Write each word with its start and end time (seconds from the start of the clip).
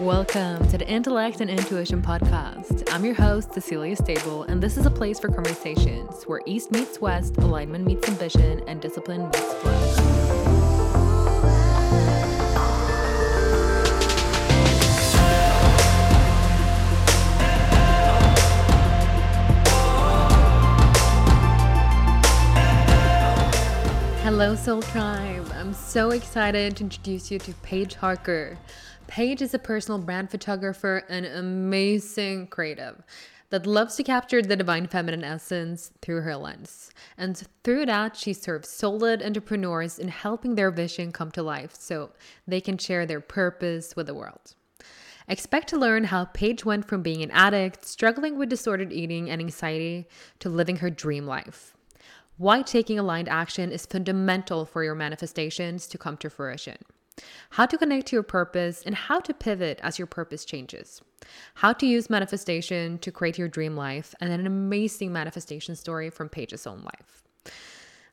Welcome 0.00 0.66
to 0.68 0.78
the 0.78 0.88
Intellect 0.88 1.42
and 1.42 1.50
Intuition 1.50 2.00
podcast. 2.00 2.90
I'm 2.90 3.04
your 3.04 3.12
host, 3.12 3.52
Cecilia 3.52 3.94
Stable, 3.94 4.44
and 4.44 4.62
this 4.62 4.78
is 4.78 4.86
a 4.86 4.90
place 4.90 5.20
for 5.20 5.28
conversations 5.28 6.22
where 6.22 6.40
East 6.46 6.70
meets 6.70 7.02
West, 7.02 7.36
alignment 7.36 7.84
meets 7.84 8.08
ambition, 8.08 8.62
and 8.66 8.80
discipline 8.80 9.26
meets 9.26 9.52
flow. 9.52 9.90
Hello, 24.22 24.54
Soul 24.54 24.80
Tribe. 24.80 25.52
I'm 25.56 25.74
so 25.74 26.12
excited 26.12 26.78
to 26.78 26.84
introduce 26.84 27.30
you 27.30 27.38
to 27.40 27.52
Paige 27.52 27.96
Harker. 27.96 28.56
Paige 29.10 29.42
is 29.42 29.52
a 29.52 29.58
personal 29.58 29.98
brand 29.98 30.30
photographer 30.30 31.02
and 31.08 31.26
amazing 31.26 32.46
creative 32.46 33.02
that 33.48 33.66
loves 33.66 33.96
to 33.96 34.04
capture 34.04 34.40
the 34.40 34.54
divine 34.54 34.86
feminine 34.86 35.24
essence 35.24 35.90
through 36.00 36.20
her 36.20 36.36
lens. 36.36 36.92
And 37.18 37.42
through 37.64 37.86
that, 37.86 38.16
she 38.16 38.32
serves 38.32 38.68
soul-led 38.68 39.20
entrepreneurs 39.20 39.98
in 39.98 40.06
helping 40.06 40.54
their 40.54 40.70
vision 40.70 41.10
come 41.10 41.32
to 41.32 41.42
life 41.42 41.74
so 41.74 42.10
they 42.46 42.60
can 42.60 42.78
share 42.78 43.04
their 43.04 43.20
purpose 43.20 43.96
with 43.96 44.06
the 44.06 44.14
world. 44.14 44.54
Expect 45.26 45.66
to 45.70 45.76
learn 45.76 46.04
how 46.04 46.26
Paige 46.26 46.64
went 46.64 46.86
from 46.86 47.02
being 47.02 47.24
an 47.24 47.32
addict, 47.32 47.84
struggling 47.84 48.38
with 48.38 48.48
disordered 48.48 48.92
eating 48.92 49.28
and 49.28 49.40
anxiety, 49.40 50.06
to 50.38 50.48
living 50.48 50.76
her 50.76 50.88
dream 50.88 51.26
life 51.26 51.74
why 52.40 52.62
taking 52.62 52.98
aligned 52.98 53.28
action 53.28 53.70
is 53.70 53.84
fundamental 53.84 54.64
for 54.64 54.82
your 54.82 54.94
manifestations 54.94 55.86
to 55.86 55.98
come 55.98 56.16
to 56.16 56.30
fruition, 56.30 56.78
how 57.50 57.66
to 57.66 57.78
connect 57.78 58.08
to 58.08 58.16
your 58.16 58.22
purpose, 58.22 58.82
and 58.84 58.94
how 58.94 59.20
to 59.20 59.34
pivot 59.34 59.80
as 59.82 59.98
your 59.98 60.06
purpose 60.06 60.44
changes, 60.44 61.00
how 61.54 61.72
to 61.72 61.86
use 61.86 62.10
manifestation 62.10 62.98
to 62.98 63.12
create 63.12 63.38
your 63.38 63.48
dream 63.48 63.76
life, 63.76 64.14
and 64.20 64.32
an 64.32 64.46
amazing 64.46 65.12
manifestation 65.12 65.76
story 65.76 66.10
from 66.10 66.28
Paige's 66.28 66.66
own 66.66 66.82
life. 66.82 67.22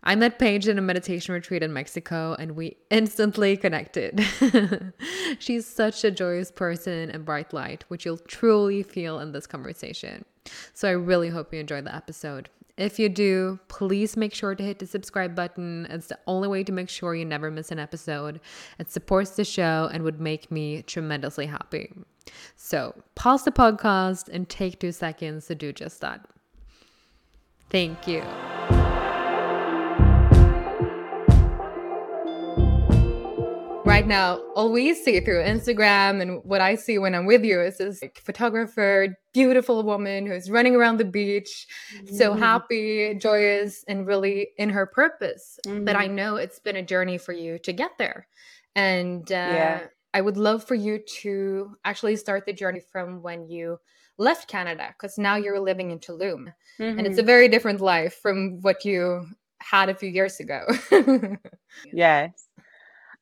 I 0.03 0.15
met 0.15 0.39
Paige 0.39 0.67
in 0.67 0.77
a 0.77 0.81
meditation 0.81 1.33
retreat 1.33 1.63
in 1.63 1.73
Mexico 1.73 2.35
and 2.39 2.55
we 2.55 2.77
instantly 2.89 3.57
connected. 3.57 4.25
She's 5.39 5.65
such 5.65 6.03
a 6.05 6.11
joyous 6.11 6.49
person 6.49 7.11
and 7.11 7.25
bright 7.25 7.51
light, 7.51 7.83
which 7.89 8.05
you'll 8.05 8.17
truly 8.17 8.83
feel 8.83 9.19
in 9.19 9.33
this 9.33 9.47
conversation. 9.47 10.23
So 10.73 10.87
I 10.87 10.91
really 10.91 11.29
hope 11.29 11.53
you 11.53 11.59
enjoyed 11.59 11.83
the 11.83 11.95
episode. 11.95 12.49
If 12.77 12.99
you 12.99 13.09
do, 13.09 13.59
please 13.69 14.15
make 14.15 14.35
sure 14.35 14.53
to 14.53 14.63
hit 14.63 14.77
the 14.77 14.85
subscribe 14.85 15.35
button. 15.35 15.87
It's 15.89 16.07
the 16.07 16.19
only 16.27 16.47
way 16.47 16.63
to 16.63 16.71
make 16.71 16.89
sure 16.89 17.15
you 17.15 17.25
never 17.25 17.49
miss 17.49 17.71
an 17.71 17.79
episode. 17.79 18.39
It 18.77 18.91
supports 18.91 19.31
the 19.31 19.43
show 19.43 19.89
and 19.91 20.03
would 20.03 20.21
make 20.21 20.51
me 20.51 20.83
tremendously 20.83 21.47
happy. 21.47 21.91
So 22.55 22.93
pause 23.15 23.45
the 23.45 23.51
podcast 23.51 24.29
and 24.29 24.47
take 24.47 24.79
two 24.79 24.91
seconds 24.91 25.47
to 25.47 25.55
do 25.55 25.73
just 25.73 26.01
that. 26.01 26.25
Thank 27.69 28.07
you. 28.07 28.21
Right 33.97 34.07
now, 34.07 34.39
all 34.53 34.71
we 34.71 34.93
see 34.93 35.19
through 35.19 35.41
Instagram 35.43 36.21
and 36.21 36.43
what 36.43 36.61
I 36.61 36.75
see 36.75 36.99
when 36.99 37.15
I'm 37.15 37.25
with 37.25 37.43
you 37.43 37.59
is 37.59 37.79
this 37.79 37.99
like, 38.03 38.21
photographer, 38.23 39.17
beautiful 39.33 39.81
woman 39.81 40.27
who's 40.27 40.51
running 40.51 40.75
around 40.75 40.97
the 40.97 41.05
beach, 41.05 41.65
mm-hmm. 41.95 42.15
so 42.15 42.33
happy, 42.35 43.15
joyous, 43.15 43.83
and 43.87 44.05
really 44.05 44.49
in 44.59 44.69
her 44.69 44.85
purpose. 44.85 45.59
Mm-hmm. 45.65 45.85
But 45.85 45.95
I 45.95 46.05
mm-hmm. 46.05 46.15
know 46.15 46.35
it's 46.35 46.59
been 46.59 46.75
a 46.75 46.83
journey 46.83 47.17
for 47.17 47.33
you 47.33 47.57
to 47.57 47.73
get 47.73 47.97
there. 47.97 48.27
And 48.75 49.23
uh, 49.31 49.33
yeah. 49.33 49.79
I 50.13 50.21
would 50.21 50.37
love 50.37 50.63
for 50.63 50.75
you 50.75 50.99
to 51.21 51.75
actually 51.83 52.17
start 52.17 52.45
the 52.45 52.53
journey 52.53 52.81
from 52.91 53.23
when 53.23 53.49
you 53.49 53.79
left 54.19 54.47
Canada, 54.47 54.89
because 54.89 55.17
now 55.17 55.37
you're 55.37 55.59
living 55.59 55.89
in 55.89 55.97
Tulum. 55.97 56.53
Mm-hmm. 56.79 56.99
And 56.99 57.07
it's 57.07 57.17
a 57.17 57.21
mm-hmm. 57.21 57.25
very 57.25 57.47
different 57.47 57.81
life 57.81 58.19
from 58.21 58.61
what 58.61 58.85
you 58.85 59.25
had 59.57 59.89
a 59.89 59.95
few 59.95 60.09
years 60.09 60.39
ago. 60.39 60.67
yes 61.91 62.46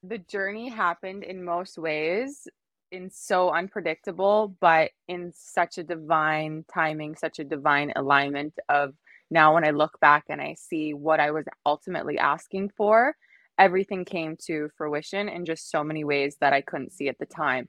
the 0.08 0.20
journey 0.20 0.70
happened 0.70 1.24
in 1.24 1.44
most 1.44 1.78
ways 1.78 2.48
in 2.92 3.10
so 3.10 3.50
unpredictable, 3.52 4.56
but 4.60 4.92
in 5.08 5.32
such 5.36 5.78
a 5.78 5.84
divine 5.84 6.66
timing, 6.74 7.16
such 7.16 7.40
a 7.40 7.44
divine 7.44 7.92
alignment 7.96 8.54
of 8.70 8.94
now 9.32 9.54
when 9.54 9.66
I 9.66 9.72
look 9.72 10.00
back 10.00 10.26
and 10.30 10.40
I 10.42 10.54
see 10.54 10.94
what 10.94 11.20
I 11.20 11.32
was 11.32 11.46
ultimately 11.66 12.18
asking 12.18 12.70
for, 12.78 13.16
everything 13.58 14.06
came 14.06 14.38
to 14.46 14.70
fruition 14.78 15.30
in 15.30 15.46
just 15.46 15.70
so 15.72 15.84
many 15.84 16.04
ways 16.04 16.38
that 16.42 16.54
I 16.54 16.62
couldn't 16.62 16.94
see 16.94 17.10
at 17.10 17.18
the 17.18 17.26
time. 17.26 17.68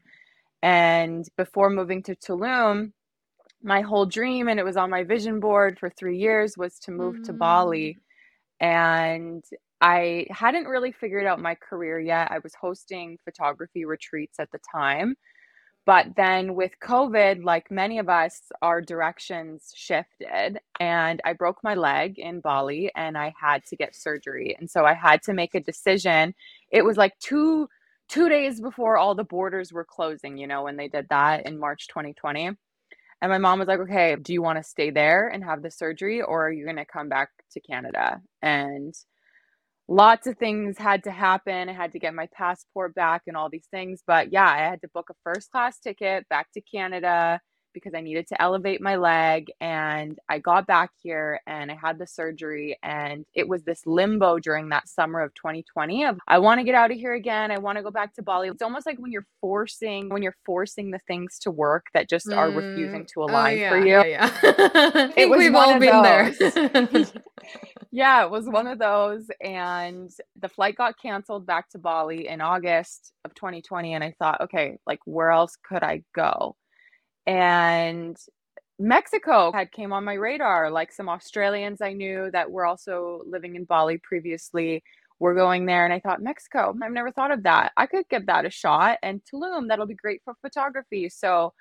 And 0.62 1.26
before 1.36 1.70
moving 1.70 2.02
to 2.04 2.14
Tulum, 2.14 2.92
my 3.62 3.80
whole 3.80 4.06
dream, 4.06 4.48
and 4.48 4.60
it 4.60 4.64
was 4.64 4.76
on 4.76 4.90
my 4.90 5.02
vision 5.04 5.40
board 5.40 5.78
for 5.78 5.90
three 5.90 6.18
years, 6.18 6.58
was 6.58 6.78
to 6.80 6.90
move 6.90 7.16
mm. 7.16 7.24
to 7.24 7.32
Bali. 7.32 7.96
Mm. 8.60 8.66
And 8.66 9.44
I 9.80 10.26
hadn't 10.30 10.66
really 10.66 10.92
figured 10.92 11.26
out 11.26 11.40
my 11.40 11.54
career 11.54 12.00
yet. 12.00 12.30
I 12.30 12.38
was 12.38 12.54
hosting 12.54 13.18
photography 13.24 13.84
retreats 13.84 14.38
at 14.40 14.50
the 14.52 14.58
time. 14.72 15.16
But 15.86 16.16
then 16.16 16.56
with 16.56 16.72
COVID, 16.82 17.44
like 17.44 17.70
many 17.70 17.98
of 18.00 18.08
us, 18.08 18.42
our 18.60 18.80
directions 18.82 19.72
shifted. 19.74 20.58
And 20.80 21.20
I 21.24 21.32
broke 21.32 21.58
my 21.62 21.74
leg 21.74 22.18
in 22.18 22.40
Bali 22.40 22.90
and 22.96 23.16
I 23.16 23.32
had 23.40 23.64
to 23.66 23.76
get 23.76 23.94
surgery. 23.94 24.56
And 24.58 24.68
so 24.68 24.84
I 24.84 24.94
had 24.94 25.22
to 25.24 25.32
make 25.32 25.54
a 25.54 25.60
decision. 25.60 26.34
It 26.72 26.84
was 26.84 26.96
like 26.96 27.16
two 27.20 27.68
two 28.08 28.28
days 28.28 28.60
before 28.60 28.96
all 28.98 29.14
the 29.14 29.24
borders 29.24 29.72
were 29.72 29.84
closing, 29.84 30.38
you 30.38 30.46
know, 30.46 30.62
when 30.64 30.76
they 30.76 30.88
did 30.88 31.06
that 31.10 31.46
in 31.46 31.58
March 31.58 31.88
2020. 31.88 32.46
And 33.22 33.30
my 33.30 33.38
mom 33.38 33.58
was 33.58 33.68
like, 33.68 33.80
okay, 33.80 34.16
do 34.20 34.32
you 34.32 34.42
want 34.42 34.58
to 34.58 34.62
stay 34.62 34.90
there 34.90 35.28
and 35.28 35.42
have 35.44 35.62
the 35.62 35.70
surgery 35.70 36.20
or 36.22 36.46
are 36.48 36.52
you 36.52 36.64
going 36.64 36.76
to 36.76 36.84
come 36.84 37.08
back 37.08 37.30
to 37.52 37.60
Canada? 37.60 38.20
And 38.42 38.94
lots 39.88 40.26
of 40.26 40.38
things 40.38 40.78
had 40.78 41.04
to 41.04 41.10
happen. 41.10 41.68
I 41.68 41.72
had 41.72 41.92
to 41.92 41.98
get 41.98 42.14
my 42.14 42.28
passport 42.34 42.94
back 42.94 43.22
and 43.26 43.36
all 43.36 43.50
these 43.50 43.68
things. 43.70 44.02
But 44.06 44.32
yeah, 44.32 44.48
I 44.48 44.58
had 44.58 44.80
to 44.82 44.88
book 44.94 45.08
a 45.10 45.14
first 45.24 45.50
class 45.50 45.78
ticket 45.80 46.28
back 46.28 46.48
to 46.54 46.60
Canada 46.60 47.40
because 47.76 47.92
I 47.92 48.00
needed 48.00 48.26
to 48.28 48.40
elevate 48.40 48.80
my 48.80 48.96
leg. 48.96 49.52
And 49.60 50.18
I 50.30 50.38
got 50.38 50.66
back 50.66 50.92
here 51.02 51.40
and 51.46 51.70
I 51.70 51.74
had 51.74 51.98
the 51.98 52.06
surgery. 52.06 52.78
And 52.82 53.26
it 53.34 53.46
was 53.46 53.64
this 53.64 53.82
limbo 53.84 54.38
during 54.38 54.70
that 54.70 54.88
summer 54.88 55.20
of 55.20 55.34
2020 55.34 56.04
of 56.06 56.18
I 56.26 56.38
want 56.38 56.58
to 56.58 56.64
get 56.64 56.74
out 56.74 56.90
of 56.90 56.96
here 56.96 57.12
again. 57.12 57.50
I 57.50 57.58
want 57.58 57.76
to 57.76 57.82
go 57.82 57.90
back 57.90 58.14
to 58.14 58.22
Bali. 58.22 58.48
It's 58.48 58.62
almost 58.62 58.86
like 58.86 58.98
when 58.98 59.12
you're 59.12 59.26
forcing, 59.42 60.08
when 60.08 60.22
you're 60.22 60.38
forcing 60.46 60.90
the 60.90 61.00
things 61.06 61.38
to 61.40 61.50
work 61.50 61.88
that 61.92 62.08
just 62.08 62.28
mm. 62.28 62.36
are 62.36 62.50
refusing 62.50 63.02
mm. 63.02 63.08
to 63.08 63.20
oh, 63.20 63.24
align 63.26 63.58
oh, 63.58 63.60
yeah, 63.60 63.70
for 63.70 63.78
you. 63.78 63.86
Yeah, 63.86 64.04
yeah. 64.42 65.10
it 65.18 65.28
was 65.28 65.38
we've 65.38 65.54
all 65.54 65.78
been 65.78 66.02
there. 66.02 66.34
yeah, 67.90 68.24
it 68.24 68.30
was 68.30 68.46
one 68.46 68.66
of 68.66 68.78
those. 68.78 69.26
And 69.42 70.10
the 70.40 70.48
flight 70.48 70.76
got 70.76 70.98
canceled 70.98 71.44
back 71.44 71.68
to 71.70 71.78
Bali 71.78 72.26
in 72.26 72.40
August 72.40 73.12
of 73.26 73.34
2020. 73.34 73.92
And 73.92 74.02
I 74.02 74.14
thought, 74.18 74.40
okay, 74.40 74.78
like 74.86 75.00
where 75.04 75.30
else 75.30 75.58
could 75.62 75.82
I 75.82 76.02
go? 76.14 76.56
And 77.26 78.16
Mexico 78.78 79.52
had 79.52 79.72
came 79.72 79.92
on 79.92 80.04
my 80.04 80.14
radar. 80.14 80.70
Like 80.70 80.92
some 80.92 81.08
Australians 81.08 81.80
I 81.80 81.92
knew 81.92 82.30
that 82.32 82.50
were 82.50 82.66
also 82.66 83.22
living 83.26 83.56
in 83.56 83.64
Bali 83.64 83.98
previously 83.98 84.82
were 85.18 85.34
going 85.34 85.64
there, 85.64 85.84
and 85.84 85.94
I 85.94 86.00
thought 86.00 86.22
Mexico. 86.22 86.76
I've 86.82 86.92
never 86.92 87.10
thought 87.10 87.30
of 87.30 87.44
that. 87.44 87.72
I 87.76 87.86
could 87.86 88.08
give 88.10 88.26
that 88.26 88.44
a 88.44 88.50
shot. 88.50 88.98
And 89.02 89.22
Tulum, 89.24 89.68
that'll 89.68 89.86
be 89.86 89.94
great 89.94 90.20
for 90.24 90.34
photography. 90.42 91.08
So 91.08 91.54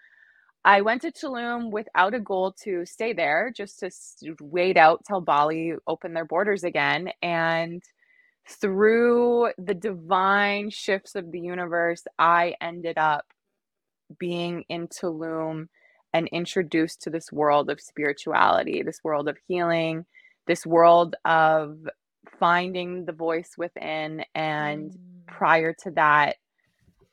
I 0.66 0.82
went 0.82 1.04
to 1.04 1.12
Tulum 1.12 1.72
without 1.72 2.14
a 2.14 2.20
goal 2.20 2.54
to 2.64 2.86
stay 2.86 3.14
there, 3.14 3.52
just 3.56 3.80
to 3.80 3.92
wait 4.42 4.78
out 4.78 5.06
till 5.08 5.22
Bali 5.22 5.74
opened 5.88 6.16
their 6.16 6.26
borders 6.26 6.64
again. 6.66 7.12
And 7.22 7.82
through 8.50 9.52
the 9.58 9.74
divine 9.74 10.70
shifts 10.70 11.16
of 11.16 11.32
the 11.32 11.40
universe, 11.40 12.04
I 12.20 12.56
ended 12.60 12.98
up 12.98 13.26
being 14.20 14.64
in 14.70 14.88
Tulum 14.88 15.68
and 16.14 16.28
introduced 16.30 17.02
to 17.02 17.10
this 17.10 17.32
world 17.32 17.70
of 17.70 17.82
spirituality, 17.82 18.82
this 18.84 19.04
world 19.04 19.28
of 19.28 19.38
healing, 19.48 20.06
this 20.48 20.66
world 20.66 21.16
of 21.26 21.78
finding 22.40 23.06
the 23.06 23.12
voice 23.12 23.52
within. 23.58 24.24
And 24.34 24.92
mm. 24.92 24.98
prior 25.28 25.74
to 25.84 25.92
that, 25.92 26.38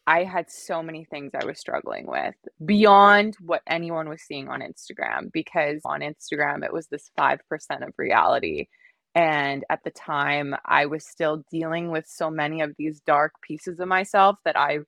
I 0.06 0.24
had 0.24 0.50
so 0.50 0.82
many 0.82 1.04
things 1.04 1.32
I 1.34 1.44
was 1.44 1.60
struggling 1.60 2.06
with 2.06 2.34
beyond 2.64 3.36
what 3.40 3.62
anyone 3.68 4.08
was 4.08 4.22
seeing 4.22 4.48
on 4.48 4.60
Instagram 4.60 5.30
because 5.32 5.80
on 5.84 6.00
Instagram 6.00 6.64
it 6.64 6.72
was 6.72 6.88
this 6.88 7.10
5% 7.18 7.38
of 7.86 7.94
reality. 7.96 8.66
And 9.14 9.64
at 9.68 9.80
the 9.84 9.90
time, 9.90 10.56
I 10.64 10.86
was 10.86 11.06
still 11.06 11.44
dealing 11.50 11.90
with 11.90 12.06
so 12.06 12.30
many 12.30 12.62
of 12.62 12.74
these 12.78 13.00
dark 13.00 13.32
pieces 13.42 13.78
of 13.78 13.86
myself 13.86 14.38
that 14.44 14.56
I 14.56 14.78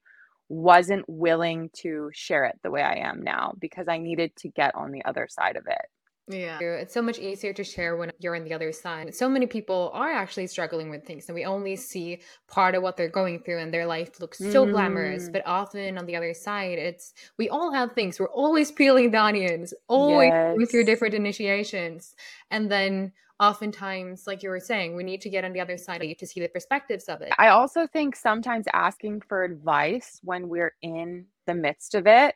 wasn't 0.48 1.04
willing 1.08 1.70
to 1.74 2.10
share 2.12 2.44
it 2.44 2.58
the 2.62 2.70
way 2.70 2.82
I 2.82 2.96
am 2.96 3.22
now 3.22 3.54
because 3.58 3.88
I 3.88 3.98
needed 3.98 4.34
to 4.36 4.48
get 4.48 4.74
on 4.74 4.92
the 4.92 5.04
other 5.04 5.26
side 5.28 5.56
of 5.56 5.66
it. 5.66 5.86
Yeah. 6.26 6.58
It's 6.58 6.94
so 6.94 7.02
much 7.02 7.18
easier 7.18 7.52
to 7.52 7.62
share 7.62 7.96
when 7.96 8.10
you're 8.18 8.34
on 8.34 8.44
the 8.44 8.54
other 8.54 8.72
side. 8.72 9.14
So 9.14 9.28
many 9.28 9.46
people 9.46 9.90
are 9.92 10.10
actually 10.10 10.46
struggling 10.46 10.88
with 10.88 11.04
things 11.04 11.28
and 11.28 11.34
we 11.34 11.44
only 11.44 11.76
see 11.76 12.20
part 12.48 12.74
of 12.74 12.82
what 12.82 12.96
they're 12.96 13.10
going 13.10 13.40
through 13.40 13.58
and 13.58 13.72
their 13.72 13.86
life 13.86 14.20
looks 14.20 14.38
so 14.38 14.64
mm. 14.64 14.70
glamorous. 14.70 15.28
But 15.28 15.42
often 15.44 15.98
on 15.98 16.06
the 16.06 16.16
other 16.16 16.32
side, 16.32 16.78
it's 16.78 17.12
we 17.38 17.50
all 17.50 17.72
have 17.72 17.92
things. 17.92 18.18
We're 18.18 18.28
always 18.28 18.72
peeling 18.72 19.10
the 19.10 19.20
onions, 19.20 19.74
always 19.86 20.28
yes. 20.28 20.54
going 20.54 20.66
through 20.66 20.84
different 20.84 21.14
initiations. 21.14 22.14
And 22.50 22.70
then 22.70 23.12
oftentimes, 23.40 24.26
like 24.26 24.42
you 24.42 24.50
were 24.50 24.60
saying, 24.60 24.96
we 24.96 25.04
need 25.04 25.20
to 25.22 25.30
get 25.30 25.44
on 25.44 25.52
the 25.52 25.60
other 25.60 25.76
side 25.76 26.02
to 26.18 26.26
see 26.26 26.40
the 26.40 26.48
perspectives 26.48 27.04
of 27.04 27.20
it. 27.20 27.32
I 27.38 27.48
also 27.48 27.86
think 27.86 28.16
sometimes 28.16 28.66
asking 28.72 29.22
for 29.28 29.44
advice 29.44 30.20
when 30.22 30.48
we're 30.48 30.74
in 30.82 31.26
the 31.46 31.54
midst 31.54 31.94
of 31.94 32.06
it 32.06 32.34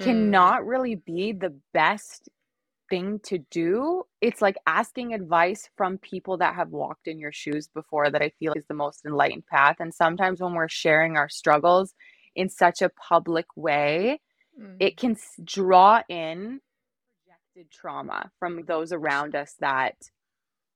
mm. 0.00 0.04
cannot 0.04 0.66
really 0.66 0.96
be 0.96 1.32
the 1.32 1.54
best 1.72 2.28
thing 2.88 3.20
to 3.24 3.38
do. 3.50 4.04
It's 4.20 4.40
like 4.40 4.56
asking 4.66 5.12
advice 5.12 5.68
from 5.76 5.98
people 5.98 6.38
that 6.38 6.54
have 6.54 6.70
walked 6.70 7.08
in 7.08 7.18
your 7.18 7.32
shoes 7.32 7.68
before 7.68 8.10
that 8.10 8.22
I 8.22 8.30
feel 8.38 8.52
is 8.54 8.66
the 8.66 8.74
most 8.74 9.04
enlightened 9.04 9.46
path. 9.46 9.76
And 9.80 9.92
sometimes 9.92 10.40
when 10.40 10.54
we're 10.54 10.68
sharing 10.68 11.16
our 11.16 11.28
struggles 11.28 11.94
in 12.34 12.48
such 12.48 12.82
a 12.82 12.90
public 12.90 13.46
way, 13.56 14.20
mm. 14.60 14.76
it 14.78 14.96
can 14.96 15.16
draw 15.44 16.02
in 16.08 16.60
trauma 17.64 18.30
from 18.38 18.64
those 18.66 18.92
around 18.92 19.34
us 19.34 19.54
that 19.60 19.94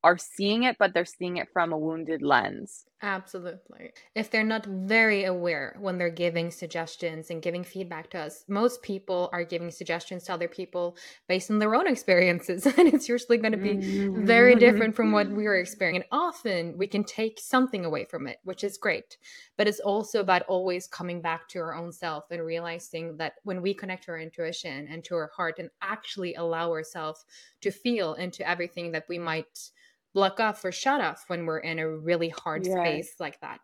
are 0.03 0.19
seeing 0.19 0.63
it, 0.63 0.77
but 0.79 0.95
they're 0.95 1.05
seeing 1.05 1.37
it 1.37 1.49
from 1.53 1.73
a 1.73 1.79
wounded 1.79 2.23
lens. 2.23 2.87
Absolutely. 3.03 3.93
If 4.15 4.31
they're 4.31 4.45
not 4.45 4.67
very 4.67 5.25
aware 5.25 5.75
when 5.81 5.97
they're 5.97 6.11
giving 6.11 6.51
suggestions 6.51 7.31
and 7.31 7.41
giving 7.41 7.65
feedback 7.65 8.11
to 8.11 8.19
us, 8.19 8.45
most 8.47 8.83
people 8.83 9.31
are 9.33 9.43
giving 9.43 9.71
suggestions 9.71 10.25
to 10.25 10.35
other 10.35 10.49
people 10.49 10.99
based 11.27 11.51
on 11.51 11.59
their 11.59 11.75
own 11.75 11.87
experiences. 11.87 12.67
And 12.81 12.89
it's 12.89 13.09
usually 13.09 13.39
going 13.39 13.53
to 13.53 13.59
be 13.59 13.75
mm-hmm. 13.75 14.25
very 14.25 14.55
different 14.55 14.95
from 14.95 15.13
what 15.13 15.31
we 15.31 15.47
are 15.47 15.57
experiencing. 15.57 16.03
And 16.03 16.11
often 16.13 16.77
we 16.79 16.87
can 16.87 17.05
take 17.05 17.39
something 17.39 17.85
away 17.85 18.05
from 18.05 18.27
it, 18.27 18.39
which 18.45 18.65
is 18.65 18.79
great. 18.79 19.17
But 19.57 19.67
it's 19.67 19.81
also 19.81 20.21
about 20.21 20.43
always 20.43 20.87
coming 20.87 21.21
back 21.21 21.49
to 21.49 21.59
our 21.59 21.75
own 21.75 21.93
self 21.93 22.31
and 22.31 22.43
realizing 22.45 23.17
that 23.17 23.35
when 23.45 23.61
we 23.61 23.75
connect 23.75 24.05
to 24.05 24.13
our 24.13 24.19
intuition 24.19 24.89
and 24.91 25.03
to 25.05 25.15
our 25.15 25.31
heart 25.35 25.59
and 25.59 25.71
actually 25.83 26.35
allow 26.35 26.71
ourselves 26.71 27.25
to 27.63 27.71
feel 27.71 28.15
into 28.15 28.49
everything 28.49 28.93
that 28.93 29.07
we 29.09 29.19
might 29.19 29.71
block 30.15 30.41
off 30.41 30.65
or 30.65 30.73
shut 30.73 31.01
off 31.01 31.25
when 31.29 31.47
we're 31.47 31.59
in 31.59 31.79
a 31.79 31.89
really 31.89 32.29
hard 32.29 32.67
yes. 32.67 32.75
space 32.75 33.15
like 33.19 33.41
that 33.41 33.61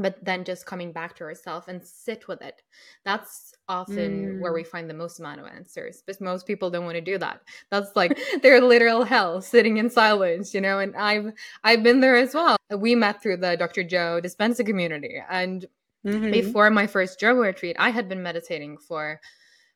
but 0.00 0.24
then 0.24 0.44
just 0.44 0.66
coming 0.66 0.92
back 0.92 1.14
to 1.16 1.24
ourselves 1.24 1.68
and 1.68 1.82
sit 1.82 2.26
with 2.28 2.40
it 2.42 2.62
that's 3.04 3.54
often 3.68 4.36
mm. 4.36 4.40
where 4.40 4.52
we 4.52 4.62
mm. 4.62 4.66
find 4.66 4.88
the 4.88 4.94
most 4.94 5.18
amount 5.20 5.40
of 5.40 5.46
answers 5.46 6.02
but 6.06 6.20
most 6.20 6.46
people 6.46 6.70
don't 6.70 6.84
want 6.84 6.94
to 6.94 7.00
do 7.00 7.18
that 7.18 7.40
that's 7.70 7.94
like 7.96 8.18
their 8.42 8.60
literal 8.60 9.04
hell 9.04 9.40
sitting 9.40 9.76
in 9.76 9.90
silence 9.90 10.54
you 10.54 10.60
know 10.60 10.78
and 10.78 10.96
i've 10.96 11.32
i've 11.64 11.82
been 11.82 12.00
there 12.00 12.16
as 12.16 12.34
well 12.34 12.56
we 12.76 12.94
met 12.94 13.22
through 13.22 13.36
the 13.36 13.56
dr 13.56 13.84
joe 13.84 14.20
dispenza 14.22 14.64
community 14.64 15.22
and 15.28 15.66
mm-hmm. 16.06 16.30
before 16.30 16.70
my 16.70 16.86
first 16.86 17.20
joe 17.20 17.34
retreat 17.34 17.76
i 17.78 17.90
had 17.90 18.08
been 18.08 18.22
meditating 18.22 18.78
for 18.78 19.20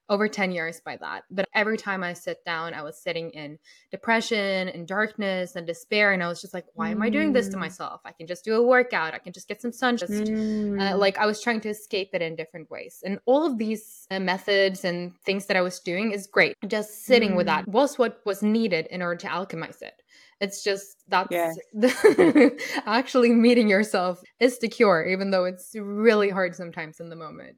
over 0.08 0.28
10 0.28 0.52
years 0.52 0.80
by 0.84 0.96
that. 0.98 1.24
But 1.30 1.48
every 1.54 1.76
time 1.76 2.04
I 2.04 2.12
sit 2.12 2.44
down, 2.44 2.74
I 2.74 2.82
was 2.82 3.00
sitting 3.00 3.30
in 3.30 3.58
depression 3.90 4.68
and 4.68 4.86
darkness 4.86 5.56
and 5.56 5.66
despair. 5.66 6.12
And 6.12 6.22
I 6.22 6.28
was 6.28 6.40
just 6.40 6.52
like, 6.52 6.66
why 6.74 6.90
am 6.90 7.02
I 7.02 7.08
doing 7.08 7.32
this 7.32 7.48
to 7.48 7.56
mm. 7.56 7.60
myself? 7.60 8.02
I 8.04 8.12
can 8.12 8.26
just 8.26 8.44
do 8.44 8.54
a 8.54 8.62
workout. 8.62 9.14
I 9.14 9.18
can 9.18 9.32
just 9.32 9.48
get 9.48 9.62
some 9.62 9.72
sun. 9.72 9.96
Just 9.96 10.12
uh, 10.12 10.16
mm. 10.16 10.92
uh, 10.92 10.96
like 10.96 11.18
I 11.18 11.26
was 11.26 11.40
trying 11.40 11.60
to 11.62 11.70
escape 11.70 12.10
it 12.12 12.22
in 12.22 12.36
different 12.36 12.70
ways. 12.70 13.02
And 13.04 13.18
all 13.24 13.46
of 13.46 13.58
these 13.58 14.06
uh, 14.10 14.20
methods 14.20 14.84
and 14.84 15.16
things 15.24 15.46
that 15.46 15.56
I 15.56 15.62
was 15.62 15.80
doing 15.80 16.12
is 16.12 16.26
great. 16.26 16.56
Just 16.66 17.04
sitting 17.04 17.32
mm. 17.32 17.36
with 17.36 17.46
that 17.46 17.66
mm. 17.66 17.72
was 17.72 17.98
what 17.98 18.20
was 18.26 18.42
needed 18.42 18.86
in 18.90 19.00
order 19.00 19.16
to 19.16 19.28
alchemize 19.28 19.80
it. 19.80 20.02
It's 20.40 20.62
just 20.62 21.04
that's 21.08 21.28
yes. 21.30 21.56
the, 21.72 22.60
actually 22.86 23.32
meeting 23.32 23.68
yourself 23.68 24.20
is 24.40 24.58
the 24.58 24.68
cure, 24.68 25.06
even 25.06 25.30
though 25.30 25.44
it's 25.44 25.74
really 25.74 26.28
hard 26.28 26.54
sometimes 26.54 27.00
in 27.00 27.08
the 27.08 27.16
moment. 27.16 27.56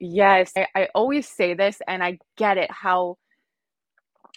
Yes, 0.00 0.52
I, 0.56 0.66
I 0.74 0.88
always 0.94 1.28
say 1.28 1.54
this 1.54 1.80
and 1.86 2.02
I 2.02 2.18
get 2.36 2.58
it 2.58 2.70
how 2.70 3.16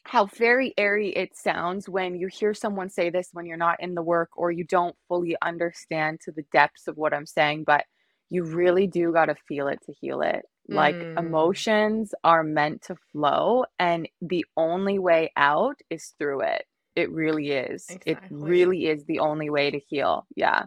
how 0.04 0.26
very 0.26 0.74
airy 0.78 1.10
it 1.10 1.38
sounds 1.38 1.88
when 1.88 2.16
you 2.16 2.28
hear 2.28 2.54
someone 2.54 2.90
say 2.90 3.12
this 3.12 3.30
when 3.34 3.46
you're 3.46 3.58
not 3.58 3.80
in 3.80 3.94
the 3.94 4.02
work 4.02 4.30
or 4.36 4.52
you 4.52 4.64
don't 4.64 4.96
fully 5.08 5.36
understand 5.44 6.20
to 6.22 6.32
the 6.32 6.44
depths 6.52 6.88
of 6.88 6.98
what 6.98 7.14
I'm 7.14 7.28
saying, 7.28 7.66
but 7.66 7.86
you 8.30 8.44
really 8.44 8.88
do 8.88 9.12
got 9.12 9.26
to 9.26 9.36
feel 9.48 9.68
it 9.68 9.80
to 9.86 9.94
heal 9.94 10.22
it. 10.22 10.44
Like 10.68 10.96
mm. 10.96 11.18
emotions 11.20 12.14
are 12.24 12.44
meant 12.44 12.82
to 12.84 12.96
flow 13.12 13.66
and 13.78 14.08
the 14.22 14.46
only 14.58 14.98
way 14.98 15.32
out 15.36 15.78
is 15.90 16.14
through 16.18 16.42
it. 16.42 16.66
It 16.96 17.12
really 17.12 17.52
is. 17.52 17.86
Exactly. 17.90 18.12
It 18.14 18.20
really 18.32 18.86
is 18.88 19.06
the 19.06 19.20
only 19.20 19.50
way 19.50 19.70
to 19.70 19.80
heal. 19.80 20.26
Yeah. 20.36 20.64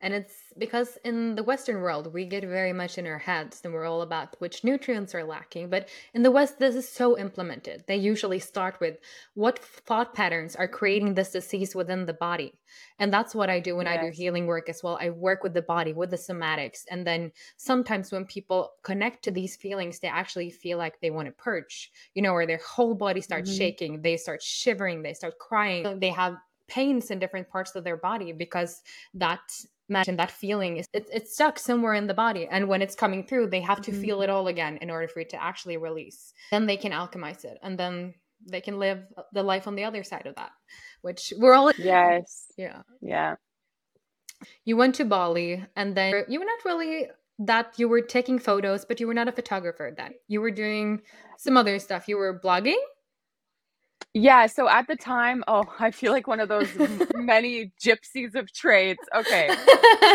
And 0.00 0.12
it's 0.12 0.34
because 0.58 0.98
in 1.04 1.34
the 1.34 1.42
Western 1.42 1.80
world, 1.80 2.12
we 2.12 2.26
get 2.26 2.44
very 2.44 2.72
much 2.72 2.98
in 2.98 3.06
our 3.06 3.18
heads 3.18 3.60
and 3.64 3.72
we're 3.72 3.86
all 3.86 4.02
about 4.02 4.38
which 4.40 4.62
nutrients 4.62 5.14
are 5.14 5.24
lacking. 5.24 5.70
But 5.70 5.88
in 6.14 6.22
the 6.22 6.30
West, 6.30 6.58
this 6.58 6.74
is 6.74 6.88
so 6.88 7.18
implemented. 7.18 7.84
They 7.86 7.96
usually 7.96 8.38
start 8.38 8.78
with 8.80 8.98
what 9.34 9.58
thought 9.58 10.14
patterns 10.14 10.54
are 10.54 10.68
creating 10.68 11.14
this 11.14 11.32
disease 11.32 11.74
within 11.74 12.06
the 12.06 12.12
body. 12.12 12.52
And 12.98 13.12
that's 13.12 13.34
what 13.34 13.50
I 13.50 13.60
do 13.60 13.76
when 13.76 13.86
yes. 13.86 13.98
I 13.98 14.04
do 14.04 14.10
healing 14.10 14.46
work 14.46 14.68
as 14.68 14.82
well. 14.82 14.98
I 15.00 15.10
work 15.10 15.42
with 15.42 15.54
the 15.54 15.62
body, 15.62 15.92
with 15.92 16.10
the 16.10 16.16
somatics. 16.16 16.84
And 16.90 17.06
then 17.06 17.32
sometimes 17.56 18.12
when 18.12 18.26
people 18.26 18.72
connect 18.82 19.24
to 19.24 19.30
these 19.30 19.56
feelings, 19.56 19.98
they 19.98 20.08
actually 20.08 20.50
feel 20.50 20.78
like 20.78 21.00
they 21.00 21.10
want 21.10 21.26
to 21.26 21.32
purge, 21.32 21.90
you 22.14 22.22
know, 22.22 22.32
or 22.32 22.46
their 22.46 22.60
whole 22.66 22.94
body 22.94 23.20
starts 23.20 23.50
mm-hmm. 23.50 23.58
shaking, 23.58 24.02
they 24.02 24.16
start 24.16 24.42
shivering, 24.42 25.02
they 25.02 25.14
start 25.14 25.38
crying, 25.38 26.00
they 26.00 26.10
have 26.10 26.36
pains 26.68 27.10
in 27.10 27.18
different 27.18 27.48
parts 27.48 27.74
of 27.76 27.84
their 27.84 27.96
body 27.96 28.32
because 28.32 28.82
that 29.14 29.40
imagine 29.88 30.16
that 30.16 30.30
feeling 30.30 30.78
is 30.78 30.86
it, 30.92 31.08
it's 31.12 31.34
stuck 31.34 31.58
somewhere 31.58 31.94
in 31.94 32.06
the 32.06 32.14
body 32.14 32.46
and 32.50 32.68
when 32.68 32.82
it's 32.82 32.94
coming 32.94 33.24
through 33.24 33.48
they 33.48 33.60
have 33.60 33.80
to 33.80 33.90
mm-hmm. 33.90 34.02
feel 34.02 34.22
it 34.22 34.30
all 34.30 34.48
again 34.48 34.78
in 34.78 34.90
order 34.90 35.08
for 35.08 35.20
it 35.20 35.30
to 35.30 35.42
actually 35.42 35.76
release. 35.76 36.32
Then 36.50 36.66
they 36.66 36.76
can 36.76 36.92
alchemize 36.92 37.44
it 37.44 37.58
and 37.62 37.78
then 37.78 38.14
they 38.44 38.60
can 38.60 38.78
live 38.78 39.00
the 39.32 39.42
life 39.42 39.66
on 39.66 39.76
the 39.76 39.84
other 39.84 40.02
side 40.02 40.26
of 40.26 40.34
that 40.36 40.50
which 41.02 41.32
we're 41.38 41.54
all 41.54 41.72
yes. 41.78 42.46
Yeah. 42.56 42.82
Yeah. 43.00 43.36
You 44.64 44.76
went 44.76 44.94
to 44.96 45.04
bali 45.04 45.64
and 45.76 45.96
then 45.96 46.24
you 46.28 46.38
were 46.40 46.46
not 46.46 46.64
really 46.64 47.08
that 47.38 47.74
you 47.76 47.88
were 47.88 48.00
taking 48.00 48.38
photos 48.38 48.84
but 48.84 48.98
you 48.98 49.06
were 49.06 49.14
not 49.14 49.28
a 49.28 49.32
photographer 49.32 49.94
then. 49.96 50.14
You 50.28 50.40
were 50.40 50.50
doing 50.50 51.02
some 51.38 51.56
other 51.56 51.78
stuff. 51.78 52.08
You 52.08 52.16
were 52.16 52.38
blogging 52.38 52.80
yeah, 54.18 54.46
so 54.46 54.66
at 54.66 54.86
the 54.86 54.96
time, 54.96 55.44
oh, 55.46 55.64
I 55.78 55.90
feel 55.90 56.10
like 56.10 56.26
one 56.26 56.40
of 56.40 56.48
those 56.48 56.70
many 57.14 57.72
gypsies 57.78 58.34
of 58.34 58.50
trades. 58.50 59.00
Okay. 59.14 59.48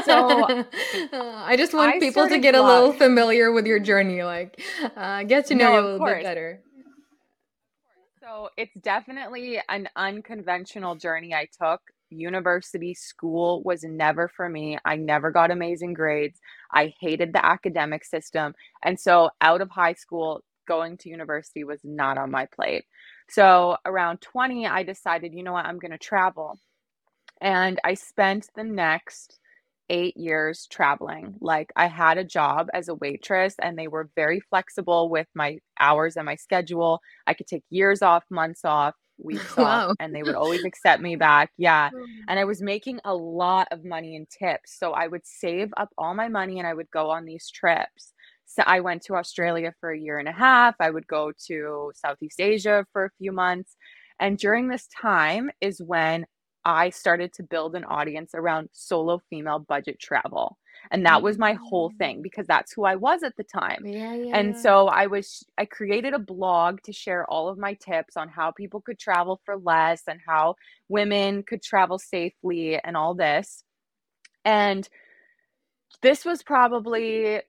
So 0.06 0.65
I 1.13 1.56
just 1.56 1.74
want 1.74 1.95
I 1.95 2.00
people 2.00 2.27
to 2.27 2.39
get 2.39 2.56
a 2.56 2.63
little 2.63 2.94
familiar 2.94 3.51
with 3.51 3.67
your 3.67 3.79
journey, 3.79 4.24
like 4.24 4.60
uh, 4.96 5.24
get 5.24 5.46
to 5.48 5.55
know 5.55 5.65
no, 5.65 5.74
you 5.74 5.79
a 5.79 5.84
little 5.84 5.98
course. 6.00 6.15
bit 6.15 6.24
better. 6.24 6.62
So 8.20 8.50
it's 8.58 8.74
definitely 8.81 9.62
an 9.70 9.88
unconventional 9.96 10.96
journey 10.96 11.36
I 11.36 11.48
took. 11.62 11.81
University 12.10 12.96
school 12.96 13.62
was 13.63 13.84
never 13.84 14.27
for 14.36 14.50
me. 14.50 14.79
I 14.84 14.96
never 14.96 15.31
got 15.31 15.51
amazing 15.51 15.93
grades. 15.93 16.39
I 16.74 16.93
hated 17.00 17.34
the 17.34 17.46
academic 17.46 18.03
system. 18.03 18.55
And 18.84 19.00
so 19.00 19.29
out 19.41 19.62
of 19.62 19.70
high 19.70 19.93
school, 19.93 20.41
going 20.67 20.98
to 20.98 21.10
university 21.10 21.63
was 21.63 21.79
not 21.84 22.17
on 22.17 22.31
my 22.31 22.48
plate. 22.48 22.86
So 23.32 23.78
around 23.86 24.22
20, 24.22 24.68
I 24.68 24.84
decided, 24.84 25.34
you 25.34 25.44
know 25.44 25.54
what, 25.54 25.66
I'm 25.66 25.80
going 25.80 25.92
to 25.92 25.98
travel. 25.98 26.60
And 27.40 27.80
I 27.84 27.94
spent 27.94 28.50
the 28.56 28.64
next 28.64 29.40
eight 29.90 30.16
years 30.18 30.68
traveling. 30.70 31.36
Like 31.42 31.72
I 31.76 31.88
had 31.88 32.18
a 32.18 32.24
job 32.24 32.68
as 32.74 32.88
a 32.88 32.96
waitress 32.96 33.56
and 33.62 33.78
they 33.78 33.88
were 33.88 34.10
very 34.16 34.40
flexible 34.40 35.10
with 35.10 35.28
my 35.36 35.60
hours 35.80 36.18
and 36.18 36.26
my 36.26 36.36
schedule. 36.36 37.00
I 37.28 37.34
could 37.34 37.48
take 37.48 37.64
years 37.70 38.02
off, 38.02 38.24
months 38.30 38.66
off, 38.66 38.96
weeks 39.18 39.56
wow. 39.56 39.90
off, 39.90 39.96
and 40.00 40.16
they 40.16 40.24
would 40.24 40.36
always 40.36 40.64
accept 40.66 41.02
me 41.02 41.16
back. 41.16 41.52
Yeah. 41.58 41.90
Oh. 42.02 42.06
And 42.28 42.40
I 42.40 42.46
was 42.46 42.62
making 42.62 43.00
a 43.06 43.14
lot 43.14 43.68
of 43.72 43.84
money 43.84 44.16
in 44.16 44.26
tips. 44.26 44.78
So 44.80 44.92
I 44.92 45.08
would 45.08 45.26
save 45.26 45.74
up 45.78 45.90
all 45.98 46.16
my 46.16 46.28
money 46.28 46.58
and 46.60 46.68
I 46.68 46.74
would 46.74 46.90
go 46.92 47.10
on 47.10 47.26
these 47.26 47.50
trips. 47.50 48.14
So 48.51 48.63
I 48.65 48.81
went 48.81 49.03
to 49.03 49.15
Australia 49.15 49.74
for 49.79 49.91
a 49.91 50.00
year 50.00 50.20
and 50.20 50.27
a 50.27 50.34
half. 50.34 50.75
I 50.79 50.89
would 50.89 51.08
go 51.08 51.31
to 51.48 51.91
Southeast 51.96 52.41
Asia 52.41 52.86
for 52.91 53.05
a 53.05 53.12
few 53.17 53.31
months. 53.31 53.77
And 54.20 54.38
during 54.38 54.67
this 54.67 54.88
time 54.88 55.51
is 55.62 55.81
when 55.81 56.25
I 56.65 56.89
started 56.89 57.34
to 57.34 57.43
build 57.43 57.75
an 57.75 57.86
audience 57.86 58.31
around 58.36 58.70
solo 58.74 59.22
female 59.29 59.60
budget 59.60 60.00
travel. 60.00 60.58
And 60.91 61.05
that 61.05 61.22
was 61.22 61.38
my 61.38 61.53
whole 61.53 61.91
thing 61.98 62.20
mm. 62.20 62.24
because 62.24 62.46
that's 62.46 62.74
who 62.74 62.84
I 62.84 62.96
was 62.96 63.24
at 63.24 63.36
the 63.38 63.43
time. 63.43 63.84
Yeah, 63.86 64.15
yeah. 64.15 64.38
And 64.38 64.58
so 64.58 64.88
I 64.88 65.08
was 65.08 65.46
I 65.58 65.65
created 65.65 66.13
a 66.13 66.20
blog 66.20 66.81
to 66.84 66.91
share 66.93 67.25
all 67.29 67.48
of 67.48 67.58
my 67.58 67.75
tips 67.75 68.17
on 68.17 68.29
how 68.29 68.51
people 68.51 68.81
could 68.81 69.00
travel 69.00 69.39
for 69.46 69.58
less 69.58 70.03
and 70.08 70.20
how 70.25 70.55
women 70.89 71.43
could 71.43 71.63
travel 71.63 71.98
safely 72.00 72.79
and 72.84 72.98
all 72.98 73.13
this. 73.13 73.63
And 74.43 74.88
this 76.01 76.25
was 76.25 76.41
probably 76.41 77.41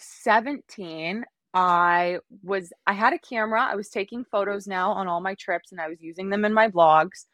2017 0.00 1.24
I 1.52 2.18
was 2.42 2.72
I 2.86 2.92
had 2.92 3.12
a 3.12 3.18
camera. 3.18 3.62
I 3.62 3.74
was 3.74 3.88
taking 3.88 4.24
photos 4.24 4.66
now 4.66 4.92
on 4.92 5.08
all 5.08 5.20
my 5.20 5.34
trips 5.34 5.72
and 5.72 5.80
I 5.80 5.88
was 5.88 6.00
using 6.00 6.30
them 6.30 6.44
in 6.44 6.54
my 6.54 6.68
vlogs. 6.68 7.26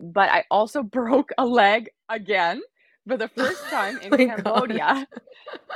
But 0.00 0.30
I 0.30 0.44
also 0.50 0.82
broke 0.98 1.30
a 1.38 1.46
leg 1.46 1.90
again 2.08 2.60
for 3.06 3.16
the 3.16 3.30
oh 3.38 3.44
first 3.44 3.62
time 3.64 3.98
in 3.98 4.12
oh 4.12 4.16
Cambodia. 4.16 5.06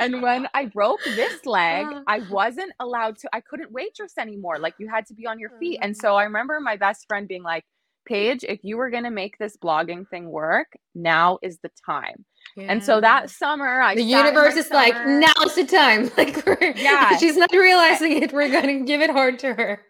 and 0.00 0.20
when 0.20 0.48
I 0.52 0.66
broke 0.66 1.02
this 1.04 1.46
leg, 1.46 1.86
uh. 1.86 2.02
I 2.08 2.20
wasn't 2.30 2.72
allowed 2.80 3.18
to 3.18 3.28
I 3.32 3.40
couldn't 3.40 3.70
waitress 3.70 4.18
anymore. 4.18 4.58
Like 4.58 4.74
you 4.78 4.88
had 4.88 5.06
to 5.06 5.14
be 5.14 5.26
on 5.26 5.38
your 5.38 5.50
feet. 5.60 5.78
Oh, 5.80 5.84
and 5.84 5.96
so 5.96 6.16
I 6.16 6.24
remember 6.24 6.58
my 6.60 6.76
best 6.76 7.06
friend 7.06 7.28
being 7.28 7.44
like, 7.44 7.64
Paige, 8.06 8.44
if 8.44 8.60
you 8.62 8.76
were 8.76 8.90
going 8.90 9.04
to 9.04 9.10
make 9.10 9.36
this 9.38 9.56
blogging 9.56 10.08
thing 10.08 10.30
work, 10.30 10.68
now 10.94 11.38
is 11.42 11.58
the 11.62 11.70
time. 11.84 12.24
Yeah. 12.56 12.66
And 12.68 12.84
so 12.84 13.00
that 13.00 13.30
summer, 13.30 13.80
I 13.80 13.94
the 13.94 14.02
universe 14.02 14.56
is 14.56 14.68
summer, 14.68 14.80
like, 14.80 15.06
now's 15.06 15.54
the 15.54 15.66
time. 15.66 16.10
Like, 16.16 16.46
we're, 16.46 16.72
yeah, 16.76 17.16
she's 17.18 17.36
not 17.36 17.52
realizing 17.52 18.22
it. 18.22 18.32
We're 18.32 18.50
going 18.50 18.78
to 18.78 18.84
give 18.84 19.00
it 19.02 19.10
hard 19.10 19.38
to 19.40 19.52
her. 19.52 19.82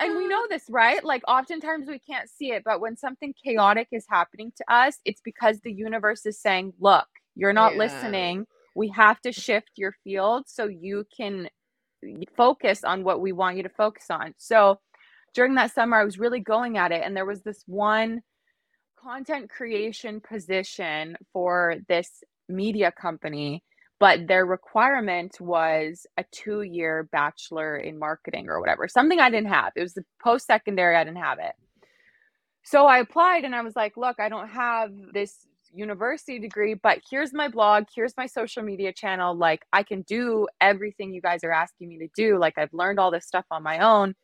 And 0.00 0.16
we 0.16 0.28
know 0.28 0.46
this, 0.48 0.64
right? 0.68 1.02
Like, 1.02 1.22
oftentimes 1.26 1.88
we 1.88 1.98
can't 1.98 2.28
see 2.28 2.52
it, 2.52 2.62
but 2.64 2.80
when 2.80 2.96
something 2.96 3.34
chaotic 3.42 3.88
is 3.90 4.04
happening 4.08 4.52
to 4.56 4.72
us, 4.72 4.98
it's 5.04 5.20
because 5.24 5.60
the 5.60 5.72
universe 5.72 6.26
is 6.26 6.40
saying, 6.40 6.74
look, 6.78 7.06
you're 7.34 7.52
not 7.52 7.72
yeah. 7.72 7.78
listening. 7.78 8.46
We 8.76 8.88
have 8.90 9.20
to 9.22 9.32
shift 9.32 9.70
your 9.76 9.94
field 10.04 10.44
so 10.46 10.66
you 10.66 11.04
can 11.16 11.48
focus 12.36 12.84
on 12.84 13.02
what 13.02 13.20
we 13.20 13.32
want 13.32 13.56
you 13.56 13.62
to 13.64 13.68
focus 13.70 14.06
on. 14.10 14.34
So, 14.38 14.78
during 15.34 15.54
that 15.54 15.74
summer, 15.74 15.96
I 15.96 16.04
was 16.04 16.18
really 16.18 16.40
going 16.40 16.78
at 16.78 16.92
it. 16.92 17.02
And 17.04 17.16
there 17.16 17.26
was 17.26 17.42
this 17.42 17.62
one 17.66 18.22
content 19.00 19.50
creation 19.50 20.20
position 20.20 21.16
for 21.32 21.76
this 21.88 22.22
media 22.48 22.92
company, 22.92 23.62
but 24.00 24.26
their 24.26 24.46
requirement 24.46 25.40
was 25.40 26.06
a 26.16 26.24
two 26.30 26.62
year 26.62 27.08
bachelor 27.12 27.76
in 27.76 27.98
marketing 27.98 28.48
or 28.48 28.60
whatever, 28.60 28.88
something 28.88 29.20
I 29.20 29.30
didn't 29.30 29.48
have. 29.48 29.72
It 29.76 29.82
was 29.82 29.94
the 29.94 30.04
post 30.22 30.46
secondary, 30.46 30.96
I 30.96 31.04
didn't 31.04 31.18
have 31.18 31.38
it. 31.38 31.52
So 32.64 32.86
I 32.86 32.98
applied 32.98 33.44
and 33.44 33.54
I 33.54 33.62
was 33.62 33.76
like, 33.76 33.96
look, 33.96 34.20
I 34.20 34.28
don't 34.28 34.48
have 34.48 34.90
this 35.12 35.46
university 35.72 36.38
degree, 36.38 36.74
but 36.74 37.00
here's 37.10 37.32
my 37.32 37.48
blog, 37.48 37.84
here's 37.94 38.16
my 38.16 38.26
social 38.26 38.62
media 38.62 38.92
channel. 38.92 39.34
Like, 39.34 39.64
I 39.72 39.82
can 39.82 40.02
do 40.02 40.48
everything 40.60 41.12
you 41.12 41.20
guys 41.20 41.44
are 41.44 41.52
asking 41.52 41.88
me 41.88 41.98
to 41.98 42.08
do. 42.14 42.38
Like, 42.38 42.58
I've 42.58 42.72
learned 42.72 42.98
all 42.98 43.10
this 43.10 43.26
stuff 43.26 43.46
on 43.50 43.62
my 43.62 43.78
own 43.78 44.14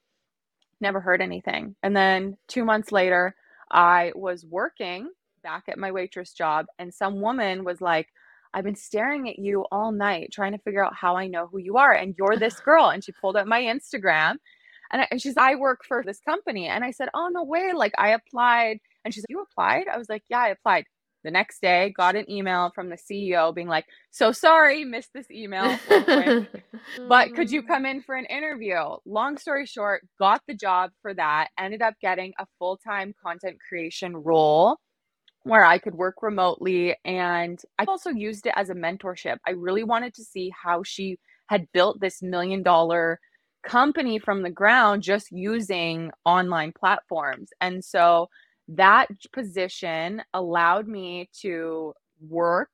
never 0.85 1.00
heard 1.00 1.21
anything. 1.21 1.75
And 1.83 1.97
then 1.97 2.37
two 2.47 2.64
months 2.64 2.93
later, 2.93 3.35
I 3.71 4.12
was 4.14 4.45
working 4.45 5.11
back 5.43 5.64
at 5.69 5.79
my 5.79 5.91
waitress 5.91 6.33
job, 6.33 6.67
and 6.79 6.95
some 6.95 7.21
woman 7.21 7.64
was 7.64 7.81
like, 7.81 8.09
I've 8.55 8.64
been 8.64 8.76
staring 8.76 9.29
at 9.29 9.38
you 9.38 9.67
all 9.73 9.91
night 9.91 10.31
trying 10.33 10.53
to 10.53 10.59
figure 10.59 10.85
out 10.85 10.95
how 10.95 11.17
I 11.17 11.26
know 11.26 11.49
who 11.49 11.59
you 11.59 11.76
are. 11.76 11.93
And 11.93 12.14
you're 12.17 12.37
this 12.37 12.61
girl. 12.69 12.88
And 12.91 13.03
she 13.03 13.12
pulled 13.21 13.37
up 13.37 13.49
my 13.49 13.62
Instagram 13.62 14.37
and, 14.93 15.03
I, 15.03 15.09
and 15.11 15.21
she's, 15.21 15.37
I 15.37 15.57
work 15.57 15.81
for 15.87 16.05
this 16.07 16.21
company. 16.21 16.69
And 16.69 16.85
I 16.85 16.93
said, 16.93 17.09
Oh, 17.14 17.29
no 17.33 17.43
way. 17.43 17.73
Like 17.75 17.95
I 17.99 18.11
applied. 18.11 18.79
And 19.05 19.12
she's 19.12 19.25
like, 19.25 19.31
You 19.31 19.43
applied? 19.43 19.88
I 19.93 19.99
was 19.99 20.09
like, 20.09 20.23
Yeah, 20.31 20.38
I 20.38 20.49
applied. 20.50 20.85
The 21.25 21.31
next 21.31 21.61
day, 21.62 21.93
got 21.97 22.16
an 22.16 22.31
email 22.31 22.71
from 22.75 22.90
the 22.90 22.97
CEO 22.97 23.54
being 23.54 23.66
like, 23.69 23.87
So 24.11 24.31
sorry, 24.31 24.85
missed 24.85 25.12
this 25.14 25.31
email. 25.31 25.78
but 27.09 27.35
could 27.35 27.50
you 27.50 27.62
mm. 27.62 27.66
come 27.66 27.87
in 27.87 28.02
for 28.02 28.14
an 28.14 28.26
interview? 28.26 28.76
Long 29.07 29.38
story 29.38 29.66
short, 29.66 30.07
got 30.19 30.43
the 30.47 30.54
job 30.54 30.90
for 31.02 31.14
that, 31.14 31.49
ended 31.59 31.83
up 31.83 31.95
getting 32.00 32.33
a 32.38 32.47
full 32.59 32.76
time 32.76 33.14
content 33.23 33.57
creation 33.66 34.16
role 34.16 34.78
where 35.45 35.64
I 35.64 35.78
could 35.78 35.95
work 35.95 36.23
remotely. 36.23 36.97
And 37.04 37.61
I 37.78 37.85
also 37.85 38.11
used 38.11 38.47
it 38.47 38.54
as 38.57 38.71
a 38.71 38.75
mentorship. 38.75 39.37
I 39.47 39.52
really 39.52 39.85
wanted 39.85 40.14
to 40.14 40.25
see 40.25 40.52
how 40.62 40.83
she 40.83 41.19
had 41.47 41.66
built 41.73 42.00
this 42.00 42.23
million 42.23 42.62
dollar 42.62 43.21
company 43.64 44.19
from 44.19 44.43
the 44.43 44.50
ground 44.50 45.02
just 45.02 45.33
using 45.33 46.11
online 46.25 46.73
platforms. 46.73 47.50
And 47.61 47.85
so 47.85 48.28
that 48.68 49.09
position 49.33 50.23
allowed 50.33 50.88
me 50.88 51.28
to 51.40 51.92
work 52.28 52.71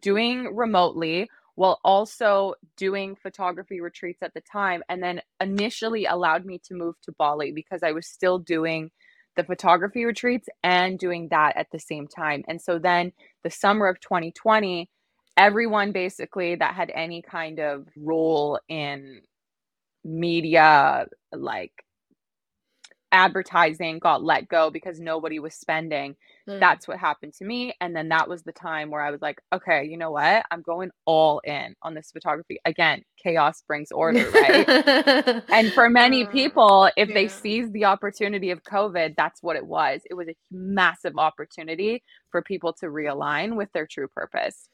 doing 0.00 0.54
remotely 0.54 1.28
while 1.54 1.80
also 1.84 2.54
doing 2.76 3.16
photography 3.16 3.80
retreats 3.80 4.22
at 4.22 4.32
the 4.34 4.42
time 4.42 4.82
and 4.88 5.02
then 5.02 5.20
initially 5.40 6.04
allowed 6.04 6.44
me 6.44 6.60
to 6.64 6.74
move 6.74 6.94
to 7.02 7.12
Bali 7.12 7.50
because 7.52 7.82
I 7.82 7.92
was 7.92 8.06
still 8.06 8.38
doing 8.38 8.90
the 9.36 9.44
photography 9.44 10.04
retreats 10.04 10.48
and 10.62 10.98
doing 10.98 11.28
that 11.30 11.56
at 11.56 11.68
the 11.72 11.78
same 11.78 12.06
time. 12.06 12.44
And 12.48 12.60
so 12.60 12.78
then 12.78 13.12
the 13.42 13.50
summer 13.50 13.88
of 13.88 14.00
2020 14.00 14.88
everyone 15.38 15.92
basically 15.92 16.56
that 16.56 16.74
had 16.74 16.90
any 16.94 17.22
kind 17.22 17.60
of 17.60 17.86
role 17.96 18.58
in 18.68 19.22
media 20.04 21.06
like 21.32 21.72
advertising 23.12 23.98
got 23.98 24.22
let 24.22 24.48
go 24.48 24.70
because 24.70 25.00
nobody 25.00 25.38
was 25.38 25.54
spending. 25.54 26.16
Mm. 26.48 26.60
That's 26.60 26.88
what 26.88 26.98
happened 26.98 27.34
to 27.34 27.44
me. 27.44 27.74
And 27.80 27.94
then 27.94 28.08
that 28.08 28.28
was 28.28 28.42
the 28.42 28.52
time 28.52 28.90
where 28.90 29.02
I 29.02 29.10
was 29.10 29.22
like, 29.22 29.40
okay, 29.52 29.84
you 29.84 29.96
know 29.96 30.10
what? 30.10 30.44
I'm 30.50 30.62
going 30.62 30.90
all 31.04 31.40
in 31.40 31.74
on 31.82 31.94
this 31.94 32.10
photography. 32.10 32.58
Again, 32.64 33.02
chaos 33.22 33.62
brings 33.66 33.90
order, 33.90 34.28
right? 34.30 34.68
and 35.48 35.72
for 35.72 35.88
many 35.88 36.24
uh, 36.24 36.30
people, 36.30 36.90
if 36.96 37.08
yeah. 37.08 37.14
they 37.14 37.28
seize 37.28 37.70
the 37.72 37.84
opportunity 37.84 38.50
of 38.50 38.62
COVID, 38.64 39.14
that's 39.16 39.42
what 39.42 39.56
it 39.56 39.66
was. 39.66 40.00
It 40.08 40.14
was 40.14 40.28
a 40.28 40.36
massive 40.50 41.18
opportunity 41.18 42.02
for 42.30 42.42
people 42.42 42.72
to 42.74 42.86
realign 42.86 43.56
with 43.56 43.72
their 43.72 43.86
true 43.86 44.08
purpose. 44.08 44.68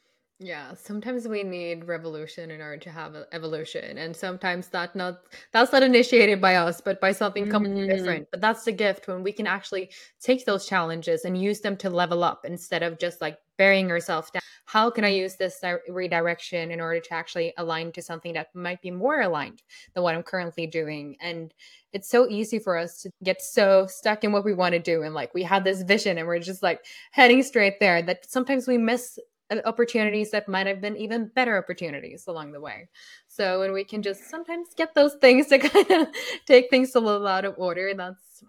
Yeah, 0.44 0.74
sometimes 0.74 1.26
we 1.26 1.42
need 1.42 1.86
revolution 1.86 2.50
in 2.50 2.60
order 2.60 2.76
to 2.76 2.90
have 2.90 3.16
evolution, 3.32 3.96
and 3.96 4.14
sometimes 4.14 4.68
that 4.68 4.94
not 4.94 5.20
that's 5.52 5.72
not 5.72 5.82
initiated 5.82 6.38
by 6.38 6.56
us, 6.56 6.82
but 6.82 7.00
by 7.00 7.12
something 7.12 7.48
completely 7.48 7.88
mm. 7.88 7.96
different. 7.96 8.28
But 8.30 8.42
that's 8.42 8.62
the 8.64 8.72
gift 8.72 9.08
when 9.08 9.22
we 9.22 9.32
can 9.32 9.46
actually 9.46 9.90
take 10.20 10.44
those 10.44 10.66
challenges 10.66 11.24
and 11.24 11.40
use 11.40 11.60
them 11.60 11.78
to 11.78 11.88
level 11.88 12.22
up 12.22 12.44
instead 12.44 12.82
of 12.82 12.98
just 12.98 13.22
like 13.22 13.38
burying 13.56 13.88
yourself 13.88 14.32
down. 14.32 14.42
How 14.66 14.90
can 14.90 15.02
I 15.02 15.08
use 15.08 15.36
this 15.36 15.62
redirection 15.88 16.70
in 16.70 16.78
order 16.78 17.00
to 17.00 17.14
actually 17.14 17.54
align 17.56 17.90
to 17.92 18.02
something 18.02 18.34
that 18.34 18.54
might 18.54 18.82
be 18.82 18.90
more 18.90 19.22
aligned 19.22 19.62
than 19.94 20.02
what 20.02 20.14
I'm 20.14 20.22
currently 20.22 20.66
doing? 20.66 21.16
And 21.22 21.54
it's 21.94 22.10
so 22.10 22.28
easy 22.28 22.58
for 22.58 22.76
us 22.76 23.00
to 23.02 23.10
get 23.22 23.40
so 23.40 23.86
stuck 23.86 24.24
in 24.24 24.32
what 24.32 24.44
we 24.44 24.52
want 24.52 24.72
to 24.72 24.78
do 24.78 25.04
and 25.04 25.14
like 25.14 25.32
we 25.32 25.44
have 25.44 25.64
this 25.64 25.82
vision 25.82 26.18
and 26.18 26.26
we're 26.26 26.40
just 26.40 26.62
like 26.62 26.84
heading 27.12 27.42
straight 27.42 27.78
there 27.78 28.02
that 28.02 28.28
sometimes 28.28 28.66
we 28.66 28.76
miss 28.76 29.18
opportunities 29.64 30.30
that 30.30 30.48
might 30.48 30.66
have 30.66 30.80
been 30.80 30.96
even 30.96 31.30
better 31.34 31.58
opportunities 31.58 32.26
along 32.26 32.52
the 32.52 32.60
way. 32.60 32.88
So 33.28 33.60
when 33.60 33.72
we 33.72 33.84
can 33.84 34.02
just 34.02 34.30
sometimes 34.30 34.68
get 34.76 34.94
those 34.94 35.14
things 35.20 35.48
to 35.48 35.58
kind 35.70 35.90
of 35.90 36.08
take 36.46 36.70
things 36.70 36.94
a 36.94 37.00
little 37.00 37.26
out 37.26 37.44
of 37.44 37.54
order, 37.58 37.92
that's 37.94 38.42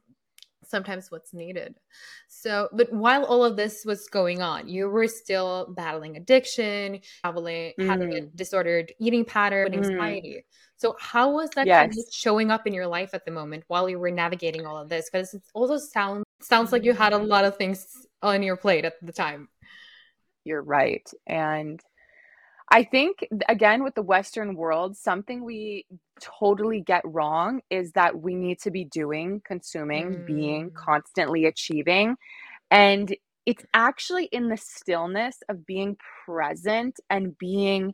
sometimes 0.67 1.11
what's 1.11 1.33
needed. 1.33 1.75
So, 2.27 2.69
but 2.73 2.91
while 2.91 3.23
all 3.25 3.43
of 3.43 3.55
this 3.55 3.85
was 3.85 4.07
going 4.07 4.41
on, 4.41 4.67
you 4.67 4.89
were 4.89 5.07
still 5.07 5.73
battling 5.75 6.17
addiction, 6.17 6.99
having, 7.23 7.43
mm. 7.79 7.87
having 7.87 8.13
a 8.13 8.21
mm. 8.21 8.35
disordered 8.35 8.93
eating 8.99 9.25
pattern, 9.25 9.71
mm. 9.71 9.77
anxiety. 9.77 10.37
Mm. 10.39 10.43
So, 10.77 10.95
how 10.99 11.31
was 11.31 11.49
that 11.51 11.67
yes. 11.67 11.81
kind 11.81 11.91
of 11.91 12.05
showing 12.11 12.51
up 12.51 12.67
in 12.67 12.73
your 12.73 12.87
life 12.87 13.11
at 13.13 13.25
the 13.25 13.31
moment 13.31 13.63
while 13.67 13.89
you 13.89 13.99
were 13.99 14.11
navigating 14.11 14.65
all 14.65 14.77
of 14.77 14.89
this? 14.89 15.09
Because 15.09 15.33
it 15.33 15.43
also 15.53 15.77
sounds 15.77 16.25
sounds 16.41 16.71
like 16.71 16.83
you 16.83 16.93
had 16.93 17.13
a 17.13 17.17
lot 17.17 17.45
of 17.45 17.55
things 17.57 18.07
on 18.21 18.43
your 18.43 18.57
plate 18.57 18.85
at 18.85 18.93
the 19.01 19.11
time 19.11 19.47
you're 20.45 20.63
right. 20.63 21.07
And 21.27 21.81
I 22.71 22.83
think, 22.83 23.27
again, 23.47 23.83
with 23.83 23.95
the 23.95 24.01
Western 24.01 24.55
world, 24.55 24.97
something 24.97 25.43
we 25.43 25.85
totally 26.19 26.81
get 26.81 27.03
wrong 27.05 27.61
is 27.69 27.91
that 27.91 28.19
we 28.19 28.33
need 28.33 28.59
to 28.61 28.71
be 28.71 28.85
doing, 28.85 29.41
consuming, 29.45 30.11
mm. 30.11 30.25
being, 30.25 30.71
constantly 30.71 31.45
achieving. 31.45 32.15
And 32.71 33.15
it's 33.45 33.63
actually 33.73 34.25
in 34.25 34.49
the 34.49 34.57
stillness 34.57 35.37
of 35.49 35.65
being 35.65 35.97
present 36.25 36.99
and 37.09 37.37
being 37.37 37.93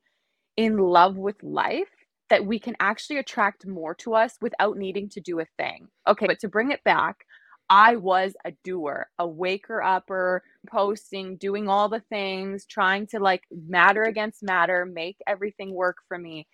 in 0.56 0.78
love 0.78 1.18
with 1.18 1.42
life 1.44 1.90
that 2.30 2.46
we 2.46 2.58
can 2.58 2.76
actually 2.80 3.18
attract 3.18 3.68
more 3.68 3.94
to 3.94 4.16
us 4.16 4.38
without 4.42 4.78
needing 4.78 5.10
to 5.10 5.20
do 5.20 5.42
a 5.42 5.46
thing. 5.58 5.90
Okay, 6.08 6.28
but 6.28 6.40
to 6.40 6.48
bring 6.48 6.72
it 6.72 6.82
back, 6.86 7.26
I 7.72 7.96
was 7.96 8.36
a 8.44 8.52
doer, 8.66 9.08
a 9.18 9.26
waker 9.26 9.82
upper, 9.82 10.44
posting, 10.70 11.38
doing 11.38 11.70
all 11.70 11.88
the 11.88 12.02
things, 12.02 12.66
trying 12.66 13.08
to 13.08 13.20
like 13.20 13.44
matter 13.50 14.04
against 14.04 14.44
matter, 14.44 14.86
make 14.86 15.16
everything 15.26 15.74
work 15.74 16.00
for 16.10 16.18
me. 16.18 16.48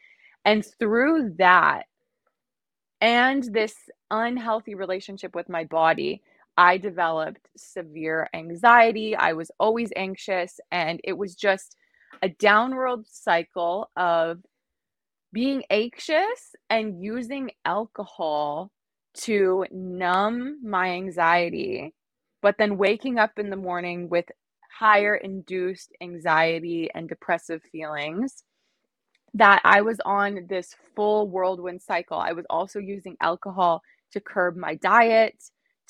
And 0.45 0.63
through 0.77 1.33
that 1.39 1.87
and 3.01 3.43
this 3.51 3.73
unhealthy 4.11 4.75
relationship 4.75 5.33
with 5.33 5.49
my 5.49 5.63
body, 5.63 6.21
I 6.55 6.77
developed 6.77 7.49
severe 7.57 8.29
anxiety. 8.35 9.15
I 9.15 9.33
was 9.33 9.49
always 9.59 9.91
anxious, 9.95 10.59
and 10.71 11.01
it 11.03 11.17
was 11.17 11.33
just 11.33 11.75
a 12.21 12.29
downward 12.29 13.07
cycle 13.07 13.89
of 13.97 14.37
being 15.33 15.63
anxious 15.71 16.55
and 16.69 17.03
using 17.03 17.49
alcohol 17.65 18.71
to 19.23 19.65
numb 19.71 20.59
my 20.63 20.91
anxiety, 20.91 21.93
but 22.41 22.55
then 22.57 22.77
waking 22.77 23.19
up 23.19 23.39
in 23.39 23.49
the 23.49 23.55
morning 23.55 24.09
with 24.09 24.25
higher 24.79 25.15
induced 25.15 25.91
anxiety 26.01 26.89
and 26.93 27.09
depressive 27.09 27.61
feelings. 27.71 28.43
that 29.33 29.61
I 29.63 29.81
was 29.81 29.99
on 30.05 30.45
this 30.49 30.75
full 30.95 31.27
whirlwind 31.29 31.81
cycle. 31.81 32.17
I 32.17 32.33
was 32.33 32.45
also 32.49 32.79
using 32.79 33.15
alcohol 33.21 33.81
to 34.13 34.19
curb 34.21 34.55
my 34.55 34.75
diet, 34.75 35.35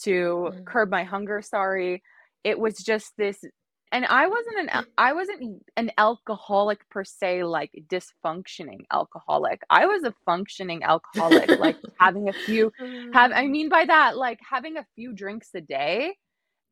to 0.03 0.51
mm. 0.53 0.65
curb 0.65 0.89
my 0.89 1.03
hunger, 1.03 1.41
sorry. 1.41 2.03
It 2.43 2.59
was 2.59 2.77
just 2.77 3.13
this 3.17 3.43
and 3.91 4.05
I 4.05 4.27
wasn't 4.27 4.69
an 4.69 4.85
I 4.97 5.13
wasn't 5.13 5.63
an 5.77 5.91
alcoholic 5.97 6.87
per 6.89 7.03
se 7.03 7.43
like 7.43 7.71
dysfunctioning 7.87 8.81
alcoholic. 8.91 9.61
I 9.69 9.85
was 9.85 10.03
a 10.03 10.13
functioning 10.25 10.83
alcoholic 10.83 11.59
like 11.59 11.77
having 11.99 12.29
a 12.29 12.33
few 12.33 12.71
have 13.13 13.31
I 13.31 13.47
mean 13.47 13.69
by 13.69 13.85
that 13.85 14.17
like 14.17 14.39
having 14.47 14.77
a 14.77 14.85
few 14.95 15.13
drinks 15.13 15.49
a 15.55 15.61
day 15.61 16.15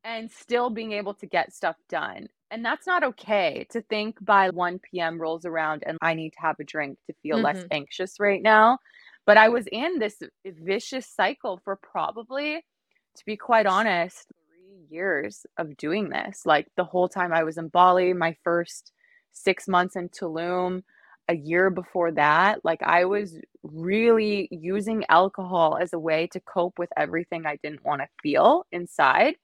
and 0.04 0.30
still 0.30 0.70
being 0.70 0.92
able 0.92 1.14
to 1.14 1.26
get 1.26 1.54
stuff 1.54 1.76
done. 1.88 2.28
And 2.50 2.64
that's 2.64 2.86
not 2.86 3.02
okay 3.02 3.66
to 3.70 3.80
think 3.82 4.24
by 4.24 4.50
1 4.50 4.78
p.m. 4.78 5.20
rolls 5.20 5.44
around 5.44 5.82
and 5.84 5.98
I 6.00 6.14
need 6.14 6.30
to 6.30 6.40
have 6.40 6.56
a 6.60 6.64
drink 6.64 6.98
to 7.06 7.16
feel 7.22 7.36
mm-hmm. 7.36 7.46
less 7.46 7.64
anxious 7.72 8.20
right 8.20 8.40
now. 8.40 8.78
But 9.24 9.36
I 9.36 9.48
was 9.48 9.66
in 9.72 9.98
this 9.98 10.22
vicious 10.46 11.08
cycle 11.08 11.60
for 11.64 11.74
probably, 11.74 12.64
to 13.16 13.24
be 13.26 13.36
quite 13.36 13.66
honest, 13.66 14.30
years 14.90 15.46
of 15.58 15.76
doing 15.76 16.08
this. 16.10 16.44
Like 16.44 16.68
the 16.76 16.84
whole 16.84 17.08
time 17.08 17.32
I 17.32 17.44
was 17.44 17.58
in 17.58 17.68
Bali, 17.68 18.12
my 18.12 18.36
first 18.44 18.92
six 19.32 19.68
months 19.68 19.96
in 19.96 20.08
Tulum, 20.08 20.82
a 21.28 21.34
year 21.34 21.70
before 21.70 22.12
that, 22.12 22.64
like 22.64 22.82
I 22.82 23.04
was 23.04 23.38
really 23.62 24.48
using 24.50 25.04
alcohol 25.08 25.76
as 25.80 25.92
a 25.92 25.98
way 25.98 26.28
to 26.28 26.40
cope 26.40 26.78
with 26.78 26.90
everything 26.96 27.46
I 27.46 27.56
didn't 27.56 27.84
want 27.84 28.00
to 28.00 28.08
feel 28.22 28.64
inside. 28.70 29.34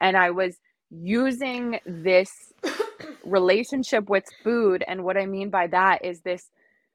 And 0.00 0.16
I 0.16 0.30
was 0.30 0.56
using 0.90 1.80
this 1.84 2.52
relationship 3.24 4.08
with 4.08 4.24
food. 4.42 4.84
And 4.86 5.04
what 5.04 5.16
I 5.16 5.26
mean 5.26 5.50
by 5.50 5.66
that 5.68 6.04
is 6.04 6.20
this 6.20 6.50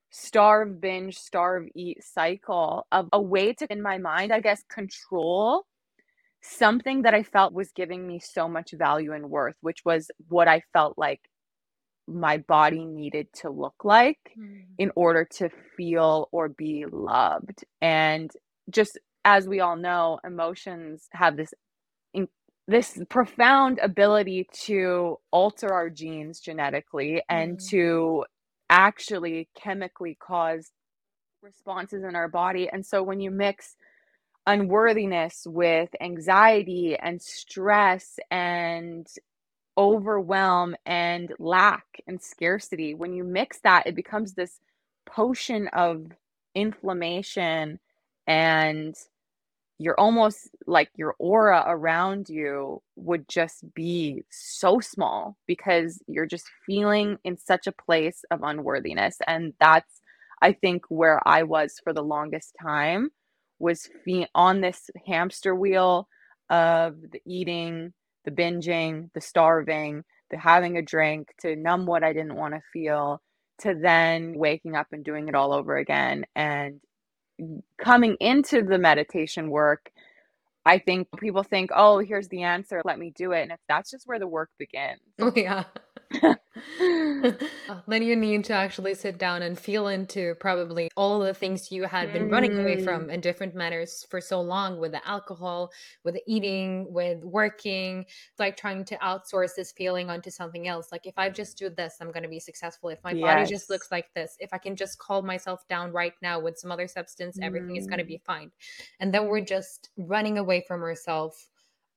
starve, 0.10 0.80
binge, 0.80 1.18
starve, 1.18 1.68
eat 1.76 2.04
cycle 2.04 2.88
of 2.92 3.10
a 3.12 3.22
way 3.22 3.54
to, 3.54 3.68
in 3.72 3.82
my 3.82 3.98
mind, 3.98 4.32
I 4.32 4.40
guess, 4.40 4.64
control 4.70 5.66
something 6.42 7.04
that 7.04 7.14
I 7.14 7.24
felt 7.24 7.54
was 7.54 7.72
giving 7.72 8.08
me 8.08 8.20
so 8.20 8.48
much 8.48 8.72
value 8.74 9.14
and 9.14 9.30
worth, 9.30 9.56
which 9.62 9.80
was 9.86 10.10
what 10.28 10.48
I 10.48 10.62
felt 10.74 10.98
like 10.98 11.22
my 12.08 12.38
body 12.38 12.86
needed 12.86 13.28
to 13.42 13.50
look 13.50 13.76
like 13.84 14.20
mm. 14.38 14.64
in 14.78 14.92
order 14.96 15.28
to 15.38 15.50
feel 15.78 16.28
or 16.32 16.50
be 16.50 16.86
loved. 16.92 17.64
And 17.82 18.32
just 18.70 18.98
as 19.26 19.48
we 19.48 19.60
all 19.60 19.76
know, 19.76 20.20
emotions 20.24 21.08
have 21.12 21.38
this 21.38 21.54
this 22.70 23.00
profound 23.10 23.80
ability 23.80 24.48
to 24.54 25.18
alter 25.32 25.74
our 25.74 25.90
genes 25.90 26.40
genetically 26.40 27.20
and 27.28 27.58
mm. 27.58 27.70
to 27.70 28.24
actually 28.70 29.50
chemically 29.60 30.16
cause 30.22 30.70
responses 31.42 32.04
in 32.08 32.16
our 32.16 32.28
body. 32.28 32.70
And 32.72 32.86
so 32.86 33.02
when 33.02 33.20
you 33.20 33.32
mix 33.32 33.76
unworthiness 34.50 35.44
with 35.48 35.90
anxiety 36.02 36.98
and 36.98 37.22
stress 37.22 38.18
and 38.32 39.08
overwhelm 39.78 40.76
and 40.86 41.34
lack 41.40 41.86
and 42.08 42.22
scarcity, 42.22 42.96
when 42.96 43.14
you 43.14 43.24
mix 43.24 43.60
that, 43.62 43.86
it 43.88 43.96
becomes 43.96 44.34
this 44.34 44.60
potion 45.06 45.68
of 45.70 46.08
inflammation 46.56 47.80
and 48.28 48.96
you're 49.78 50.00
almost 50.00 50.50
like 50.68 50.90
your 50.96 51.16
aura 51.20 51.64
around 51.68 52.30
you 52.30 52.82
would 52.96 53.28
just 53.30 53.64
be 53.76 54.24
so 54.32 54.80
small 54.80 55.38
because 55.48 56.02
you're 56.08 56.26
just 56.26 56.50
feeling 56.66 57.18
in 57.24 57.38
such 57.38 57.68
a 57.68 57.72
place 57.72 58.24
of 58.32 58.42
unworthiness. 58.44 59.18
And 59.28 59.54
that's 59.60 60.02
i 60.42 60.54
think 60.54 60.84
where 60.90 61.22
i 61.28 61.44
was 61.44 61.80
for 61.84 61.94
the 61.94 62.02
longest 62.04 62.56
time 62.62 63.10
was 63.60 63.90
fe- 64.06 64.28
on 64.34 64.62
this 64.62 64.90
hamster 65.06 65.56
wheel 65.56 66.08
of 66.50 66.96
the 67.12 67.22
eating 67.26 67.94
the 68.26 68.32
binging 68.32 69.10
the 69.14 69.22
starving 69.22 70.04
the 70.32 70.38
having 70.38 70.78
a 70.78 70.82
drink 70.82 71.30
to 71.40 71.56
numb 71.56 71.86
what 71.86 72.04
i 72.04 72.14
didn't 72.14 72.36
want 72.36 72.54
to 72.54 72.62
feel 72.74 73.22
to 73.60 73.76
then 73.80 74.34
waking 74.36 74.76
up 74.76 74.88
and 74.92 75.04
doing 75.04 75.28
it 75.28 75.36
all 75.36 75.54
over 75.54 75.78
again 75.78 76.26
and 76.36 76.80
coming 77.82 78.16
into 78.20 78.64
the 78.64 78.78
meditation 78.78 79.50
work, 79.50 79.90
I 80.66 80.80
think 80.80 81.08
people 81.20 81.44
think, 81.44 81.72
oh, 81.74 82.00
here's 82.00 82.28
the 82.28 82.44
answer, 82.44 82.82
let 82.86 83.00
me 83.00 83.12
do 83.16 83.32
it. 83.32 83.44
And 83.44 83.52
if 83.52 83.60
that's 83.68 83.92
just 83.92 84.08
where 84.08 84.20
the 84.20 84.28
work 84.28 84.50
begins. 84.60 85.00
Oh, 85.20 85.32
yeah. 85.36 85.64
then 87.88 88.02
you 88.02 88.16
need 88.16 88.44
to 88.44 88.54
actually 88.54 88.96
sit 88.96 89.20
down 89.20 89.44
and 89.44 89.60
feel 89.60 89.88
into 89.88 90.34
probably 90.40 90.90
all 90.96 91.20
the 91.20 91.34
things 91.34 91.72
you 91.72 91.84
had 91.84 92.12
been 92.12 92.28
mm. 92.28 92.32
running 92.32 92.58
away 92.58 92.84
from 92.84 93.06
mm. 93.06 93.14
in 93.14 93.22
different 93.22 93.54
manners 93.54 94.06
for 94.10 94.20
so 94.20 94.42
long 94.42 94.80
with 94.80 94.92
the 94.92 95.08
alcohol, 95.08 95.72
with 96.04 96.16
the 96.16 96.24
eating, 96.26 96.92
with 96.92 97.24
working, 97.24 98.06
like 98.40 98.58
trying 98.58 98.84
to 98.86 98.96
outsource 98.98 99.52
this 99.56 99.72
feeling 99.72 100.10
onto 100.10 100.32
something 100.32 100.68
else. 100.68 100.88
Like 100.92 101.06
if 101.06 101.18
I 101.18 101.30
just 101.30 101.58
do 101.58 101.70
this, 101.70 101.98
I'm 102.02 102.12
going 102.12 102.24
to 102.24 102.30
be 102.30 102.40
successful. 102.40 102.90
If 102.90 103.04
my 103.04 103.12
yes. 103.12 103.22
body 103.22 103.46
just 103.46 103.70
looks 103.70 103.92
like 103.92 104.12
this, 104.16 104.36
if 104.40 104.52
I 104.52 104.58
can 104.58 104.76
just 104.76 104.98
calm 104.98 105.28
myself 105.28 105.68
down 105.68 105.92
right 105.92 106.14
now 106.24 106.40
with 106.40 106.58
some 106.58 106.72
other 106.72 106.88
substance, 106.88 107.38
everything 107.42 107.76
is 107.76 107.86
going 107.86 108.00
to 108.00 108.06
be 108.06 108.18
mm. 108.18 108.26
fine. 108.26 108.52
And 109.00 109.14
then 109.14 109.28
we're 109.28 109.42
just 109.42 109.90
running 109.98 110.40
away 110.40 110.64
from 110.68 110.82
ourselves 110.82 111.50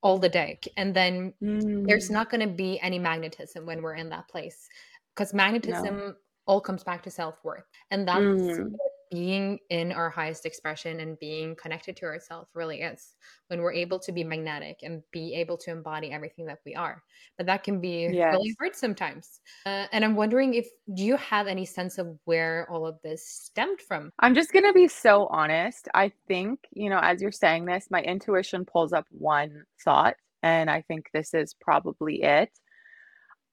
all 0.03 0.17
the 0.19 0.29
day 0.29 0.59
and 0.77 0.93
then 0.93 1.33
mm. 1.41 1.87
there's 1.87 2.09
not 2.09 2.29
going 2.29 2.41
to 2.41 2.53
be 2.53 2.79
any 2.81 2.99
magnetism 2.99 3.65
when 3.65 3.81
we're 3.81 3.95
in 3.95 4.09
that 4.09 4.27
place 4.27 4.67
because 5.15 5.33
magnetism 5.33 5.97
no. 5.97 6.13
all 6.45 6.59
comes 6.59 6.83
back 6.83 7.01
to 7.01 7.09
self-worth 7.09 7.63
and 7.89 8.07
that's 8.07 8.19
mm. 8.19 8.71
Being 9.13 9.59
in 9.69 9.91
our 9.91 10.09
highest 10.09 10.43
expression 10.43 10.99
and 10.99 11.19
being 11.19 11.55
connected 11.55 11.95
to 11.95 12.05
ourselves 12.05 12.49
really 12.55 12.81
is 12.81 13.13
when 13.47 13.61
we're 13.61 13.71
able 13.71 13.99
to 13.99 14.11
be 14.11 14.23
magnetic 14.23 14.79
and 14.81 15.03
be 15.11 15.35
able 15.35 15.55
to 15.55 15.69
embody 15.69 16.11
everything 16.11 16.47
that 16.47 16.57
we 16.65 16.73
are. 16.73 17.03
But 17.37 17.45
that 17.45 17.63
can 17.63 17.79
be 17.79 18.09
yes. 18.11 18.33
really 18.33 18.55
hard 18.59 18.75
sometimes. 18.75 19.39
Uh, 19.67 19.85
and 19.91 20.03
i'm 20.03 20.15
wondering 20.15 20.55
if 20.55 20.67
do 20.95 21.03
you 21.03 21.15
have 21.17 21.45
any 21.45 21.63
sense 21.63 21.99
of 21.99 22.17
where 22.25 22.67
all 22.71 22.87
of 22.87 22.97
this 23.03 23.27
stemmed 23.27 23.81
from? 23.81 24.11
I'm 24.17 24.33
just 24.33 24.51
going 24.51 24.65
to 24.65 24.73
be 24.73 24.87
so 24.87 25.27
honest. 25.27 25.87
I 25.93 26.11
think 26.27 26.61
you 26.71 26.89
know 26.89 26.99
as 26.99 27.21
you're 27.21 27.31
saying 27.31 27.65
this 27.65 27.89
my 27.91 28.01
intuition 28.01 28.65
pulls 28.65 28.93
up 28.93 29.05
one 29.11 29.63
thought 29.83 30.15
and 30.41 30.69
i 30.71 30.81
think 30.81 31.09
this 31.13 31.35
is 31.35 31.53
probably 31.61 32.23
it. 32.23 32.49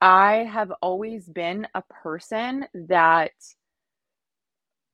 I 0.01 0.49
have 0.51 0.73
always 0.81 1.29
been 1.29 1.69
a 1.75 1.83
person 1.83 2.65
that 2.89 3.33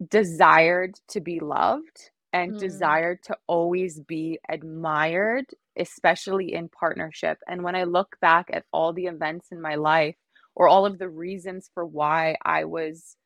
desired 0.08 0.94
to 1.08 1.20
be 1.20 1.40
loved 1.40 2.10
and 2.32 2.52
mm. 2.52 2.58
desired 2.58 3.22
to 3.24 3.36
always 3.46 4.00
be 4.00 4.38
admired, 4.48 5.46
especially 5.78 6.52
in 6.52 6.68
partnership. 6.68 7.38
And 7.48 7.62
when 7.62 7.74
I 7.74 7.84
look 7.84 8.16
back 8.20 8.50
at 8.52 8.64
all 8.72 8.92
the 8.92 9.06
events 9.06 9.48
in 9.50 9.60
my 9.60 9.76
life 9.76 10.16
or 10.54 10.68
all 10.68 10.86
of 10.86 10.98
the 10.98 11.08
reasons 11.08 11.70
for 11.72 11.84
why 11.84 12.36
I 12.44 12.64
was 12.64 13.16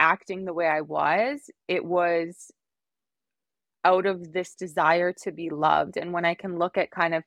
acting 0.00 0.44
the 0.44 0.54
way 0.54 0.66
I 0.66 0.80
was, 0.80 1.50
it 1.68 1.84
was 1.84 2.50
out 3.84 4.06
of 4.06 4.32
this 4.32 4.54
desire 4.54 5.12
to 5.22 5.32
be 5.32 5.50
loved. 5.50 5.96
And 5.96 6.12
when 6.12 6.24
I 6.24 6.34
can 6.34 6.58
look 6.58 6.76
at 6.76 6.90
kind 6.90 7.14
of 7.14 7.24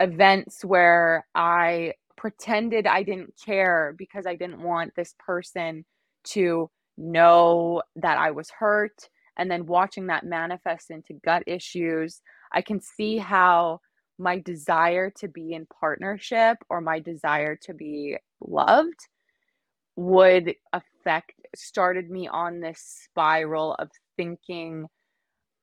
events 0.00 0.64
where 0.64 1.26
I 1.34 1.94
pretended 2.16 2.86
I 2.86 3.02
didn't 3.02 3.34
care 3.44 3.94
because 3.96 4.26
I 4.26 4.34
didn't 4.34 4.62
want 4.62 4.94
this 4.96 5.14
person 5.18 5.84
to 6.24 6.68
know 6.98 7.82
that 7.96 8.18
I 8.18 8.32
was 8.32 8.50
hurt. 8.50 9.08
And 9.38 9.50
then 9.50 9.66
watching 9.66 10.08
that 10.08 10.26
manifest 10.26 10.90
into 10.90 11.14
gut 11.24 11.44
issues, 11.46 12.20
I 12.52 12.60
can 12.60 12.80
see 12.80 13.18
how 13.18 13.80
my 14.18 14.40
desire 14.40 15.10
to 15.18 15.28
be 15.28 15.52
in 15.52 15.66
partnership 15.80 16.58
or 16.68 16.80
my 16.80 16.98
desire 16.98 17.56
to 17.62 17.72
be 17.72 18.16
loved 18.40 18.98
would 19.94 20.54
affect, 20.72 21.32
started 21.54 22.10
me 22.10 22.28
on 22.28 22.60
this 22.60 22.80
spiral 23.04 23.74
of 23.74 23.90
thinking 24.16 24.86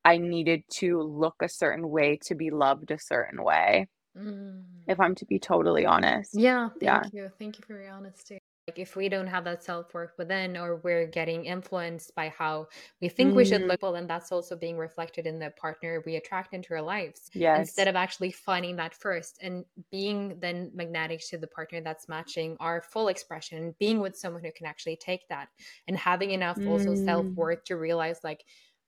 I 0.04 0.18
needed 0.18 0.62
to 0.74 1.02
look 1.02 1.36
a 1.42 1.48
certain 1.48 1.90
way 1.90 2.18
to 2.26 2.34
be 2.34 2.50
loved 2.50 2.90
a 2.90 2.98
certain 2.98 3.42
way. 3.42 3.88
Mm. 4.16 4.62
If 4.86 5.00
I'm 5.00 5.14
to 5.16 5.26
be 5.26 5.38
totally 5.38 5.84
honest. 5.84 6.30
Yeah, 6.32 6.68
thank 6.68 6.82
yeah. 6.82 7.02
you. 7.12 7.30
Thank 7.38 7.58
you 7.58 7.64
for 7.66 7.78
your 7.80 7.90
honesty. 7.90 8.38
Like 8.76 8.82
if 8.82 8.94
we 8.94 9.08
don't 9.08 9.26
have 9.26 9.44
that 9.44 9.64
self 9.64 9.94
worth 9.94 10.12
within, 10.18 10.56
or 10.56 10.76
we're 10.76 11.06
getting 11.06 11.46
influenced 11.46 12.14
by 12.14 12.28
how 12.28 12.66
we 13.00 13.08
think 13.08 13.32
mm. 13.32 13.36
we 13.36 13.44
should 13.46 13.62
look, 13.62 13.80
mm. 13.80 13.82
well, 13.82 13.92
then 13.92 14.06
that's 14.06 14.30
also 14.32 14.54
being 14.54 14.76
reflected 14.76 15.26
in 15.26 15.38
the 15.38 15.50
partner 15.50 16.02
we 16.04 16.16
attract 16.16 16.52
into 16.52 16.74
our 16.74 16.82
lives. 16.82 17.30
Yes. 17.32 17.60
Instead 17.60 17.88
of 17.88 17.96
actually 17.96 18.32
finding 18.32 18.76
that 18.76 18.94
first 18.94 19.38
and 19.40 19.64
being 19.90 20.38
then 20.40 20.70
magnetic 20.74 21.26
to 21.28 21.38
the 21.38 21.46
partner 21.46 21.80
that's 21.80 22.06
matching 22.08 22.56
our 22.60 22.82
full 22.82 23.08
expression, 23.08 23.74
being 23.78 24.00
with 24.00 24.16
someone 24.16 24.44
who 24.44 24.52
can 24.52 24.66
actually 24.66 24.96
take 24.96 25.26
that 25.28 25.48
and 25.88 25.96
having 25.96 26.32
enough 26.32 26.58
mm. 26.58 26.68
also 26.68 26.94
self 26.94 27.24
worth 27.34 27.64
to 27.64 27.76
realize 27.76 28.20
like 28.22 28.44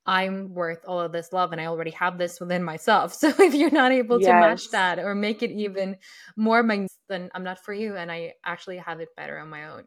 I'm 0.09 0.55
worth 0.55 0.87
all 0.87 1.01
of 1.01 1.13
this 1.13 1.35
love 1.35 1.53
and 1.53 1.61
I 1.61 1.67
already 1.67 1.91
have 1.91 2.17
this 2.17 2.41
within 2.41 2.65
myself. 2.65 3.15
So 3.19 3.29
if 3.39 3.55
you're 3.55 3.71
not 3.71 3.93
able 3.93 4.21
yes. 4.21 4.29
to 4.29 4.33
match 4.33 4.71
that 4.71 4.99
or 4.99 5.15
make 5.15 5.43
it 5.43 5.51
even 5.51 5.97
more 6.35 6.63
magnetic, 6.63 6.97
then 7.09 7.31
I'm 7.35 7.45
not 7.45 7.63
for 7.63 7.75
you 7.75 7.97
and 7.97 8.11
I 8.11 8.33
actually 8.45 8.79
have 8.79 9.01
it 9.01 9.09
better 9.17 9.39
on 9.39 9.51
my 9.51 9.69
own. 9.69 9.85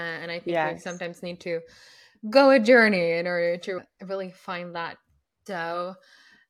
Uh, 0.00 0.04
and 0.04 0.30
I 0.30 0.38
think 0.38 0.54
yes. 0.54 0.74
we 0.74 0.78
sometimes 0.78 1.22
need 1.22 1.40
to 1.40 1.60
go 2.30 2.50
a 2.50 2.60
journey 2.60 3.12
in 3.12 3.26
order 3.26 3.56
to 3.58 3.80
really 4.02 4.30
find 4.30 4.74
that. 4.76 4.98
So, 5.46 5.94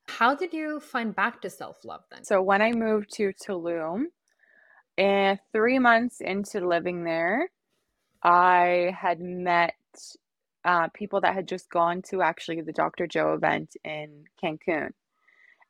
how 0.08 0.34
did 0.34 0.52
you 0.52 0.80
find 0.80 1.14
back 1.14 1.40
to 1.42 1.50
self 1.50 1.84
love 1.84 2.02
then? 2.10 2.24
So, 2.24 2.42
when 2.42 2.60
I 2.60 2.72
moved 2.72 3.12
to 3.14 3.32
Tulum, 3.32 4.06
and 4.98 5.38
three 5.52 5.78
months 5.78 6.20
into 6.20 6.66
living 6.66 7.04
there, 7.04 7.50
I 8.22 8.94
had 8.98 9.20
met 9.20 9.74
uh, 10.66 10.88
people 10.88 11.20
that 11.22 11.34
had 11.34 11.48
just 11.48 11.70
gone 11.70 12.02
to 12.10 12.20
actually 12.20 12.60
the 12.60 12.72
Dr. 12.72 13.06
Joe 13.06 13.34
event 13.34 13.76
in 13.84 14.24
Cancun. 14.42 14.90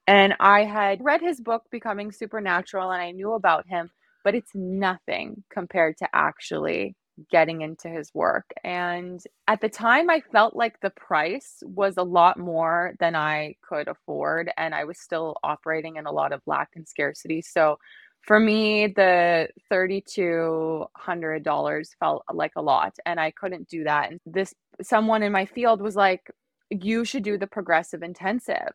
And 0.07 0.35
I 0.41 0.65
had 0.65 1.05
read 1.05 1.21
his 1.21 1.41
book, 1.41 1.65
Becoming 1.71 2.13
Supernatural, 2.13 2.91
and 2.91 3.03
I 3.03 3.11
knew 3.11 3.33
about 3.33 3.67
him, 3.69 3.91
but 4.25 4.35
it's 4.35 4.55
nothing 4.55 5.45
compared 5.51 5.99
to 5.99 6.09
actually 6.15 6.97
getting 7.31 7.63
into 7.63 7.89
his 7.89 8.13
work. 8.15 8.45
And 8.63 9.21
at 9.49 9.61
the 9.61 9.69
time, 9.69 10.11
I 10.11 10.21
felt 10.33 10.55
like 10.55 10.81
the 10.81 10.91
price 10.91 11.63
was 11.63 11.97
a 11.97 12.03
lot 12.03 12.39
more 12.39 12.95
than 13.01 13.17
I 13.17 13.57
could 13.67 13.89
afford. 13.89 14.51
And 14.57 14.75
I 14.75 14.85
was 14.85 14.99
still 14.99 15.37
operating 15.43 15.97
in 15.97 16.07
a 16.07 16.13
lot 16.13 16.33
of 16.33 16.43
lack 16.47 16.71
and 16.77 16.87
scarcity. 16.87 17.43
So 17.43 17.79
for 18.27 18.39
me, 18.41 18.89
the 18.89 19.49
$3,200 19.73 21.87
felt 22.01 22.25
uh, 22.29 22.35
like 22.35 22.53
a 22.57 22.62
lot, 22.62 22.97
and 23.07 23.21
I 23.21 23.31
couldn't 23.31 23.69
do 23.69 23.85
that. 23.85 24.11
And 24.11 24.21
this 24.27 24.53
someone 24.83 25.23
in 25.23 25.33
my 25.33 25.47
field 25.47 25.81
was 25.81 25.97
like, 25.97 26.31
You 26.71 27.05
should 27.05 27.23
do 27.23 27.39
the 27.39 27.47
progressive 27.47 28.03
intensive. 28.03 28.73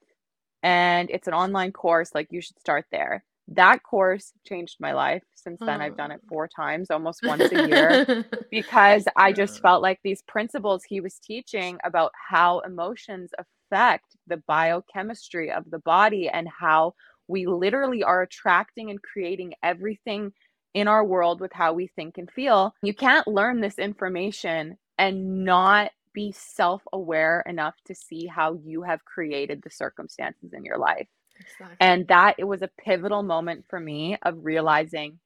And 0.64 1.10
it's 1.10 1.28
an 1.28 1.34
online 1.34 1.74
course, 1.74 2.12
like, 2.16 2.28
you 2.32 2.40
should 2.42 2.60
start 2.60 2.86
there. 2.92 3.24
That 3.48 3.84
course 3.84 4.32
changed 4.48 4.78
my 4.80 4.94
life. 4.94 5.24
Since 5.36 5.60
then, 5.60 5.82
I've 5.82 5.98
done 5.98 6.12
it 6.12 6.22
oh. 6.24 6.28
four 6.30 6.48
times, 6.48 6.90
almost 6.90 7.22
once 7.26 7.52
a 7.52 7.68
year, 7.68 8.26
because 8.50 9.06
I 9.18 9.34
just 9.34 9.62
felt 9.62 9.82
like 9.82 10.00
these 10.04 10.22
principles 10.28 10.84
he 10.84 11.02
was 11.02 11.20
teaching 11.20 11.78
about 11.84 12.12
how 12.30 12.60
emotions 12.60 13.32
affect 13.38 14.16
the 14.28 14.38
biochemistry 14.48 15.52
of 15.52 15.70
the 15.70 15.80
body 15.80 16.30
and 16.30 16.48
how 16.48 16.94
we 17.32 17.48
literally 17.48 18.04
are 18.04 18.22
attracting 18.22 18.90
and 18.90 19.02
creating 19.02 19.54
everything 19.64 20.34
in 20.74 20.88
our 20.88 21.04
world 21.04 21.40
with 21.40 21.54
how 21.54 21.74
we 21.74 21.88
think 21.88 22.18
and 22.18 22.30
feel. 22.30 22.76
You 22.84 22.94
can't 22.94 23.28
learn 23.28 23.62
this 23.62 23.80
information 23.80 24.78
and 24.98 25.46
not 25.46 25.92
be 26.14 26.34
self 26.34 26.84
aware 26.92 27.42
enough 27.48 27.76
to 27.86 27.96
see 27.96 28.28
how 28.28 28.60
you 28.64 28.84
have 28.84 29.06
created 29.06 29.62
the 29.64 29.72
circumstances 29.72 30.52
in 30.54 30.66
your 30.66 30.78
life. 30.78 31.08
Exactly. 31.40 31.78
And 31.80 32.08
that 32.10 32.36
it 32.38 32.44
was 32.44 32.62
a 32.62 32.70
pivotal 32.78 33.24
moment 33.24 33.66
for 33.70 33.80
me 33.80 34.18
of 34.24 34.44
realizing, 34.44 35.20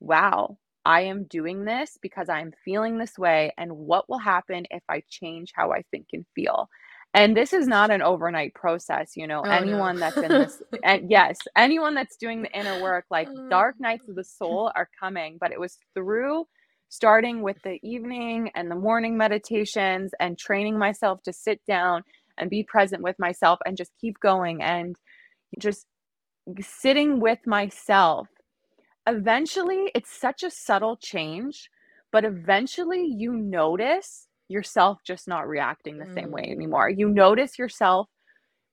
wow, 0.00 0.56
I 0.84 1.02
am 1.02 1.24
doing 1.24 1.64
this 1.64 1.98
because 2.00 2.30
I'm 2.30 2.52
feeling 2.64 2.96
this 2.96 3.18
way. 3.18 3.52
And 3.58 3.70
what 3.72 4.08
will 4.08 4.18
happen 4.18 4.64
if 4.70 4.82
I 4.88 5.02
change 5.08 5.52
how 5.54 5.72
I 5.72 5.82
think 5.90 6.06
and 6.14 6.24
feel? 6.34 6.70
And 7.14 7.36
this 7.36 7.52
is 7.52 7.66
not 7.66 7.90
an 7.90 8.02
overnight 8.02 8.54
process 8.54 9.12
you 9.16 9.26
know 9.26 9.42
oh, 9.44 9.50
anyone 9.50 9.96
no. 9.96 10.00
that's 10.00 10.16
in 10.16 10.28
this 10.28 10.62
and 10.84 11.10
yes 11.10 11.38
anyone 11.56 11.94
that's 11.94 12.16
doing 12.16 12.42
the 12.42 12.52
inner 12.52 12.82
work 12.82 13.04
like 13.10 13.28
uh. 13.28 13.48
dark 13.48 13.76
nights 13.80 14.08
of 14.08 14.14
the 14.14 14.24
soul 14.24 14.70
are 14.74 14.88
coming 14.98 15.36
but 15.40 15.52
it 15.52 15.60
was 15.60 15.78
through 15.94 16.44
starting 16.88 17.42
with 17.42 17.56
the 17.64 17.78
evening 17.82 18.50
and 18.54 18.70
the 18.70 18.74
morning 18.74 19.16
meditations 19.16 20.12
and 20.20 20.38
training 20.38 20.78
myself 20.78 21.22
to 21.22 21.32
sit 21.32 21.60
down 21.66 22.02
and 22.38 22.48
be 22.48 22.62
present 22.62 23.02
with 23.02 23.18
myself 23.18 23.58
and 23.66 23.76
just 23.76 23.92
keep 24.00 24.18
going 24.20 24.62
and 24.62 24.96
just 25.58 25.86
sitting 26.60 27.20
with 27.20 27.38
myself 27.46 28.28
eventually 29.06 29.90
it's 29.94 30.10
such 30.10 30.42
a 30.42 30.50
subtle 30.50 30.96
change 30.96 31.70
but 32.10 32.24
eventually 32.24 33.04
you 33.04 33.32
notice 33.32 34.27
yourself 34.48 34.98
just 35.04 35.28
not 35.28 35.48
reacting 35.48 35.98
the 35.98 36.06
mm. 36.06 36.14
same 36.14 36.30
way 36.30 36.46
mm. 36.46 36.52
anymore. 36.52 36.88
You 36.90 37.08
notice 37.08 37.58
yourself 37.58 38.08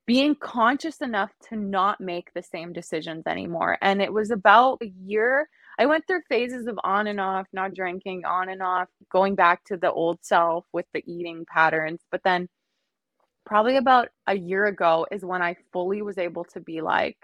being 0.05 0.35
conscious 0.35 1.01
enough 1.01 1.31
to 1.49 1.55
not 1.55 1.99
make 1.99 2.31
the 2.33 2.43
same 2.43 2.71
decisions 2.73 3.23
anymore. 3.27 3.77
And 3.81 4.01
it 4.01 4.13
was 4.13 4.31
about 4.31 4.77
a 4.81 4.93
year. 5.03 5.49
I 5.79 5.87
went 5.87 6.05
through 6.05 6.21
phases 6.29 6.67
of 6.67 6.79
on 6.83 7.07
and 7.07 7.19
off, 7.19 7.47
not 7.51 7.73
drinking, 7.73 8.23
on 8.23 8.49
and 8.49 8.61
off, 8.61 8.87
going 9.11 9.35
back 9.35 9.63
to 9.65 9.77
the 9.77 9.91
old 9.91 10.19
self 10.21 10.65
with 10.71 10.85
the 10.93 11.03
eating 11.11 11.45
patterns. 11.51 12.01
But 12.11 12.21
then, 12.23 12.47
probably 13.45 13.77
about 13.77 14.09
a 14.27 14.37
year 14.37 14.65
ago, 14.65 15.07
is 15.11 15.25
when 15.25 15.41
I 15.41 15.57
fully 15.73 16.01
was 16.01 16.17
able 16.17 16.45
to 16.45 16.59
be 16.59 16.81
like, 16.81 17.17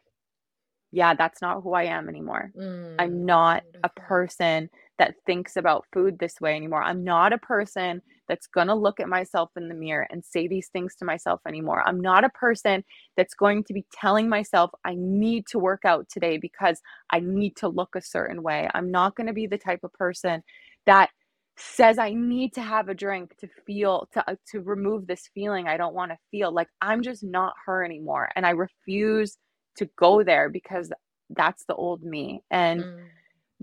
yeah, 0.91 1.13
that's 1.13 1.41
not 1.41 1.61
who 1.61 1.73
I 1.73 1.83
am 1.83 2.09
anymore. 2.09 2.51
Mm, 2.57 2.95
I'm 2.99 3.25
not 3.25 3.63
a 3.83 3.89
person 3.89 4.69
that 4.97 5.15
thinks 5.25 5.55
about 5.55 5.85
food 5.93 6.19
this 6.19 6.41
way 6.41 6.55
anymore. 6.55 6.83
I'm 6.83 7.03
not 7.03 7.31
a 7.31 7.37
person 7.37 8.01
that's 8.27 8.47
going 8.47 8.67
to 8.67 8.75
look 8.75 8.99
at 8.99 9.09
myself 9.09 9.49
in 9.55 9.67
the 9.67 9.75
mirror 9.75 10.07
and 10.09 10.23
say 10.23 10.47
these 10.47 10.67
things 10.69 10.95
to 10.95 11.05
myself 11.05 11.41
anymore. 11.47 11.83
I'm 11.85 11.99
not 11.99 12.23
a 12.23 12.29
person 12.29 12.83
that's 13.17 13.33
going 13.33 13.63
to 13.65 13.73
be 13.73 13.85
telling 13.93 14.29
myself 14.29 14.71
I 14.85 14.95
need 14.97 15.47
to 15.47 15.59
work 15.59 15.85
out 15.85 16.07
today 16.09 16.37
because 16.37 16.81
I 17.09 17.19
need 17.19 17.55
to 17.57 17.67
look 17.67 17.95
a 17.95 18.01
certain 18.01 18.43
way. 18.43 18.69
I'm 18.73 18.91
not 18.91 19.15
going 19.15 19.27
to 19.27 19.33
be 19.33 19.47
the 19.47 19.57
type 19.57 19.83
of 19.83 19.93
person 19.93 20.43
that 20.85 21.09
says 21.57 21.99
I 21.99 22.13
need 22.13 22.53
to 22.53 22.61
have 22.61 22.89
a 22.89 22.95
drink 22.95 23.35
to 23.39 23.47
feel 23.67 24.07
to 24.13 24.31
uh, 24.31 24.35
to 24.51 24.61
remove 24.61 25.05
this 25.05 25.29
feeling 25.33 25.67
I 25.67 25.77
don't 25.77 25.93
want 25.93 26.11
to 26.11 26.17
feel. 26.31 26.51
Like 26.51 26.69
I'm 26.81 27.03
just 27.03 27.23
not 27.23 27.53
her 27.65 27.83
anymore 27.83 28.29
and 28.35 28.45
I 28.45 28.51
refuse 28.51 29.37
to 29.75 29.89
go 29.97 30.23
there 30.23 30.49
because 30.49 30.91
that's 31.29 31.65
the 31.65 31.75
old 31.75 32.03
me. 32.03 32.41
And 32.49 32.81
mm 32.83 33.03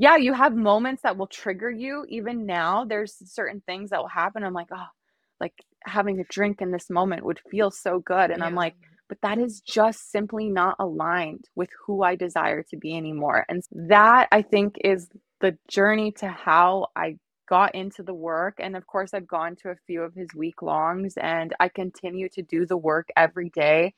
yeah, 0.00 0.16
you 0.16 0.32
have 0.32 0.54
moments 0.54 1.02
that 1.02 1.16
will 1.16 1.26
trigger 1.26 1.70
you. 1.70 2.06
Even 2.08 2.46
now, 2.46 2.84
there's 2.84 3.16
certain 3.32 3.60
things 3.66 3.90
that 3.90 4.00
will 4.00 4.06
happen. 4.06 4.44
I'm 4.44 4.54
like, 4.54 4.68
oh, 4.72 4.86
like 5.40 5.54
having 5.84 6.20
a 6.20 6.24
drink 6.24 6.62
in 6.62 6.70
this 6.70 6.88
moment 6.88 7.24
would 7.24 7.40
feel 7.50 7.72
so 7.72 7.98
good. 7.98 8.30
And 8.30 8.38
yeah. 8.38 8.46
I'm 8.46 8.54
like, 8.54 8.76
but 9.08 9.18
that 9.22 9.38
is 9.38 9.60
just 9.60 10.12
simply 10.12 10.50
not 10.50 10.76
aligned 10.78 11.46
with 11.56 11.70
who 11.84 12.04
I 12.04 12.14
desire 12.14 12.62
to 12.70 12.76
be 12.76 12.96
anymore. 12.96 13.44
And 13.48 13.64
that 13.72 14.28
I 14.30 14.42
think 14.42 14.76
is 14.84 15.08
the 15.40 15.58
journey 15.66 16.12
to 16.12 16.28
how 16.28 16.86
I 16.94 17.16
got 17.48 17.74
into 17.74 18.04
the 18.04 18.14
work. 18.14 18.58
And 18.60 18.76
of 18.76 18.86
course, 18.86 19.12
I've 19.12 19.26
gone 19.26 19.56
to 19.62 19.70
a 19.70 19.76
few 19.88 20.02
of 20.02 20.14
his 20.14 20.28
week 20.32 20.62
longs 20.62 21.14
and 21.16 21.56
I 21.58 21.68
continue 21.68 22.28
to 22.34 22.42
do 22.42 22.66
the 22.66 22.76
work 22.76 23.08
every 23.16 23.50
day. 23.50 23.94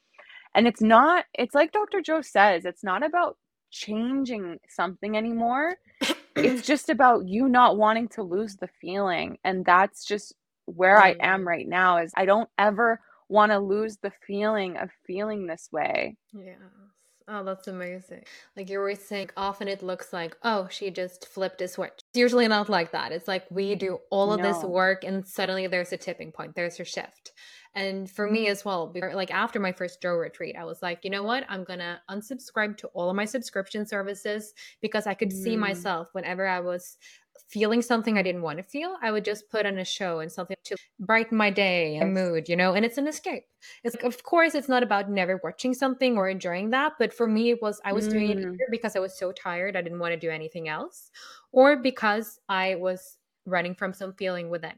And 0.54 0.66
it's 0.66 0.80
not, 0.80 1.26
it's 1.34 1.54
like 1.54 1.72
Dr. 1.72 2.00
Joe 2.00 2.22
says, 2.22 2.64
it's 2.64 2.82
not 2.82 3.04
about 3.04 3.36
changing 3.70 4.59
something 4.68 5.16
anymore. 5.16 5.76
it's 6.37 6.66
just 6.66 6.90
about 6.90 7.26
you 7.26 7.48
not 7.48 7.76
wanting 7.76 8.09
to 8.09 8.22
lose 8.22 8.56
the 8.56 8.68
feeling. 8.80 9.38
And 9.44 9.64
that's 9.64 10.04
just 10.04 10.35
where 10.66 10.98
I 10.98 11.14
mm. 11.14 11.22
am 11.22 11.46
right 11.46 11.68
now 11.68 11.98
is 11.98 12.12
I 12.16 12.24
don't 12.24 12.48
ever 12.59 13.00
want 13.28 13.52
to 13.52 13.59
lose 13.59 13.96
the 13.98 14.12
feeling 14.26 14.76
of 14.76 14.90
feeling 15.06 15.46
this 15.46 15.68
way. 15.72 16.16
Yeah. 16.33 16.54
Oh, 17.32 17.44
that's 17.44 17.68
amazing. 17.68 18.24
Like 18.56 18.68
you're 18.68 18.82
were 18.82 18.96
saying, 18.96 19.30
often 19.36 19.68
it 19.68 19.84
looks 19.84 20.12
like, 20.12 20.36
oh, 20.42 20.66
she 20.68 20.90
just 20.90 21.28
flipped 21.28 21.62
a 21.62 21.68
switch. 21.68 21.92
It's 21.94 22.18
usually 22.18 22.48
not 22.48 22.68
like 22.68 22.90
that. 22.90 23.12
It's 23.12 23.28
like 23.28 23.44
we 23.50 23.76
do 23.76 24.00
all 24.10 24.32
of 24.32 24.40
no. 24.40 24.52
this 24.52 24.64
work 24.64 25.04
and 25.04 25.24
suddenly 25.24 25.68
there's 25.68 25.92
a 25.92 25.96
tipping 25.96 26.32
point, 26.32 26.56
there's 26.56 26.80
a 26.80 26.84
shift. 26.84 27.30
And 27.76 28.10
for 28.10 28.28
me 28.28 28.48
as 28.48 28.64
well, 28.64 28.92
like 29.14 29.30
after 29.30 29.60
my 29.60 29.70
first 29.70 30.02
Joe 30.02 30.14
retreat, 30.14 30.56
I 30.58 30.64
was 30.64 30.82
like, 30.82 31.04
you 31.04 31.10
know 31.10 31.22
what? 31.22 31.44
I'm 31.48 31.62
going 31.62 31.78
to 31.78 32.00
unsubscribe 32.10 32.76
to 32.78 32.88
all 32.88 33.08
of 33.08 33.14
my 33.14 33.26
subscription 33.26 33.86
services 33.86 34.52
because 34.82 35.06
I 35.06 35.14
could 35.14 35.30
mm. 35.30 35.40
see 35.40 35.56
myself 35.56 36.08
whenever 36.12 36.48
I 36.48 36.58
was 36.58 36.96
feeling 37.50 37.82
something 37.82 38.16
I 38.16 38.22
didn't 38.22 38.42
want 38.42 38.58
to 38.58 38.62
feel, 38.62 38.96
I 39.02 39.10
would 39.10 39.24
just 39.24 39.50
put 39.50 39.66
on 39.66 39.78
a 39.78 39.84
show 39.84 40.20
and 40.20 40.30
something 40.30 40.56
to 40.64 40.76
brighten 41.00 41.36
my 41.36 41.50
day 41.50 41.96
and 41.96 42.14
mood, 42.14 42.48
you 42.48 42.54
know, 42.54 42.74
and 42.74 42.84
it's 42.84 42.96
an 42.96 43.08
escape. 43.08 43.42
It's 43.82 43.96
like, 43.96 44.04
of 44.04 44.22
course, 44.22 44.54
it's 44.54 44.68
not 44.68 44.84
about 44.84 45.10
never 45.10 45.40
watching 45.42 45.74
something 45.74 46.16
or 46.16 46.28
enjoying 46.28 46.70
that, 46.70 46.92
but 46.98 47.12
for 47.12 47.26
me, 47.26 47.50
it 47.50 47.60
was 47.60 47.80
I 47.84 47.92
was 47.92 48.06
mm. 48.06 48.12
doing 48.12 48.30
it 48.30 48.38
mm. 48.38 48.54
either 48.54 48.66
because 48.70 48.94
I 48.94 49.00
was 49.00 49.18
so 49.18 49.32
tired, 49.32 49.76
I 49.76 49.82
didn't 49.82 49.98
want 49.98 50.12
to 50.12 50.20
do 50.20 50.30
anything 50.30 50.68
else, 50.68 51.10
or 51.50 51.76
because 51.82 52.38
I 52.48 52.76
was 52.76 53.18
running 53.46 53.74
from 53.74 53.92
some 53.92 54.12
feeling 54.12 54.48
within. 54.48 54.74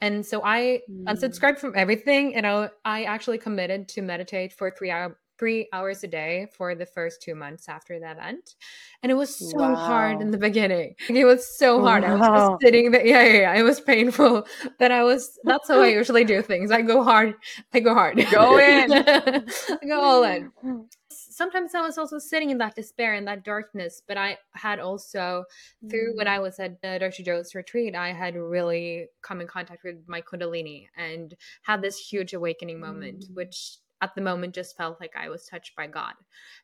And 0.00 0.24
so 0.24 0.42
I 0.42 0.80
mm. 0.90 1.04
unsubscribed 1.04 1.58
from 1.58 1.74
everything 1.76 2.34
and 2.34 2.46
I, 2.46 2.70
I 2.84 3.04
actually 3.04 3.38
committed 3.38 3.88
to 3.90 4.02
meditate 4.02 4.52
for 4.52 4.70
three 4.70 4.90
hour, 4.90 5.18
three 5.38 5.68
hours 5.72 6.02
a 6.04 6.06
day 6.06 6.46
for 6.56 6.74
the 6.74 6.86
first 6.86 7.22
two 7.22 7.34
months 7.34 7.68
after 7.68 7.98
the 7.98 8.10
event. 8.10 8.54
And 9.02 9.12
it 9.12 9.14
was 9.14 9.34
so 9.36 9.58
wow. 9.58 9.74
hard 9.74 10.20
in 10.20 10.30
the 10.30 10.38
beginning. 10.38 10.94
It 11.08 11.24
was 11.24 11.46
so 11.46 11.82
hard. 11.82 12.02
Wow. 12.02 12.08
I 12.08 12.14
was 12.14 12.50
just 12.50 12.62
sitting 12.62 12.90
there. 12.90 13.06
Yeah, 13.06 13.24
yeah, 13.24 13.40
yeah. 13.40 13.54
It 13.54 13.62
was 13.62 13.80
painful. 13.80 14.46
But 14.78 14.92
I 14.92 15.02
was, 15.02 15.38
that's 15.44 15.68
how 15.68 15.80
I 15.80 15.88
usually 16.00 16.24
do 16.24 16.42
things. 16.42 16.70
I 16.70 16.82
go 16.82 17.02
hard. 17.02 17.34
I 17.72 17.80
go 17.80 17.94
hard. 17.94 18.16
Go 18.30 18.58
in. 18.58 18.92
I 18.92 19.86
go 19.86 20.00
all 20.00 20.24
in. 20.24 20.52
Sometimes 21.08 21.74
I 21.74 21.82
was 21.82 21.98
also 21.98 22.18
sitting 22.18 22.50
in 22.50 22.58
that 22.58 22.74
despair 22.74 23.14
and 23.14 23.26
that 23.28 23.44
darkness, 23.44 24.02
but 24.06 24.16
I 24.16 24.38
had 24.54 24.80
also, 24.80 25.44
through 25.88 26.16
when 26.16 26.26
mm. 26.26 26.30
I 26.30 26.38
was 26.38 26.58
at 26.58 26.80
the 26.80 26.98
Dr. 26.98 27.22
Joe's 27.22 27.54
retreat, 27.54 27.94
I 27.94 28.12
had 28.12 28.36
really 28.36 29.08
come 29.22 29.40
in 29.40 29.46
contact 29.46 29.84
with 29.84 29.96
my 30.06 30.22
Kundalini 30.22 30.86
and 30.96 31.34
had 31.62 31.82
this 31.82 31.98
huge 31.98 32.32
awakening 32.32 32.80
moment, 32.80 33.24
mm. 33.24 33.34
which 33.34 33.78
at 34.00 34.14
the 34.14 34.20
moment 34.20 34.54
just 34.54 34.76
felt 34.76 35.00
like 35.00 35.14
I 35.16 35.28
was 35.28 35.46
touched 35.46 35.76
by 35.76 35.86
God. 35.86 36.14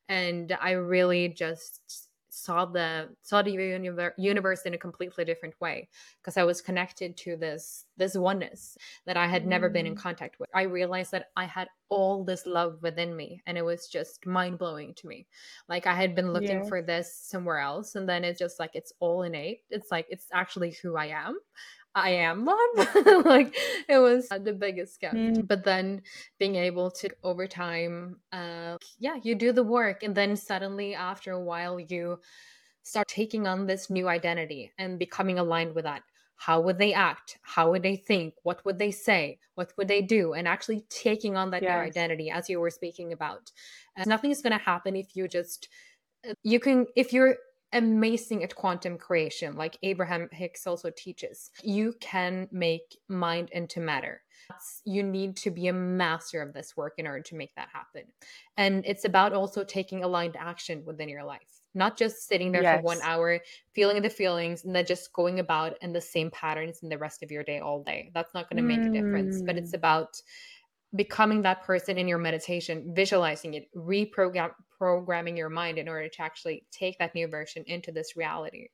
And 0.08 0.56
I 0.60 0.72
really 0.72 1.28
just 1.28 2.08
saw 2.34 2.64
the 2.64 3.10
saw 3.20 3.42
the 3.42 3.52
universe 4.16 4.62
in 4.62 4.72
a 4.72 4.78
completely 4.78 5.22
different 5.22 5.54
way 5.60 5.86
because 6.20 6.38
I 6.38 6.44
was 6.44 6.62
connected 6.62 7.14
to 7.18 7.36
this 7.36 7.84
this 7.98 8.14
oneness 8.14 8.78
that 9.04 9.18
I 9.18 9.26
had 9.26 9.46
never 9.46 9.68
been 9.68 9.86
in 9.86 9.94
mm. 9.94 9.98
contact 9.98 10.40
with. 10.40 10.48
I 10.54 10.62
realized 10.62 11.12
that 11.12 11.26
I 11.36 11.44
had 11.44 11.68
all 11.90 12.24
this 12.24 12.46
love 12.46 12.78
within 12.80 13.14
me 13.14 13.42
and 13.46 13.58
it 13.58 13.64
was 13.64 13.86
just 13.86 14.24
mind 14.24 14.58
blowing 14.58 14.94
to 14.94 15.06
me. 15.06 15.26
Like 15.68 15.86
I 15.86 15.94
had 15.94 16.14
been 16.14 16.32
looking 16.32 16.66
for 16.66 16.80
this 16.80 17.14
somewhere 17.14 17.58
else 17.58 17.96
and 17.96 18.08
then 18.08 18.24
it's 18.24 18.38
just 18.38 18.58
like 18.58 18.70
it's 18.72 18.94
all 18.98 19.24
innate. 19.24 19.60
It's 19.68 19.90
like 19.90 20.06
it's 20.08 20.26
actually 20.32 20.70
who 20.82 20.96
I 20.96 21.08
am. 21.08 21.38
I 21.94 22.11
am 22.11 22.44
mom. 22.44 22.70
like 23.24 23.55
it 23.88 23.98
was 23.98 24.28
the 24.28 24.52
biggest 24.52 25.00
gift. 25.00 25.14
Mm. 25.14 25.46
But 25.46 25.64
then 25.64 26.02
being 26.38 26.57
able 26.57 26.90
to 26.92 27.11
over 27.22 27.46
time, 27.46 28.16
uh, 28.33 28.76
yeah, 28.98 29.16
you 29.22 29.35
do 29.35 29.52
the 29.52 29.62
work, 29.62 30.02
and 30.02 30.14
then 30.14 30.37
suddenly 30.37 30.94
after 30.94 31.33
a 31.33 31.40
while, 31.40 31.78
you 31.78 32.18
start 32.83 33.09
taking 33.09 33.46
on 33.46 33.66
this 33.66 33.90
new 33.90 34.09
identity 34.09 34.72
and 34.78 34.98
becoming 34.98 35.38
aligned 35.38 35.74
with 35.74 35.85
that. 35.85 36.02
How 36.37 36.61
would 36.61 36.78
they 36.78 36.92
act? 36.92 37.38
How 37.42 37.70
would 37.70 37.85
they 37.85 37.94
think? 37.94 38.35
What 38.42 38.64
would 38.64 38.78
they 38.78 38.90
say? 38.90 39.38
What 39.55 39.72
would 39.76 39.87
they 39.87 40.02
do? 40.02 40.33
And 40.33 40.48
actually 40.48 40.85
taking 40.88 41.37
on 41.37 41.50
that 41.52 41.62
yes. 41.62 41.70
new 41.70 41.87
identity, 41.87 42.31
as 42.31 42.48
you 42.50 42.59
were 42.59 42.70
speaking 42.70 43.12
about. 43.12 43.52
Uh, 43.96 44.05
nothing 44.07 44.33
is 44.33 44.42
going 44.42 44.59
to 44.59 44.64
happen 44.64 44.96
if 44.96 45.14
you 45.14 45.28
just 45.28 45.68
uh, 46.28 46.35
you 46.42 46.59
can 46.59 46.87
if 46.96 47.12
you're 47.12 47.37
amazing 47.72 48.42
at 48.42 48.54
quantum 48.54 48.98
creation, 48.98 49.56
like 49.56 49.78
Abraham 49.82 50.28
Hicks 50.32 50.66
also 50.66 50.90
teaches. 50.90 51.50
You 51.62 51.94
can 52.00 52.48
make 52.52 52.96
mind 53.08 53.50
into 53.52 53.80
matter. 53.80 54.22
You 54.85 55.02
need 55.02 55.37
to 55.38 55.50
be 55.50 55.68
a 55.68 55.72
master 55.72 56.42
of 56.42 56.52
this 56.52 56.76
work 56.76 56.94
in 56.98 57.06
order 57.06 57.22
to 57.22 57.35
make 57.35 57.54
that 57.54 57.68
happen. 57.72 58.02
And 58.56 58.85
it's 58.87 59.04
about 59.04 59.32
also 59.32 59.64
taking 59.64 60.04
aligned 60.04 60.37
action 60.37 60.82
within 60.85 61.08
your 61.08 61.24
life, 61.24 61.62
not 61.74 61.96
just 61.96 62.28
sitting 62.28 62.52
there 62.52 62.62
yes. 62.62 62.78
for 62.78 62.82
one 62.82 62.98
hour, 63.02 63.40
feeling 63.74 64.02
the 64.02 64.11
feelings, 64.11 64.64
and 64.64 64.74
then 64.74 64.85
just 64.85 65.12
going 65.12 65.38
about 65.38 65.78
in 65.80 65.92
the 65.92 66.00
same 66.00 66.30
patterns 66.30 66.80
in 66.82 66.88
the 66.88 66.98
rest 66.98 67.22
of 67.22 67.30
your 67.30 67.44
day 67.44 67.61
all 67.61 67.82
day. 67.82 68.11
That's 68.14 68.35
not 68.35 68.50
going 68.50 68.58
to 68.58 68.68
make 68.68 68.80
mm. 68.80 68.90
a 68.90 68.92
difference, 68.92 69.40
but 69.42 69.56
it's 69.56 69.72
mm. 69.72 69.78
about 69.78 70.20
becoming 70.94 71.42
that 71.42 71.62
person 71.62 71.96
in 71.96 72.06
your 72.06 72.18
meditation, 72.18 72.92
visualizing 72.94 73.54
it, 73.54 73.68
reprogram 73.74 74.50
programming 74.82 75.36
your 75.36 75.48
mind 75.48 75.78
in 75.78 75.88
order 75.88 76.08
to 76.08 76.22
actually 76.22 76.64
take 76.72 76.98
that 76.98 77.14
new 77.14 77.28
version 77.28 77.62
into 77.68 77.92
this 77.92 78.16
reality. 78.16 78.66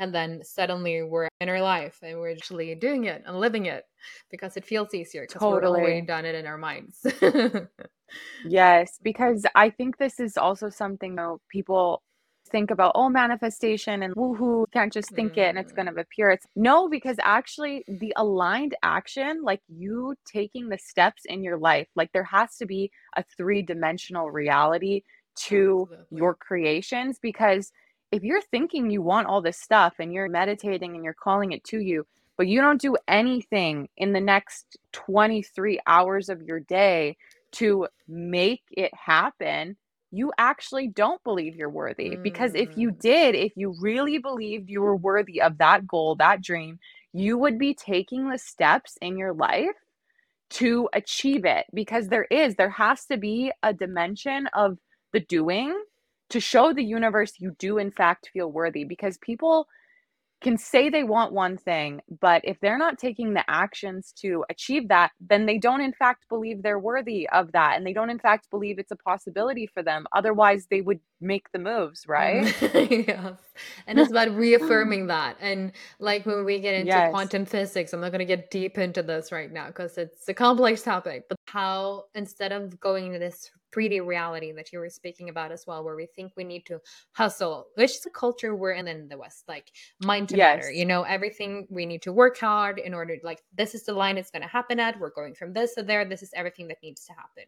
And 0.00 0.12
then 0.12 0.40
suddenly 0.42 1.04
we're 1.04 1.28
in 1.40 1.48
our 1.48 1.62
life 1.62 2.00
and 2.02 2.18
we're 2.18 2.32
actually 2.32 2.74
doing 2.74 3.04
it 3.04 3.22
and 3.24 3.38
living 3.38 3.66
it 3.66 3.84
because 4.28 4.56
it 4.56 4.64
feels 4.64 4.92
easier 4.92 5.22
because 5.22 5.38
totally. 5.38 5.78
we've 5.78 5.88
already 5.88 6.00
done 6.04 6.24
it 6.24 6.34
in 6.34 6.48
our 6.48 6.58
minds. 6.58 7.06
yes, 8.44 8.98
because 9.04 9.46
I 9.54 9.70
think 9.70 9.98
this 9.98 10.18
is 10.18 10.36
also 10.36 10.68
something 10.68 11.14
though 11.14 11.40
people 11.48 12.02
think 12.50 12.72
about 12.72 12.92
oh 12.96 13.08
manifestation 13.08 14.02
and 14.02 14.14
woohoo 14.16 14.66
can't 14.72 14.92
just 14.92 15.10
think 15.12 15.34
mm. 15.34 15.38
it 15.38 15.48
and 15.48 15.58
it's 15.58 15.72
going 15.72 15.86
to 15.86 15.98
appear 15.98 16.28
it's 16.28 16.44
no 16.54 16.86
because 16.88 17.16
actually 17.22 17.82
the 17.86 18.12
aligned 18.16 18.74
action 18.82 19.42
like 19.42 19.60
you 19.68 20.14
taking 20.26 20.68
the 20.68 20.76
steps 20.76 21.22
in 21.26 21.42
your 21.42 21.56
life 21.56 21.86
like 21.94 22.10
there 22.12 22.24
has 22.24 22.56
to 22.56 22.66
be 22.66 22.90
a 23.16 23.24
three-dimensional 23.38 24.30
reality 24.30 25.02
to 25.34 25.88
Absolutely. 25.90 26.18
your 26.18 26.34
creations 26.34 27.18
because 27.18 27.72
if 28.10 28.22
you're 28.22 28.42
thinking 28.42 28.90
you 28.90 29.02
want 29.02 29.26
all 29.26 29.40
this 29.40 29.58
stuff 29.58 29.94
and 29.98 30.12
you're 30.12 30.28
meditating 30.28 30.94
and 30.94 31.02
you're 31.02 31.14
calling 31.14 31.52
it 31.52 31.64
to 31.64 31.80
you, 31.80 32.06
but 32.36 32.46
you 32.46 32.60
don't 32.60 32.80
do 32.80 32.96
anything 33.08 33.88
in 33.96 34.12
the 34.12 34.20
next 34.20 34.76
23 34.92 35.80
hours 35.86 36.28
of 36.28 36.42
your 36.42 36.60
day 36.60 37.16
to 37.52 37.86
make 38.06 38.62
it 38.70 38.92
happen, 38.94 39.76
you 40.10 40.30
actually 40.36 40.88
don't 40.88 41.22
believe 41.24 41.56
you're 41.56 41.70
worthy. 41.70 42.10
Mm. 42.10 42.22
Because 42.22 42.54
if 42.54 42.76
you 42.76 42.90
mm. 42.90 43.00
did, 43.00 43.34
if 43.34 43.52
you 43.56 43.74
really 43.80 44.18
believed 44.18 44.68
you 44.68 44.82
were 44.82 44.96
worthy 44.96 45.40
of 45.40 45.58
that 45.58 45.86
goal, 45.86 46.14
that 46.16 46.42
dream, 46.42 46.78
you 47.12 47.38
would 47.38 47.58
be 47.58 47.74
taking 47.74 48.28
the 48.28 48.38
steps 48.38 48.98
in 49.00 49.16
your 49.16 49.32
life 49.32 49.76
to 50.50 50.88
achieve 50.92 51.44
it. 51.46 51.66
Because 51.72 52.08
there 52.08 52.26
is, 52.30 52.56
there 52.56 52.70
has 52.70 53.06
to 53.06 53.16
be 53.16 53.52
a 53.62 53.72
dimension 53.72 54.48
of 54.52 54.78
the 55.12 55.20
doing 55.20 55.74
to 56.30 56.40
show 56.40 56.72
the 56.72 56.84
universe 56.84 57.34
you 57.38 57.54
do 57.58 57.78
in 57.78 57.90
fact 57.90 58.30
feel 58.32 58.50
worthy 58.50 58.84
because 58.84 59.18
people 59.18 59.66
can 60.42 60.58
say 60.58 60.90
they 60.90 61.04
want 61.04 61.32
one 61.32 61.56
thing, 61.56 62.00
but 62.20 62.42
if 62.44 62.58
they're 62.60 62.78
not 62.78 62.98
taking 62.98 63.32
the 63.32 63.44
actions 63.48 64.12
to 64.18 64.44
achieve 64.50 64.88
that, 64.88 65.12
then 65.20 65.46
they 65.46 65.56
don't 65.56 65.80
in 65.80 65.92
fact 65.92 66.28
believe 66.28 66.62
they're 66.62 66.78
worthy 66.78 67.28
of 67.30 67.52
that. 67.52 67.76
And 67.76 67.86
they 67.86 67.92
don't 67.92 68.10
in 68.10 68.18
fact 68.18 68.50
believe 68.50 68.78
it's 68.78 68.90
a 68.90 68.96
possibility 68.96 69.66
for 69.66 69.82
them. 69.82 70.04
Otherwise, 70.12 70.66
they 70.70 70.80
would 70.80 71.00
make 71.20 71.50
the 71.52 71.58
moves, 71.58 72.06
right? 72.08 72.52
yes. 72.72 73.38
And 73.86 73.98
it's 73.98 74.10
about 74.10 74.34
reaffirming 74.34 75.06
that. 75.06 75.36
And 75.40 75.72
like 76.00 76.26
when 76.26 76.44
we 76.44 76.58
get 76.58 76.74
into 76.74 76.88
yes. 76.88 77.10
quantum 77.10 77.46
physics, 77.46 77.92
I'm 77.92 78.00
not 78.00 78.10
going 78.10 78.18
to 78.18 78.24
get 78.24 78.50
deep 78.50 78.78
into 78.78 79.02
this 79.02 79.32
right 79.32 79.50
now 79.50 79.68
because 79.68 79.96
it's 79.96 80.28
a 80.28 80.34
complex 80.34 80.82
topic, 80.82 81.24
but 81.28 81.38
how 81.46 82.04
instead 82.14 82.52
of 82.52 82.78
going 82.80 83.06
into 83.06 83.20
this 83.20 83.50
3D 83.74 84.04
reality 84.06 84.52
that 84.52 84.72
you 84.72 84.78
were 84.78 84.88
speaking 84.88 85.28
about 85.28 85.52
as 85.52 85.64
well, 85.66 85.84
where 85.84 85.96
we 85.96 86.06
think 86.06 86.32
we 86.36 86.44
need 86.44 86.66
to 86.66 86.80
hustle, 87.12 87.66
which 87.74 87.92
is 87.92 88.06
a 88.06 88.10
culture 88.10 88.54
we're 88.54 88.72
in 88.72 88.88
in 88.88 89.08
the 89.08 89.18
West, 89.18 89.44
like 89.48 89.72
mind 90.02 90.28
to 90.30 90.36
yes. 90.36 90.58
matter. 90.58 90.72
You 90.72 90.84
know, 90.84 91.02
everything 91.02 91.66
we 91.70 91.86
need 91.86 92.02
to 92.02 92.12
work 92.12 92.38
hard 92.38 92.78
in 92.78 92.94
order, 92.94 93.16
like, 93.22 93.42
this 93.56 93.74
is 93.74 93.84
the 93.84 93.92
line 93.92 94.18
it's 94.18 94.30
going 94.30 94.42
to 94.42 94.48
happen 94.48 94.80
at. 94.80 94.98
We're 94.98 95.10
going 95.10 95.34
from 95.34 95.52
this 95.52 95.74
to 95.74 95.82
there. 95.82 96.04
This 96.04 96.22
is 96.22 96.30
everything 96.34 96.68
that 96.68 96.78
needs 96.82 97.04
to 97.06 97.12
happen. 97.12 97.44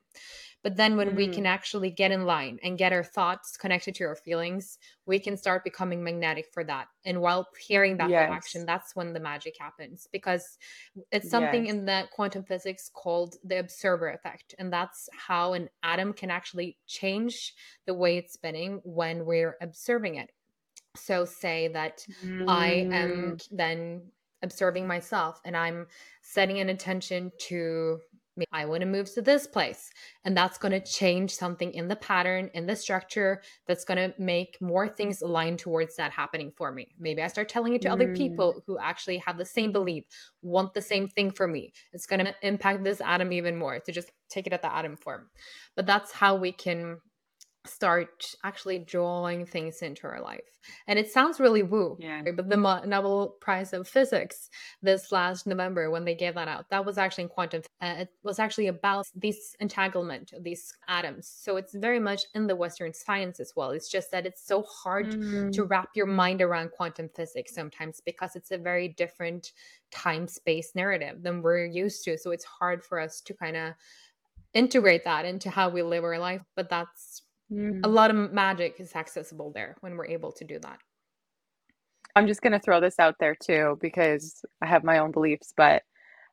But 0.62 0.76
then 0.76 0.96
when 0.96 1.10
mm. 1.10 1.16
we 1.16 1.28
can 1.28 1.46
actually 1.46 1.90
get 1.90 2.10
in 2.10 2.24
line 2.24 2.58
and 2.62 2.78
get 2.78 2.92
our 2.92 3.04
thoughts 3.04 3.56
connected 3.56 3.94
to 3.96 4.04
our 4.04 4.16
feelings, 4.16 4.78
we 5.06 5.18
can 5.18 5.36
start 5.36 5.64
becoming 5.64 6.02
magnetic 6.02 6.46
for 6.52 6.64
that. 6.64 6.88
And 7.04 7.20
while 7.20 7.48
hearing 7.58 7.96
that 7.98 8.10
yes. 8.10 8.30
action, 8.30 8.64
that's 8.66 8.96
when 8.96 9.12
the 9.12 9.20
magic 9.20 9.56
happens 9.60 10.08
because 10.12 10.58
it's 11.12 11.30
something 11.30 11.66
yes. 11.66 11.74
in 11.74 11.84
the 11.84 12.04
quantum 12.12 12.44
physics 12.44 12.90
called 12.92 13.36
the 13.44 13.58
observer 13.58 14.10
effect. 14.10 14.54
And 14.58 14.72
that's 14.72 15.08
how 15.12 15.52
an 15.52 15.68
atom 15.82 16.12
can 16.12 16.30
actually 16.30 16.78
change 16.86 17.54
the 17.86 17.94
way 17.94 18.16
it's 18.16 18.32
spinning 18.32 18.80
when 18.84 19.24
we're 19.24 19.56
observing 19.60 20.16
it. 20.16 20.30
So, 20.96 21.24
say 21.24 21.68
that 21.68 22.06
mm. 22.24 22.48
I 22.48 22.68
am 22.92 23.36
mm. 23.36 23.48
then 23.50 24.02
observing 24.42 24.86
myself 24.86 25.40
and 25.44 25.56
I'm 25.56 25.86
setting 26.22 26.60
an 26.60 26.68
intention 26.68 27.32
to 27.48 27.98
I 28.52 28.64
want 28.64 28.80
to 28.80 28.86
move 28.86 29.12
to 29.14 29.22
this 29.22 29.46
place. 29.46 29.90
And 30.24 30.36
that's 30.36 30.58
going 30.58 30.72
to 30.72 30.80
change 30.80 31.34
something 31.34 31.72
in 31.72 31.88
the 31.88 31.96
pattern, 31.96 32.50
in 32.54 32.66
the 32.66 32.74
structure, 32.74 33.42
that's 33.66 33.84
going 33.84 33.98
to 33.98 34.14
make 34.18 34.58
more 34.60 34.88
things 34.88 35.22
align 35.22 35.56
towards 35.56 35.96
that 35.96 36.10
happening 36.10 36.52
for 36.56 36.72
me. 36.72 36.94
Maybe 36.98 37.22
I 37.22 37.28
start 37.28 37.48
telling 37.48 37.74
it 37.74 37.82
to 37.82 37.88
mm. 37.88 37.92
other 37.92 38.14
people 38.14 38.62
who 38.66 38.78
actually 38.78 39.18
have 39.18 39.38
the 39.38 39.44
same 39.44 39.72
belief, 39.72 40.04
want 40.42 40.74
the 40.74 40.82
same 40.82 41.08
thing 41.08 41.30
for 41.30 41.46
me. 41.46 41.72
It's 41.92 42.06
going 42.06 42.24
to 42.24 42.34
impact 42.42 42.82
this 42.82 43.00
atom 43.00 43.32
even 43.32 43.56
more 43.56 43.78
to 43.78 43.92
just 43.92 44.10
take 44.28 44.46
it 44.46 44.52
at 44.52 44.62
the 44.62 44.74
atom 44.74 44.96
form. 44.96 45.28
But 45.76 45.86
that's 45.86 46.12
how 46.12 46.34
we 46.34 46.52
can 46.52 46.98
start 47.66 48.34
actually 48.44 48.78
drawing 48.78 49.46
things 49.46 49.80
into 49.80 50.06
our 50.06 50.20
life. 50.20 50.40
And 50.86 50.98
it 50.98 51.10
sounds 51.10 51.40
really 51.40 51.62
woo, 51.62 51.96
yeah. 51.98 52.22
but 52.36 52.48
the 52.48 52.56
Nobel 52.56 53.36
Prize 53.40 53.72
of 53.72 53.88
Physics 53.88 54.50
this 54.82 55.12
last 55.12 55.46
November 55.46 55.90
when 55.90 56.04
they 56.04 56.14
gave 56.14 56.34
that 56.34 56.48
out, 56.48 56.68
that 56.70 56.84
was 56.84 56.98
actually 56.98 57.24
in 57.24 57.30
quantum. 57.30 57.62
Uh, 57.80 57.94
it 57.98 58.08
was 58.22 58.38
actually 58.38 58.66
about 58.68 59.06
this 59.14 59.56
entanglement 59.60 60.32
of 60.32 60.42
these 60.42 60.72
atoms. 60.88 61.26
So 61.26 61.56
it's 61.56 61.74
very 61.74 62.00
much 62.00 62.22
in 62.34 62.46
the 62.46 62.56
Western 62.56 62.92
science 62.92 63.40
as 63.40 63.52
well. 63.56 63.70
It's 63.70 63.90
just 63.90 64.10
that 64.10 64.26
it's 64.26 64.46
so 64.46 64.62
hard 64.62 65.12
mm. 65.12 65.52
to 65.52 65.64
wrap 65.64 65.90
your 65.94 66.06
mind 66.06 66.42
around 66.42 66.72
quantum 66.72 67.08
physics 67.14 67.54
sometimes 67.54 68.00
because 68.04 68.36
it's 68.36 68.50
a 68.50 68.58
very 68.58 68.88
different 68.88 69.52
time 69.90 70.26
space 70.28 70.72
narrative 70.74 71.22
than 71.22 71.42
we're 71.42 71.66
used 71.66 72.04
to. 72.04 72.18
So 72.18 72.30
it's 72.30 72.44
hard 72.44 72.84
for 72.84 72.98
us 73.00 73.20
to 73.22 73.34
kind 73.34 73.56
of 73.56 73.74
integrate 74.54 75.04
that 75.04 75.24
into 75.24 75.50
how 75.50 75.68
we 75.68 75.82
live 75.82 76.04
our 76.04 76.18
life. 76.18 76.42
But 76.54 76.70
that's 76.70 77.22
Mm. 77.52 77.84
A 77.84 77.88
lot 77.88 78.10
of 78.10 78.32
magic 78.32 78.80
is 78.80 78.94
accessible 78.94 79.52
there 79.52 79.76
when 79.80 79.96
we're 79.96 80.06
able 80.06 80.32
to 80.32 80.44
do 80.44 80.58
that. 80.60 80.78
I'm 82.16 82.26
just 82.26 82.42
going 82.42 82.52
to 82.52 82.60
throw 82.60 82.80
this 82.80 82.98
out 82.98 83.16
there 83.18 83.34
too 83.34 83.78
because 83.80 84.44
I 84.62 84.66
have 84.66 84.84
my 84.84 84.98
own 84.98 85.10
beliefs, 85.10 85.52
but 85.56 85.82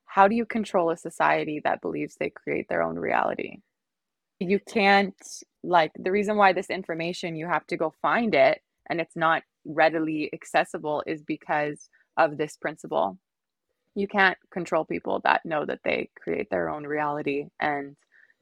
how 0.06 0.28
do 0.28 0.36
you 0.36 0.46
control 0.46 0.92
a 0.92 0.98
society 0.98 1.62
that 1.64 1.82
believes 1.82 2.16
they 2.16 2.30
create 2.30 2.68
their 2.70 2.84
own 2.84 3.00
reality? 3.00 3.58
You 4.40 4.60
can't, 4.60 5.16
like, 5.64 5.92
the 5.98 6.12
reason 6.12 6.36
why 6.36 6.54
this 6.54 6.70
information 6.70 7.36
you 7.36 7.48
have 7.48 7.66
to 7.68 7.78
go 7.78 7.94
find 8.02 8.36
it 8.36 8.62
and 8.90 9.00
it's 9.00 9.16
not 9.16 9.44
readily 9.66 10.30
accessible 10.34 11.04
is 11.08 11.22
because 11.24 11.90
of 12.18 12.38
this 12.38 12.58
principle. 12.58 13.18
You 13.96 14.08
can't 14.08 14.38
control 14.52 14.86
people 14.86 15.22
that 15.24 15.46
know 15.46 15.66
that 15.66 15.80
they 15.84 16.10
create 16.22 16.50
their 16.50 16.70
own 16.70 16.86
reality 16.86 17.46
and 17.60 17.96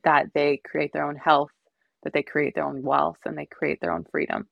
that 0.03 0.27
they 0.33 0.61
create 0.65 0.91
their 0.93 1.05
own 1.05 1.17
health 1.17 1.51
that 2.03 2.13
they 2.13 2.23
create 2.23 2.55
their 2.55 2.65
own 2.65 2.81
wealth 2.83 3.17
and 3.25 3.37
they 3.37 3.45
create 3.45 3.79
their 3.81 3.91
own 3.91 4.05
freedom. 4.11 4.47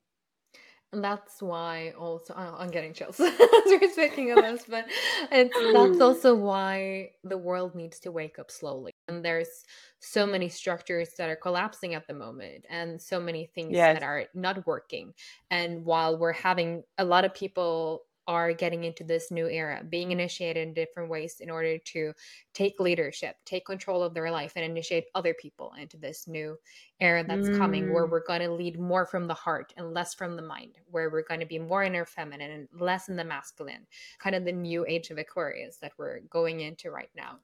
and 0.94 1.04
that's 1.04 1.42
why 1.42 1.94
also 1.98 2.34
oh, 2.38 2.56
i'm 2.58 2.70
getting 2.70 2.94
chills 2.94 3.20
as 3.20 3.34
we're 3.40 3.92
speaking 3.92 4.32
of 4.32 4.38
this 4.38 4.64
but 4.70 4.86
it's 5.32 5.74
that's 5.74 6.02
also 6.08 6.34
why 6.34 7.10
the 7.24 7.38
world 7.38 7.76
needs 7.76 8.00
to 8.00 8.12
wake 8.12 8.40
up 8.40 8.50
slowly 8.50 8.92
and 9.08 9.24
there's 9.24 9.64
so 10.00 10.26
many 10.26 10.48
structures 10.48 11.10
that 11.18 11.30
are 11.30 11.36
collapsing 11.36 11.94
at 11.94 12.08
the 12.08 12.14
moment 12.14 12.66
and 12.70 13.02
so 13.02 13.20
many 13.20 13.46
things 13.54 13.74
yes. 13.74 13.96
that 13.96 14.04
are 14.04 14.26
not 14.34 14.66
working 14.66 15.14
and 15.52 15.84
while 15.84 16.18
we're 16.18 16.32
having 16.32 16.84
a 16.98 17.06
lot 17.06 17.26
of 17.26 17.34
people 17.34 18.04
are 18.28 18.54
getting 18.54 18.84
into 18.84 19.04
this 19.04 19.32
new 19.32 19.48
era, 19.48 19.82
being 19.90 20.12
initiated 20.12 20.68
in 20.68 20.74
different 20.74 21.10
ways 21.10 21.40
in 21.40 21.50
order 21.50 21.78
to 21.78 22.14
take 22.54 22.80
leadership, 22.80 23.38
take 23.46 23.66
control 23.66 24.04
of 24.04 24.14
their 24.14 24.30
life, 24.30 24.54
and 24.56 24.66
initiate 24.66 25.06
other 25.16 25.34
people 25.34 25.72
into 25.80 25.98
this 25.98 26.28
new 26.28 26.58
era 27.00 27.24
that's 27.26 27.48
mm. 27.48 27.58
coming, 27.58 27.94
where 27.94 28.06
mm. 28.06 28.12
we're 28.12 28.26
going 28.26 28.42
to 28.42 28.52
lead 28.52 28.80
more 28.80 29.06
from 29.06 29.28
the 29.28 29.34
heart 29.34 29.74
and 29.78 29.94
less 29.94 30.14
from 30.14 30.36
the 30.36 30.42
mind, 30.42 30.78
where 30.92 31.10
we're 31.10 31.24
going 31.24 31.40
to 31.40 31.46
be 31.46 31.60
more 31.60 31.84
in 31.84 31.96
our 31.96 32.06
feminine 32.06 32.52
and 32.52 32.82
less 32.82 33.08
in 33.08 33.16
the 33.16 33.24
masculine, 33.24 33.88
kind 34.20 34.36
of 34.36 34.44
the 34.44 34.52
new 34.52 34.86
age 34.88 35.10
of 35.10 35.18
Aquarius 35.18 35.78
that 35.78 35.94
we're 35.98 36.20
going 36.30 36.60
into 36.60 36.92
right 36.92 37.12
now. 37.16 37.38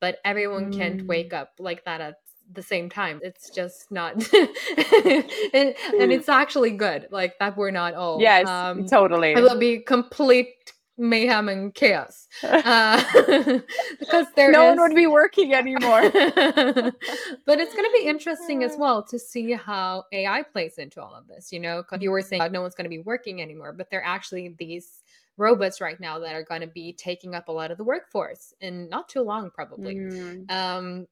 But 0.00 0.18
everyone 0.24 0.72
mm. 0.72 0.76
can't 0.76 1.06
wake 1.06 1.32
up 1.32 1.52
like 1.58 1.84
that 1.84 2.00
at 2.00 2.16
the 2.54 2.62
same 2.62 2.88
time. 2.88 3.20
It's 3.22 3.50
just 3.50 3.90
not, 3.90 4.14
and, 4.34 5.74
and, 5.98 6.12
it's 6.12 6.28
actually 6.28 6.70
good. 6.70 7.08
Like 7.10 7.38
that 7.38 7.56
we're 7.56 7.70
not 7.70 7.94
all. 7.94 8.20
Yes, 8.20 8.48
um, 8.48 8.86
totally. 8.86 9.32
It 9.32 9.42
will 9.42 9.58
be 9.58 9.78
complete 9.78 10.72
mayhem 10.98 11.48
and 11.48 11.74
chaos 11.74 12.28
uh, 12.42 13.02
because 13.98 14.26
there 14.36 14.50
no 14.50 14.70
is... 14.70 14.78
one 14.78 14.88
would 14.88 14.96
be 14.96 15.06
working 15.06 15.54
anymore. 15.54 16.02
but 16.10 16.14
it's 16.14 17.74
going 17.74 17.88
to 17.88 17.98
be 17.98 18.06
interesting 18.06 18.62
as 18.62 18.76
well 18.76 19.02
to 19.02 19.18
see 19.18 19.52
how 19.52 20.04
AI 20.12 20.42
plays 20.42 20.78
into 20.78 21.02
all 21.02 21.14
of 21.14 21.26
this. 21.26 21.52
You 21.52 21.60
know, 21.60 21.82
because 21.82 22.02
you 22.02 22.10
were 22.10 22.22
saying 22.22 22.50
no 22.52 22.62
one's 22.62 22.74
going 22.74 22.84
to 22.84 22.90
be 22.90 23.00
working 23.00 23.42
anymore, 23.42 23.72
but 23.72 23.90
they're 23.90 24.04
actually 24.04 24.54
these 24.58 25.02
robots 25.36 25.80
right 25.80 25.98
now 25.98 26.18
that 26.18 26.34
are 26.34 26.44
going 26.44 26.60
to 26.60 26.66
be 26.66 26.92
taking 26.92 27.34
up 27.34 27.48
a 27.48 27.52
lot 27.52 27.70
of 27.70 27.78
the 27.78 27.84
workforce 27.84 28.52
in 28.60 28.88
not 28.88 29.08
too 29.08 29.22
long 29.22 29.50
probably 29.50 29.94
mm. 29.94 30.50
um, 30.50 31.06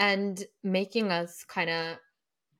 and 0.00 0.44
making 0.64 1.12
us 1.12 1.44
kind 1.44 1.70
of 1.70 1.98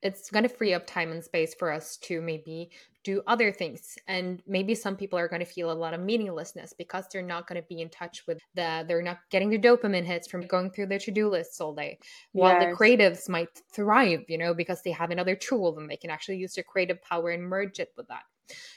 it's 0.03 0.31
going 0.31 0.43
to 0.45 0.49
free 0.49 0.73
up 0.73 0.87
time 0.87 1.11
and 1.11 1.23
space 1.23 1.55
for 1.55 1.71
us 1.71 1.99
to 1.99 2.23
maybe 2.23 2.71
do 3.03 3.23
other 3.27 3.51
things 3.51 3.97
and 4.09 4.43
maybe 4.47 4.75
some 4.75 4.95
people 4.95 5.19
are 5.19 5.29
going 5.29 5.41
to 5.41 5.47
feel 5.47 5.71
a 5.71 5.73
lot 5.73 5.95
of 5.95 6.01
meaninglessness 6.01 6.75
because 6.77 7.07
they're 7.11 7.23
not 7.23 7.47
going 7.47 7.61
to 7.61 7.67
be 7.67 7.81
in 7.81 7.89
touch 7.89 8.27
with 8.27 8.39
the 8.55 8.85
they're 8.87 9.03
not 9.03 9.19
getting 9.31 9.49
the 9.49 9.59
dopamine 9.59 10.05
hits 10.05 10.29
from 10.29 10.47
going 10.47 10.71
through 10.71 10.87
their 10.87 10.99
to-do 10.99 11.29
lists 11.29 11.63
all 11.63 11.75
day 11.75 11.99
while 12.33 12.61
yes. 12.61 12.63
the 12.63 12.77
creatives 12.77 13.29
might 13.29 13.49
thrive 13.73 14.23
you 14.29 14.37
know 14.37 14.53
because 14.53 14.83
they 14.83 14.91
have 14.91 15.11
another 15.11 15.35
tool 15.35 15.79
and 15.79 15.89
they 15.89 15.97
can 15.97 16.11
actually 16.11 16.37
use 16.37 16.55
their 16.55 16.65
creative 16.65 17.03
power 17.03 17.31
and 17.31 17.43
merge 17.43 17.81
it 17.81 17.91
with 17.97 18.07
that 18.09 18.25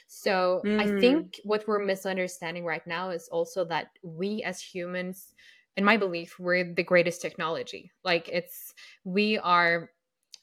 so 0.06 0.62
mm. 0.64 0.80
i 0.80 1.00
think 1.00 1.38
what 1.44 1.66
we're 1.68 1.84
misunderstanding 1.84 2.64
right 2.64 2.86
now 2.86 3.10
is 3.10 3.28
also 3.28 3.62
that 3.62 3.88
we 4.02 4.42
as 4.42 4.58
humans 4.58 5.34
in 5.76 5.84
my 5.84 5.96
belief 5.96 6.38
we're 6.38 6.74
the 6.74 6.82
greatest 6.82 7.20
technology. 7.20 7.90
Like 8.04 8.28
it's 8.28 8.74
we 9.04 9.38
are 9.38 9.90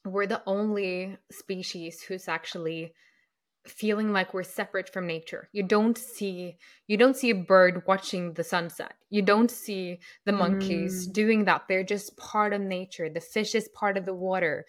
we're 0.06 0.28
the 0.28 0.41
only 0.46 1.17
species 1.32 2.02
who's 2.02 2.28
actually 2.28 2.94
feeling 3.67 4.12
like 4.12 4.34
we're 4.34 4.44
separate 4.44 4.91
from 4.91 5.06
nature. 5.06 5.48
You 5.54 5.63
don't 5.63 5.98
see 5.98 6.58
you 6.88 6.98
don't 6.98 7.15
see 7.15 7.30
a 7.30 7.36
bird 7.36 7.84
watching 7.86 8.34
the 8.34 8.44
sunset. 8.44 8.94
You 9.10 9.22
don't 9.22 9.52
see 9.52 10.00
the 10.26 10.32
monkeys 10.32 11.08
mm. 11.08 11.13
doing 11.13 11.46
that. 11.46 11.63
They're 11.67 11.84
just 11.84 12.17
part 12.17 12.54
of 12.54 12.62
nature. 12.62 13.10
The 13.10 13.22
fish 13.22 13.54
is 13.54 13.70
part 13.70 13.98
of 13.98 14.06
the 14.06 14.15
water. 14.15 14.65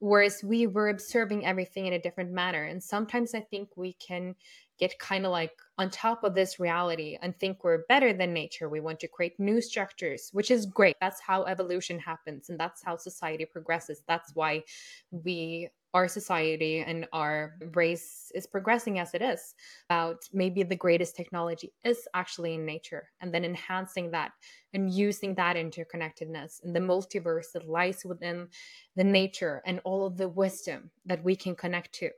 Whereas 0.00 0.42
we 0.42 0.66
were 0.66 0.88
observing 0.88 1.46
everything 1.46 1.86
in 1.86 1.92
a 1.92 2.00
different 2.00 2.32
manner. 2.32 2.64
And 2.64 2.82
sometimes 2.82 3.34
i 3.34 3.40
think 3.40 3.68
we 3.76 3.94
can 3.94 4.34
get 4.82 4.98
kind 4.98 5.24
of 5.24 5.30
like 5.30 5.52
on 5.78 5.88
top 5.90 6.24
of 6.24 6.34
this 6.34 6.58
reality 6.58 7.16
and 7.22 7.38
think 7.38 7.62
we're 7.62 7.84
better 7.88 8.12
than 8.12 8.32
nature. 8.32 8.68
We 8.68 8.80
want 8.80 8.98
to 9.00 9.06
create 9.06 9.38
new 9.38 9.60
structures, 9.60 10.30
which 10.32 10.50
is 10.50 10.66
great. 10.66 10.96
That's 11.00 11.20
how 11.20 11.44
evolution 11.44 12.00
happens 12.00 12.50
and 12.50 12.58
that's 12.58 12.82
how 12.82 12.96
society 12.96 13.44
progresses. 13.44 14.02
That's 14.08 14.34
why 14.34 14.64
we 15.12 15.68
our 15.94 16.08
society 16.08 16.78
and 16.78 17.06
our 17.12 17.54
race 17.74 18.32
is 18.34 18.46
progressing 18.46 18.98
as 18.98 19.12
it 19.12 19.20
is 19.20 19.54
about 19.90 20.22
maybe 20.32 20.62
the 20.62 20.74
greatest 20.74 21.14
technology 21.14 21.70
is 21.84 22.08
actually 22.14 22.54
in 22.54 22.64
nature 22.64 23.10
and 23.20 23.32
then 23.32 23.44
enhancing 23.44 24.10
that 24.10 24.32
and 24.72 24.90
using 24.90 25.34
that 25.34 25.54
interconnectedness 25.56 26.64
and 26.64 26.74
the 26.74 26.80
multiverse 26.80 27.52
that 27.52 27.68
lies 27.68 28.06
within 28.06 28.48
the 28.96 29.04
nature 29.04 29.60
and 29.66 29.80
all 29.84 30.06
of 30.06 30.16
the 30.16 30.28
wisdom 30.28 30.90
that 31.04 31.22
we 31.22 31.36
can 31.36 31.54
connect 31.54 31.92
to 31.92 32.08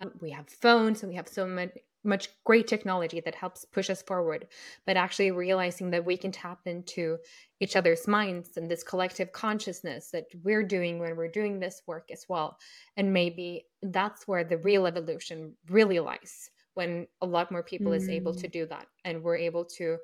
um, 0.00 0.10
we 0.20 0.30
have 0.30 0.48
phones 0.48 1.02
and 1.02 1.10
we 1.10 1.16
have 1.16 1.28
so 1.28 1.46
many 1.46 1.70
much 2.04 2.28
great 2.44 2.66
technology 2.66 3.20
that 3.20 3.34
helps 3.34 3.64
push 3.64 3.88
us 3.90 4.02
forward, 4.02 4.46
but 4.86 4.96
actually 4.96 5.30
realizing 5.30 5.90
that 5.90 6.04
we 6.04 6.16
can 6.16 6.32
tap 6.32 6.60
into 6.66 7.18
each 7.60 7.76
other's 7.76 8.08
minds 8.08 8.56
and 8.56 8.70
this 8.70 8.82
collective 8.82 9.32
consciousness 9.32 10.10
that 10.10 10.24
we're 10.42 10.64
doing 10.64 10.98
when 10.98 11.16
we're 11.16 11.28
doing 11.28 11.60
this 11.60 11.82
work 11.86 12.08
as 12.10 12.24
well. 12.28 12.58
And 12.96 13.12
maybe 13.12 13.66
that's 13.82 14.26
where 14.26 14.44
the 14.44 14.58
real 14.58 14.86
evolution 14.86 15.54
really 15.68 16.00
lies 16.00 16.50
when 16.74 17.06
a 17.20 17.26
lot 17.26 17.50
more 17.52 17.62
people 17.62 17.92
mm. 17.92 17.96
is 17.96 18.08
able 18.08 18.34
to 18.34 18.48
mm. 18.48 18.52
do 18.52 18.66
that 18.66 18.86
and 19.04 19.22
we're 19.22 19.36
able 19.36 19.64
to 19.64 19.98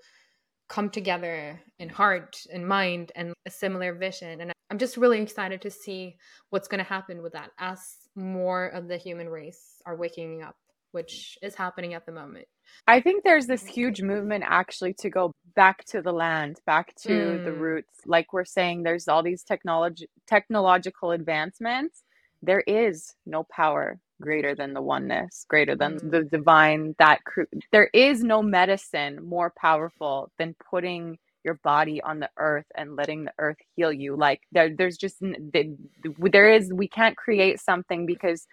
come 0.69 0.91
together 0.91 1.59
in 1.79 1.89
heart 1.89 2.45
and 2.53 2.67
mind 2.67 3.11
and 3.17 3.33
a 3.47 3.51
similar 3.51 3.95
vision 3.95 4.43
and 4.43 4.53
i'm 4.71 4.79
just 4.79 4.99
really 4.99 5.21
excited 5.21 5.63
to 5.63 5.71
see 5.71 6.17
what's 6.51 6.69
going 6.69 6.79
to 6.79 6.85
happen 6.85 7.23
with 7.23 7.33
that 7.33 7.51
as 7.59 7.97
more 8.15 8.67
of 8.67 8.87
the 8.87 8.99
human 8.99 9.29
race 9.29 9.81
are 9.87 9.97
waking 9.97 10.43
up 10.43 10.57
which 10.93 11.39
is 11.43 11.55
happening 11.55 11.95
at 11.95 12.07
the 12.07 12.13
moment. 12.13 12.47
I 12.87 13.01
think 13.01 13.25
there's 13.25 13.47
this 13.47 13.65
huge 13.65 14.03
movement 14.03 14.45
actually 14.47 14.95
to 14.95 15.11
go 15.11 15.35
back 15.55 15.85
to 15.87 16.03
the 16.03 16.13
land, 16.13 16.61
back 16.67 16.95
to 17.03 17.09
mm. 17.09 17.45
the 17.45 17.53
roots. 17.53 18.01
Like 18.07 18.33
we're 18.33 18.45
saying, 18.45 18.83
there's 18.83 19.09
all 19.09 19.23
these 19.23 19.43
technology 19.43 20.09
technological 20.27 21.11
advancements. 21.11 22.03
There 22.43 22.63
is 22.67 23.15
no 23.27 23.45
power 23.45 23.99
greater 24.21 24.55
than 24.55 24.75
the 24.75 24.83
oneness, 24.83 25.45
greater 25.49 25.77
than 25.77 25.99
mm. 25.99 26.11
the 26.11 26.25
divine. 26.25 26.95
That 26.99 27.25
cr- 27.25 27.43
there 27.73 27.91
is 27.93 28.23
no 28.23 28.43
medicine 28.43 29.25
more 29.25 29.53
powerful 29.57 30.31
than 30.39 30.55
putting 30.71 31.19
your 31.45 31.55
body 31.65 32.01
on 32.03 32.21
the 32.21 32.31
earth 32.37 32.67
and 32.75 32.97
letting 32.97 33.25
the 33.25 33.33
earth 33.39 33.57
heal 33.75 33.93
you. 33.93 34.17
Like 34.17 34.41
there, 34.53 34.75
there's 34.77 34.97
just 34.97 35.17
there 35.21 36.53
is 36.53 36.73
we 36.73 36.89
can't 36.89 37.17
create 37.17 37.61
something 37.61 38.07
because 38.07 38.47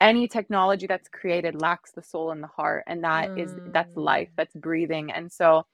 any 0.00 0.26
technology 0.26 0.86
that's 0.86 1.08
created 1.08 1.60
lacks 1.60 1.92
the 1.92 2.02
soul 2.02 2.30
and 2.30 2.42
the 2.42 2.48
heart 2.48 2.84
and 2.86 3.04
that 3.04 3.28
mm. 3.30 3.42
is 3.42 3.54
that's 3.72 3.96
life 3.96 4.28
mm. 4.28 4.36
that's 4.36 4.54
breathing 4.54 5.10
and 5.10 5.30
so 5.30 5.64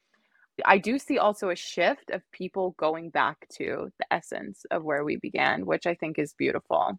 i 0.65 0.79
do 0.79 0.99
see 0.99 1.19
also 1.19 1.51
a 1.51 1.57
shift 1.57 2.11
of 2.11 2.23
people 2.33 2.75
going 2.79 3.11
back 3.11 3.47
to 3.49 3.91
the 3.99 4.07
essence 4.13 4.65
of 4.71 4.85
where 4.85 5.05
we 5.05 5.17
began 5.17 5.65
which 5.67 5.87
i 5.87 5.95
think 5.95 6.19
is 6.19 6.35
beautiful 6.35 6.99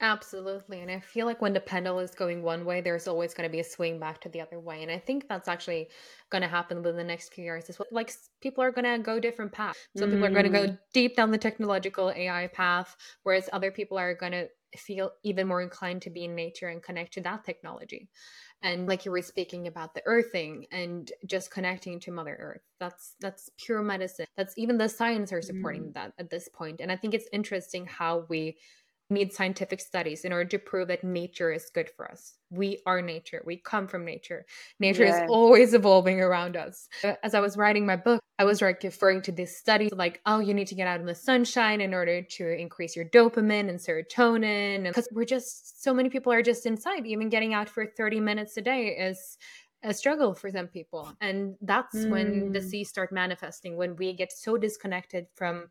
Absolutely. 0.00 0.80
And 0.80 0.90
I 0.90 1.00
feel 1.00 1.24
like 1.24 1.40
when 1.40 1.54
the 1.54 1.60
pendulum 1.60 2.04
is 2.04 2.10
going 2.10 2.42
one 2.42 2.66
way, 2.66 2.82
there's 2.82 3.08
always 3.08 3.32
going 3.32 3.48
to 3.48 3.52
be 3.52 3.60
a 3.60 3.64
swing 3.64 3.98
back 3.98 4.20
to 4.20 4.28
the 4.28 4.42
other 4.42 4.60
way. 4.60 4.82
And 4.82 4.90
I 4.90 4.98
think 4.98 5.26
that's 5.26 5.48
actually 5.48 5.88
going 6.28 6.42
to 6.42 6.48
happen 6.48 6.78
within 6.78 6.96
the 6.96 7.04
next 7.04 7.32
few 7.32 7.44
years 7.44 7.70
as 7.70 7.78
well. 7.78 7.86
Like 7.90 8.12
people 8.42 8.62
are 8.62 8.70
going 8.70 8.84
to 8.84 9.02
go 9.02 9.18
different 9.18 9.52
paths. 9.52 9.78
Some 9.96 10.10
mm. 10.10 10.12
people 10.14 10.26
are 10.26 10.30
going 10.30 10.44
to 10.44 10.50
go 10.50 10.66
mm. 10.66 10.78
deep 10.92 11.16
down 11.16 11.30
the 11.30 11.38
technological 11.38 12.12
AI 12.14 12.48
path, 12.48 12.94
whereas 13.22 13.48
other 13.54 13.70
people 13.70 13.96
are 13.96 14.14
going 14.14 14.32
to 14.32 14.48
feel 14.76 15.12
even 15.22 15.46
more 15.46 15.62
inclined 15.62 16.02
to 16.02 16.10
be 16.10 16.24
in 16.24 16.34
nature 16.34 16.68
and 16.68 16.82
connect 16.82 17.14
to 17.14 17.20
that 17.22 17.44
technology. 17.44 18.08
And 18.62 18.88
like 18.88 19.04
you 19.04 19.10
were 19.10 19.22
speaking 19.22 19.66
about 19.66 19.94
the 19.94 20.02
earthing 20.06 20.66
and 20.72 21.10
just 21.26 21.50
connecting 21.50 22.00
to 22.00 22.10
Mother 22.10 22.36
Earth. 22.38 22.62
That's 22.80 23.14
that's 23.20 23.50
pure 23.58 23.82
medicine. 23.82 24.26
That's 24.36 24.56
even 24.56 24.78
the 24.78 24.88
science 24.88 25.32
are 25.32 25.42
supporting 25.42 25.84
mm. 25.84 25.94
that 25.94 26.12
at 26.18 26.30
this 26.30 26.48
point. 26.48 26.80
And 26.80 26.90
I 26.90 26.96
think 26.96 27.14
it's 27.14 27.28
interesting 27.32 27.86
how 27.86 28.24
we 28.28 28.56
need 29.08 29.32
scientific 29.32 29.80
studies 29.80 30.24
in 30.24 30.32
order 30.32 30.48
to 30.48 30.58
prove 30.58 30.88
that 30.88 31.04
nature 31.04 31.52
is 31.52 31.70
good 31.72 31.88
for 31.96 32.10
us. 32.10 32.34
We 32.50 32.80
are 32.86 33.00
nature. 33.00 33.42
We 33.46 33.56
come 33.56 33.86
from 33.86 34.04
nature. 34.04 34.46
Nature 34.80 35.04
yeah. 35.04 35.24
is 35.24 35.30
always 35.30 35.74
evolving 35.74 36.20
around 36.20 36.56
us. 36.56 36.88
As 37.22 37.34
I 37.34 37.40
was 37.40 37.56
writing 37.56 37.86
my 37.86 37.96
book, 37.96 38.20
I 38.38 38.44
was 38.44 38.60
like 38.60 38.82
referring 38.82 39.22
to 39.22 39.32
this 39.32 39.56
study 39.56 39.88
like, 39.92 40.20
oh, 40.26 40.40
you 40.40 40.54
need 40.54 40.66
to 40.68 40.74
get 40.74 40.88
out 40.88 41.00
in 41.00 41.06
the 41.06 41.14
sunshine 41.14 41.80
in 41.80 41.94
order 41.94 42.22
to 42.22 42.60
increase 42.60 42.96
your 42.96 43.04
dopamine 43.04 43.68
and 43.68 43.78
serotonin. 43.78 44.84
Because 44.84 45.08
we're 45.12 45.24
just, 45.24 45.82
so 45.82 45.94
many 45.94 46.08
people 46.08 46.32
are 46.32 46.42
just 46.42 46.66
inside. 46.66 47.06
Even 47.06 47.28
getting 47.28 47.54
out 47.54 47.68
for 47.68 47.86
30 47.86 48.20
minutes 48.20 48.56
a 48.56 48.62
day 48.62 48.88
is 48.88 49.38
a 49.84 49.94
struggle 49.94 50.34
for 50.34 50.50
some 50.50 50.66
people. 50.66 51.12
And 51.20 51.54
that's 51.60 51.96
mm. 51.96 52.10
when 52.10 52.52
the 52.52 52.60
disease 52.60 52.88
start 52.88 53.12
manifesting, 53.12 53.76
when 53.76 53.94
we 53.96 54.12
get 54.12 54.32
so 54.32 54.56
disconnected 54.56 55.26
from 55.36 55.68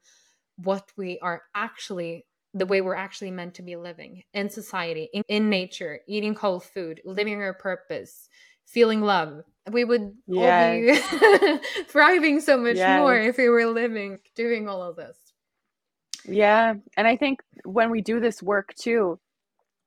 what 0.58 0.92
we 0.96 1.20
are 1.20 1.44
actually 1.54 2.26
the 2.56 2.66
way 2.66 2.80
we're 2.80 2.96
actually 2.96 3.32
meant 3.32 3.54
to 3.56 3.62
be 3.62 3.76
living 3.76 4.24
in 4.34 4.50
society, 4.50 5.10
in, 5.14 5.24
in 5.28 5.50
nature, 5.50 6.00
eating 6.08 6.34
whole 6.34 6.60
food, 6.60 7.02
living 7.04 7.40
our 7.42 7.54
purpose, 7.54 8.30
feeling 8.66 9.02
love. 9.02 9.42
We 9.70 9.84
would 9.84 10.14
yes. 10.26 11.14
all 11.14 11.58
be 11.58 11.60
thriving 11.90 12.40
so 12.40 12.58
much 12.58 12.78
yes. 12.78 12.98
more 12.98 13.18
if 13.18 13.38
we 13.38 13.50
were 13.50 13.66
living, 13.66 14.20
doing 14.36 14.70
all 14.70 14.82
of 14.82 14.96
this. 14.96 15.18
Yeah. 16.28 16.76
And 16.96 17.06
I 17.06 17.18
think 17.18 17.42
when 17.66 17.92
we 17.92 18.02
do 18.02 18.22
this 18.22 18.42
work 18.42 18.74
too, 18.76 19.20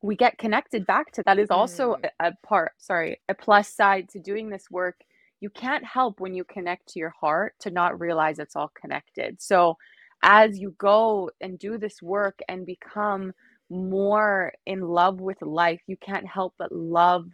we 0.03 0.15
get 0.15 0.39
connected 0.39 0.87
back 0.87 1.11
to 1.13 1.23
that 1.25 1.39
is 1.39 1.51
also 1.51 1.95
mm. 1.95 2.11
a, 2.21 2.29
a 2.29 2.33
part 2.47 2.73
sorry 2.79 3.21
a 3.29 3.35
plus 3.35 3.69
side 3.69 4.09
to 4.09 4.21
doing 4.21 4.49
this 4.49 4.71
work 4.71 5.01
you 5.41 5.51
can't 5.51 5.85
help 5.85 6.21
when 6.21 6.35
you 6.35 6.45
connect 6.45 6.89
to 6.89 6.99
your 6.99 7.13
heart 7.21 7.55
to 7.59 7.71
not 7.71 7.99
realize 7.99 8.39
it's 8.39 8.55
all 8.55 8.71
connected 8.81 9.41
so 9.41 9.77
as 10.23 10.59
you 10.59 10.75
go 10.79 11.31
and 11.41 11.59
do 11.59 11.79
this 11.79 12.03
work 12.03 12.39
and 12.49 12.67
become 12.67 13.33
more 13.71 14.53
in 14.67 14.81
love 14.81 15.21
with 15.21 15.41
life 15.43 15.81
you 15.87 15.97
can't 15.97 16.27
help 16.27 16.55
but 16.59 16.73
love 16.73 17.27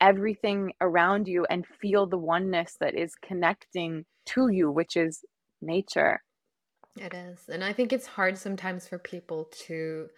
everything 0.00 0.72
around 0.80 1.28
you 1.28 1.46
and 1.50 1.64
feel 1.80 2.06
the 2.06 2.18
oneness 2.18 2.76
that 2.80 2.94
is 2.94 3.14
connecting 3.22 4.04
to 4.26 4.48
you 4.48 4.70
which 4.70 4.96
is 4.96 5.24
nature 5.62 6.22
it 6.96 7.14
is 7.14 7.48
and 7.48 7.62
i 7.62 7.72
think 7.72 7.92
it's 7.92 8.06
hard 8.06 8.36
sometimes 8.36 8.88
for 8.88 8.98
people 8.98 9.48
to 9.52 10.08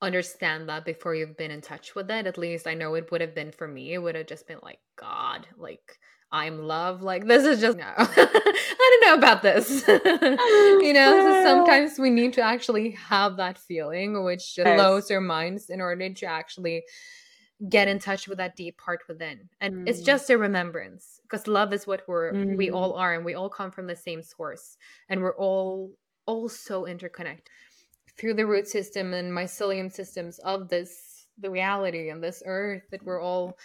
understand 0.00 0.68
that 0.68 0.84
before 0.84 1.14
you've 1.14 1.36
been 1.36 1.50
in 1.50 1.60
touch 1.60 1.94
with 1.94 2.10
it. 2.10 2.26
At 2.26 2.38
least 2.38 2.66
I 2.66 2.74
know 2.74 2.94
it 2.94 3.10
would 3.10 3.20
have 3.20 3.34
been 3.34 3.52
for 3.52 3.66
me. 3.66 3.94
It 3.94 3.98
would 3.98 4.14
have 4.14 4.26
just 4.26 4.46
been 4.46 4.60
like, 4.62 4.78
God, 4.96 5.46
like 5.56 5.98
I'm 6.30 6.62
love. 6.62 7.02
Like 7.02 7.26
this 7.26 7.44
is 7.44 7.60
just 7.60 7.78
no. 7.78 7.84
I 7.96 8.98
don't 9.00 9.06
know 9.06 9.14
about 9.14 9.42
this. 9.42 9.86
you 9.88 10.92
know, 10.92 11.16
so 11.18 11.42
sometimes 11.42 11.98
we 11.98 12.10
need 12.10 12.34
to 12.34 12.42
actually 12.42 12.90
have 12.92 13.36
that 13.36 13.58
feeling, 13.58 14.24
which 14.24 14.54
just 14.54 14.66
yes. 14.66 14.76
blows 14.76 15.10
our 15.10 15.20
minds 15.20 15.70
in 15.70 15.80
order 15.80 16.08
to 16.08 16.26
actually 16.26 16.84
get 17.68 17.88
in 17.88 17.98
touch 17.98 18.28
with 18.28 18.38
that 18.38 18.56
deep 18.56 18.78
part 18.78 19.00
within. 19.08 19.48
And 19.60 19.74
mm. 19.74 19.88
it's 19.88 20.02
just 20.02 20.30
a 20.30 20.38
remembrance 20.38 21.20
because 21.22 21.46
love 21.46 21.72
is 21.72 21.86
what 21.86 22.02
we're 22.06 22.32
mm. 22.32 22.56
we 22.56 22.70
all 22.70 22.94
are 22.94 23.14
and 23.14 23.24
we 23.24 23.34
all 23.34 23.48
come 23.48 23.70
from 23.70 23.86
the 23.86 23.96
same 23.96 24.22
source 24.22 24.76
and 25.08 25.20
we're 25.20 25.36
all 25.36 25.92
all 26.26 26.48
so 26.48 26.86
interconnected 26.86 27.48
through 28.18 28.34
the 28.34 28.46
root 28.46 28.68
system 28.68 29.14
and 29.14 29.32
mycelium 29.32 29.90
systems 29.90 30.38
of 30.40 30.68
this 30.68 31.26
the 31.38 31.50
reality 31.50 32.10
and 32.10 32.22
this 32.22 32.42
earth 32.46 32.82
that 32.90 33.04
we're 33.04 33.20
all 33.20 33.56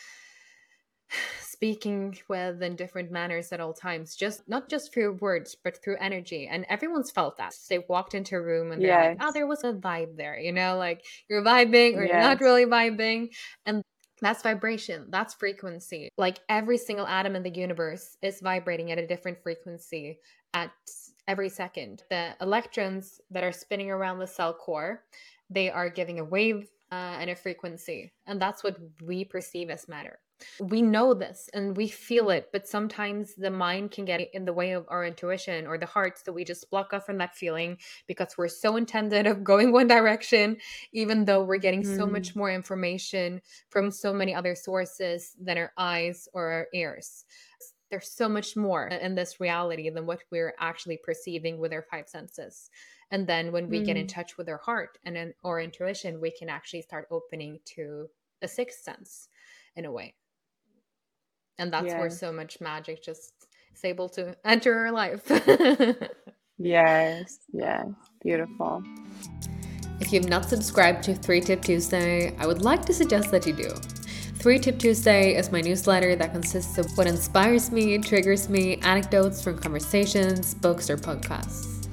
speaking 1.63 2.17
with 2.27 2.61
in 2.61 2.75
different 2.75 3.09
manners 3.09 3.53
at 3.53 3.61
all 3.61 3.71
times 3.71 4.17
just 4.17 4.47
not 4.49 4.67
just 4.67 4.93
through 4.93 5.13
words 5.21 5.55
but 5.63 5.81
through 5.81 5.95
energy 6.01 6.45
and 6.51 6.65
everyone's 6.67 7.09
felt 7.09 7.37
that 7.37 7.53
they 7.69 7.79
walked 7.87 8.13
into 8.13 8.35
a 8.35 8.41
room 8.41 8.73
and 8.73 8.81
they're 8.81 8.89
yes. 8.89 9.17
like 9.17 9.25
oh 9.25 9.31
there 9.31 9.47
was 9.47 9.63
a 9.63 9.71
vibe 9.71 10.17
there 10.17 10.37
you 10.37 10.51
know 10.51 10.75
like 10.75 11.05
you're 11.29 11.41
vibing 11.41 11.95
or 11.95 12.03
yes. 12.03 12.11
you're 12.11 12.19
not 12.19 12.41
really 12.41 12.65
vibing 12.65 13.29
and 13.65 13.81
that's 14.21 14.41
vibration 14.41 15.05
that's 15.09 15.33
frequency 15.33 16.09
like 16.17 16.39
every 16.49 16.77
single 16.77 17.07
atom 17.07 17.33
in 17.33 17.43
the 17.43 17.49
universe 17.49 18.17
is 18.21 18.41
vibrating 18.41 18.91
at 18.91 18.97
a 18.97 19.07
different 19.07 19.41
frequency 19.41 20.19
at 20.53 20.71
every 21.27 21.49
second. 21.49 22.03
The 22.09 22.35
electrons 22.41 23.21
that 23.31 23.43
are 23.43 23.51
spinning 23.51 23.89
around 23.89 24.19
the 24.19 24.27
cell 24.27 24.53
core, 24.53 25.03
they 25.49 25.69
are 25.69 25.89
giving 25.89 26.19
a 26.19 26.23
wave 26.23 26.69
uh, 26.91 27.17
and 27.19 27.29
a 27.29 27.35
frequency, 27.35 28.11
and 28.27 28.41
that's 28.41 28.63
what 28.63 28.77
we 29.03 29.25
perceive 29.25 29.69
as 29.69 29.87
matter. 29.87 30.19
We 30.59 30.81
know 30.81 31.13
this 31.13 31.49
and 31.53 31.75
we 31.75 31.87
feel 31.87 32.29
it, 32.29 32.49
but 32.51 32.67
sometimes 32.67 33.35
the 33.35 33.51
mind 33.51 33.91
can 33.91 34.05
get 34.05 34.21
in 34.33 34.45
the 34.45 34.53
way 34.53 34.71
of 34.71 34.85
our 34.89 35.05
intuition 35.05 35.67
or 35.67 35.77
the 35.77 35.85
heart, 35.85 36.19
so 36.23 36.31
we 36.31 36.43
just 36.43 36.69
block 36.69 36.93
off 36.93 37.05
from 37.05 37.17
that 37.19 37.35
feeling 37.35 37.77
because 38.07 38.37
we're 38.37 38.47
so 38.47 38.75
intended 38.75 39.27
of 39.27 39.43
going 39.43 39.71
one 39.71 39.87
direction, 39.87 40.57
even 40.93 41.25
though 41.25 41.43
we're 41.43 41.57
getting 41.57 41.83
mm. 41.83 41.97
so 41.97 42.05
much 42.05 42.35
more 42.35 42.51
information 42.51 43.41
from 43.69 43.91
so 43.91 44.13
many 44.13 44.33
other 44.33 44.55
sources 44.55 45.35
than 45.41 45.57
our 45.57 45.71
eyes 45.77 46.27
or 46.33 46.51
our 46.51 46.67
ears 46.73 47.25
there's 47.93 48.09
so 48.09 48.27
much 48.27 48.57
more 48.57 48.87
in 48.87 49.13
this 49.13 49.39
reality 49.39 49.87
than 49.91 50.07
what 50.07 50.17
we're 50.31 50.55
actually 50.59 50.97
perceiving 51.03 51.59
with 51.59 51.71
our 51.71 51.85
five 51.91 52.09
senses 52.09 52.71
and 53.11 53.27
then 53.27 53.51
when 53.51 53.69
we 53.69 53.81
mm. 53.81 53.85
get 53.85 53.97
in 53.97 54.07
mm. 54.07 54.09
touch 54.09 54.35
with 54.35 54.49
our 54.49 54.57
heart 54.57 54.97
and 55.05 55.15
in, 55.15 55.31
our 55.43 55.61
intuition 55.61 56.19
we 56.19 56.31
can 56.31 56.49
actually 56.49 56.81
start 56.81 57.07
opening 57.11 57.59
to 57.65 58.07
a 58.41 58.47
sixth 58.47 58.81
sense 58.81 59.29
in 59.75 59.85
a 59.85 59.91
way 59.91 60.15
and 61.57 61.71
that's 61.71 61.87
yeah. 61.87 61.99
where 61.99 62.09
so 62.09 62.31
much 62.31 62.59
magic 62.61 63.03
just 63.03 63.33
is 63.75 63.83
able 63.83 64.09
to 64.09 64.35
enter 64.45 64.77
our 64.77 64.91
life 64.91 65.23
yes 66.57 67.39
yes 67.51 67.87
beautiful 68.21 68.83
if 69.99 70.11
you've 70.11 70.29
not 70.29 70.45
subscribed 70.45 71.03
to 71.03 71.13
three 71.15 71.41
tip 71.41 71.61
tuesday 71.61 72.35
i 72.37 72.47
would 72.47 72.61
like 72.61 72.85
to 72.85 72.93
suggest 72.93 73.31
that 73.31 73.45
you 73.45 73.53
do 73.53 73.69
3 74.43 74.59
Tip 74.59 74.77
Tuesday 74.77 75.35
is 75.35 75.53
my 75.53 75.61
newsletter 75.61 76.17
that 76.17 76.33
consists 76.33 76.77
of 76.77 76.97
what 76.97 77.07
inspires 77.07 77.71
me, 77.71 77.97
triggers 77.97 78.49
me, 78.49 78.75
anecdotes 78.81 79.41
from 79.41 79.57
conversations, 79.57 80.53
books, 80.53 80.89
or 80.89 80.97
podcasts. 80.97 81.87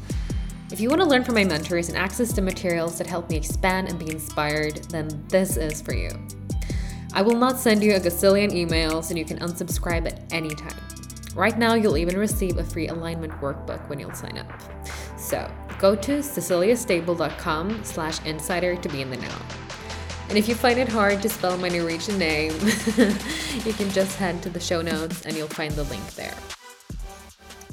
If 0.73 0.81
you 0.81 0.89
want 0.89 1.01
to 1.01 1.07
learn 1.07 1.23
from 1.23 1.37
my 1.37 1.45
mentors 1.45 1.91
and 1.91 1.97
access 1.97 2.33
to 2.33 2.43
materials 2.43 2.99
that 2.99 3.07
help 3.07 3.31
me 3.31 3.37
expand 3.37 3.89
and 3.89 4.01
be 4.01 4.11
inspired, 4.11 4.77
then 4.91 5.09
this 5.29 5.57
is 5.57 5.81
for 5.81 5.95
you. 5.95 6.11
I 7.13 7.23
will 7.23 7.37
not 7.37 7.59
send 7.59 7.83
you 7.83 7.95
a 7.97 8.01
gazillion 8.01 8.53
emails 8.53 9.11
and 9.11 9.19
you 9.19 9.25
can 9.25 9.39
unsubscribe 9.41 10.07
at 10.07 10.21
any 10.33 10.55
time. 10.55 10.77
Right 11.35 11.59
now, 11.59 11.75
you'll 11.75 11.97
even 11.97 12.17
receive 12.17 12.59
a 12.59 12.65
free 12.65 12.89
alignment 12.89 13.33
workbook 13.41 13.89
when 13.89 13.99
you'll 13.99 14.15
sign 14.15 14.39
up. 14.39 14.49
So 15.17 15.51
go 15.79 15.97
to 15.97 16.19
ceciliastable.com 16.19 17.85
slash 17.85 18.25
insider 18.25 18.77
to 18.77 18.89
be 18.89 19.03
in 19.03 19.11
the 19.11 19.17
know. 19.17 19.35
And 20.29 20.39
if 20.39 20.49
you 20.49 20.55
find 20.55 20.79
it 20.79 20.89
hard 20.89 21.21
to 21.23 21.29
spell 21.29 21.59
my 21.59 21.69
Norwegian 21.69 22.17
name, 22.17 22.53
you 23.65 23.73
can 23.73 23.91
just 23.91 24.17
head 24.17 24.41
to 24.45 24.51
the 24.51 24.61
show 24.61 24.81
notes 24.81 25.27
and 25.27 25.37
you'll 25.37 25.49
find 25.49 25.73
the 25.73 25.85
link 25.85 26.15
there. 26.15 26.35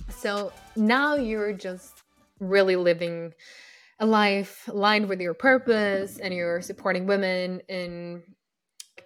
So 0.10 0.52
now 0.76 1.16
you're 1.16 1.54
just 1.54 2.02
really 2.40 2.76
living 2.76 3.34
a 4.00 4.06
life 4.06 4.68
aligned 4.68 5.10
with 5.10 5.22
your 5.22 5.34
purpose 5.34 6.18
and 6.18 6.34
you're 6.34 6.62
supporting 6.62 7.06
women 7.06 7.62
in 7.68 8.24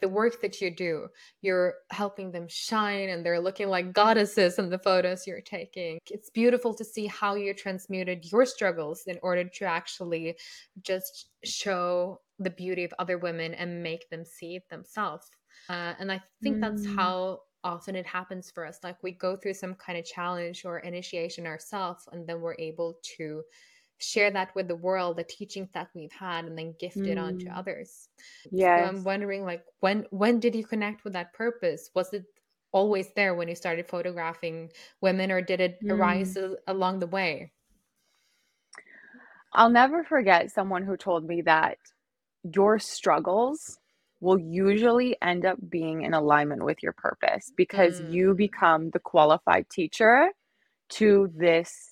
the 0.01 0.09
work 0.09 0.41
that 0.41 0.59
you 0.59 0.75
do. 0.75 1.07
You're 1.41 1.75
helping 1.91 2.31
them 2.31 2.47
shine 2.49 3.09
and 3.09 3.25
they're 3.25 3.39
looking 3.39 3.69
like 3.69 3.93
goddesses 3.93 4.59
in 4.59 4.69
the 4.69 4.79
photos 4.79 5.25
you're 5.25 5.41
taking. 5.41 5.99
It's 6.09 6.29
beautiful 6.29 6.73
to 6.73 6.83
see 6.83 7.07
how 7.07 7.35
you 7.35 7.53
transmuted 7.53 8.25
your 8.31 8.45
struggles 8.45 9.03
in 9.07 9.17
order 9.21 9.45
to 9.45 9.65
actually 9.65 10.35
just 10.81 11.29
show 11.43 12.21
the 12.39 12.49
beauty 12.49 12.83
of 12.83 12.93
other 12.99 13.17
women 13.17 13.53
and 13.53 13.83
make 13.83 14.09
them 14.09 14.25
see 14.25 14.55
it 14.55 14.69
themselves. 14.69 15.29
Uh, 15.69 15.93
and 15.99 16.11
I 16.11 16.21
think 16.41 16.57
mm. 16.57 16.61
that's 16.61 16.85
how 16.95 17.41
often 17.63 17.95
it 17.95 18.05
happens 18.05 18.51
for 18.51 18.65
us. 18.65 18.79
Like 18.83 19.01
we 19.03 19.11
go 19.11 19.35
through 19.35 19.53
some 19.53 19.75
kind 19.75 19.97
of 19.97 20.05
challenge 20.05 20.63
or 20.65 20.79
initiation 20.79 21.45
ourselves, 21.45 22.07
and 22.11 22.27
then 22.27 22.41
we're 22.41 22.55
able 22.57 22.97
to 23.17 23.43
share 24.01 24.31
that 24.31 24.53
with 24.55 24.67
the 24.67 24.75
world, 24.75 25.17
the 25.17 25.23
teachings 25.23 25.69
that 25.73 25.89
we've 25.93 26.11
had, 26.11 26.45
and 26.45 26.57
then 26.57 26.75
gift 26.79 26.97
mm. 26.97 27.07
it 27.07 27.17
on 27.17 27.37
to 27.39 27.45
mm. 27.45 27.57
others. 27.57 28.09
Yeah. 28.51 28.83
So 28.83 28.89
I'm 28.89 29.03
wondering, 29.03 29.45
like, 29.45 29.63
when 29.79 30.05
when 30.09 30.39
did 30.39 30.55
you 30.55 30.65
connect 30.65 31.03
with 31.03 31.13
that 31.13 31.33
purpose? 31.33 31.89
Was 31.95 32.13
it 32.13 32.25
always 32.71 33.07
there 33.15 33.35
when 33.35 33.47
you 33.47 33.55
started 33.55 33.87
photographing 33.87 34.71
women, 35.01 35.31
or 35.31 35.41
did 35.41 35.61
it 35.61 35.77
mm. 35.83 35.91
arise 35.91 36.37
along 36.67 36.99
the 36.99 37.07
way? 37.07 37.51
I'll 39.53 39.69
never 39.69 40.03
forget 40.03 40.51
someone 40.51 40.83
who 40.83 40.95
told 40.95 41.25
me 41.25 41.41
that 41.41 41.77
your 42.43 42.79
struggles 42.79 43.77
will 44.21 44.39
usually 44.39 45.17
end 45.21 45.45
up 45.45 45.57
being 45.69 46.03
in 46.03 46.13
alignment 46.13 46.63
with 46.63 46.81
your 46.81 46.93
purpose 46.93 47.51
because 47.57 47.99
mm. 47.99 48.13
you 48.13 48.33
become 48.33 48.89
the 48.91 48.99
qualified 48.99 49.69
teacher 49.69 50.29
to 50.89 51.31
this 51.35 51.90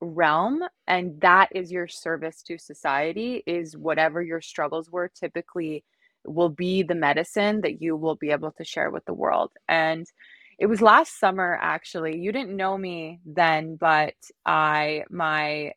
realm 0.00 0.62
and 0.86 1.20
that 1.20 1.48
is 1.54 1.70
your 1.70 1.88
service 1.88 2.42
to 2.42 2.58
society 2.58 3.42
is 3.46 3.76
whatever 3.76 4.22
your 4.22 4.40
struggles 4.40 4.90
were 4.90 5.08
typically 5.08 5.84
will 6.24 6.48
be 6.48 6.82
the 6.82 6.94
medicine 6.94 7.60
that 7.60 7.80
you 7.82 7.96
will 7.96 8.16
be 8.16 8.30
able 8.30 8.52
to 8.52 8.64
share 8.64 8.90
with 8.90 9.04
the 9.04 9.14
world 9.14 9.52
and 9.68 10.06
it 10.58 10.66
was 10.66 10.80
last 10.80 11.18
summer 11.18 11.58
actually 11.60 12.18
you 12.18 12.32
didn't 12.32 12.56
know 12.56 12.76
me 12.76 13.20
then 13.26 13.76
but 13.76 14.14
i 14.46 15.04
my 15.10 15.72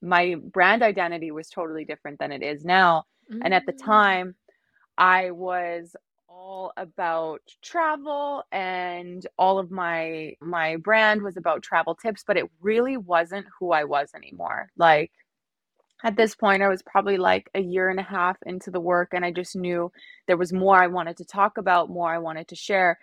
my 0.00 0.34
brand 0.34 0.82
identity 0.82 1.30
was 1.30 1.48
totally 1.48 1.84
different 1.84 2.18
than 2.18 2.32
it 2.32 2.42
is 2.42 2.64
now 2.64 3.04
Mm-hmm. 3.32 3.42
And 3.44 3.54
at 3.54 3.66
the 3.66 3.72
mm. 3.72 3.84
time, 3.84 4.34
I 4.98 5.30
was 5.30 5.96
all 6.34 6.72
about 6.76 7.42
travel 7.62 8.42
and 8.52 9.26
all 9.38 9.58
of 9.58 9.70
my 9.70 10.34
my 10.40 10.76
brand 10.76 11.22
was 11.22 11.36
about 11.36 11.62
travel 11.62 11.94
tips 11.94 12.24
but 12.26 12.36
it 12.36 12.50
really 12.60 12.96
wasn't 12.96 13.46
who 13.58 13.72
I 13.72 13.84
was 13.84 14.10
anymore. 14.14 14.70
Like 14.76 15.12
at 16.04 16.16
this 16.16 16.34
point 16.34 16.62
I 16.62 16.68
was 16.68 16.82
probably 16.82 17.18
like 17.18 17.50
a 17.54 17.60
year 17.60 17.90
and 17.90 18.00
a 18.00 18.04
half 18.04 18.36
into 18.46 18.70
the 18.70 18.80
work 18.80 19.10
and 19.12 19.24
I 19.24 19.30
just 19.32 19.56
knew 19.56 19.92
there 20.26 20.36
was 20.38 20.52
more 20.52 20.82
I 20.82 20.86
wanted 20.86 21.18
to 21.18 21.24
talk 21.24 21.58
about 21.58 21.90
more 21.90 22.12
I 22.12 22.18
wanted 22.18 22.48
to 22.48 22.56
share 22.56 22.98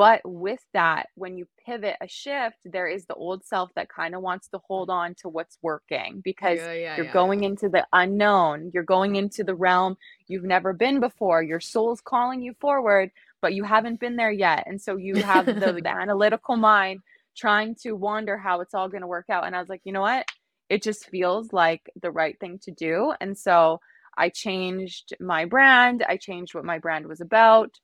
but 0.00 0.22
with 0.24 0.64
that, 0.72 1.08
when 1.14 1.36
you 1.36 1.46
pivot 1.66 1.94
a 2.00 2.08
shift, 2.08 2.56
there 2.64 2.86
is 2.86 3.04
the 3.04 3.12
old 3.12 3.44
self 3.44 3.70
that 3.74 3.90
kind 3.90 4.14
of 4.14 4.22
wants 4.22 4.48
to 4.48 4.58
hold 4.66 4.88
on 4.88 5.14
to 5.16 5.28
what's 5.28 5.58
working 5.60 6.22
because 6.24 6.58
yeah, 6.58 6.72
yeah, 6.72 6.96
you're 6.96 7.04
yeah, 7.04 7.12
going 7.12 7.44
into 7.44 7.68
the 7.68 7.86
unknown. 7.92 8.70
You're 8.72 8.82
going 8.82 9.16
into 9.16 9.44
the 9.44 9.54
realm 9.54 9.98
you've 10.26 10.44
never 10.44 10.72
been 10.72 11.00
before. 11.00 11.42
Your 11.42 11.60
soul's 11.60 12.00
calling 12.00 12.40
you 12.40 12.54
forward, 12.62 13.10
but 13.42 13.52
you 13.52 13.62
haven't 13.62 14.00
been 14.00 14.16
there 14.16 14.32
yet. 14.32 14.64
And 14.66 14.80
so 14.80 14.96
you 14.96 15.16
have 15.16 15.44
the, 15.44 15.52
the 15.52 15.86
analytical 15.86 16.56
mind 16.56 17.00
trying 17.36 17.74
to 17.82 17.92
wonder 17.92 18.38
how 18.38 18.62
it's 18.62 18.72
all 18.72 18.88
going 18.88 19.02
to 19.02 19.06
work 19.06 19.26
out. 19.28 19.44
And 19.44 19.54
I 19.54 19.60
was 19.60 19.68
like, 19.68 19.82
you 19.84 19.92
know 19.92 20.00
what? 20.00 20.26
It 20.70 20.82
just 20.82 21.10
feels 21.10 21.52
like 21.52 21.90
the 22.00 22.10
right 22.10 22.40
thing 22.40 22.58
to 22.62 22.70
do. 22.70 23.12
And 23.20 23.36
so 23.36 23.82
I 24.16 24.30
changed 24.30 25.14
my 25.20 25.44
brand, 25.44 26.06
I 26.08 26.16
changed 26.16 26.54
what 26.54 26.64
my 26.64 26.78
brand 26.78 27.06
was 27.06 27.20
about. 27.20 27.78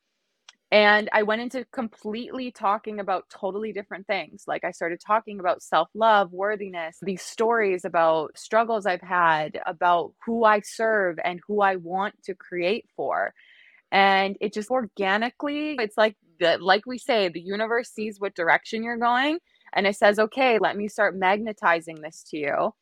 And 0.72 1.08
I 1.12 1.22
went 1.22 1.42
into 1.42 1.64
completely 1.66 2.50
talking 2.50 2.98
about 2.98 3.24
totally 3.30 3.72
different 3.72 4.06
things. 4.08 4.44
Like 4.48 4.64
I 4.64 4.72
started 4.72 5.00
talking 5.00 5.38
about 5.38 5.62
self 5.62 5.88
love, 5.94 6.32
worthiness, 6.32 6.98
these 7.02 7.22
stories 7.22 7.84
about 7.84 8.36
struggles 8.36 8.84
I've 8.84 9.00
had, 9.00 9.60
about 9.64 10.12
who 10.24 10.44
I 10.44 10.60
serve 10.60 11.18
and 11.24 11.40
who 11.46 11.60
I 11.60 11.76
want 11.76 12.20
to 12.24 12.34
create 12.34 12.86
for. 12.96 13.32
And 13.92 14.36
it 14.40 14.52
just 14.52 14.70
organically, 14.70 15.76
it's 15.78 15.96
like 15.96 16.16
the, 16.40 16.58
like 16.60 16.84
we 16.84 16.98
say, 16.98 17.28
the 17.28 17.40
universe 17.40 17.90
sees 17.90 18.18
what 18.18 18.34
direction 18.34 18.82
you're 18.82 18.98
going 18.98 19.38
and 19.72 19.86
it 19.86 19.96
says, 19.96 20.18
okay, 20.18 20.58
let 20.58 20.76
me 20.76 20.88
start 20.88 21.16
magnetizing 21.16 22.00
this 22.00 22.24
to 22.30 22.38
you. 22.38 22.74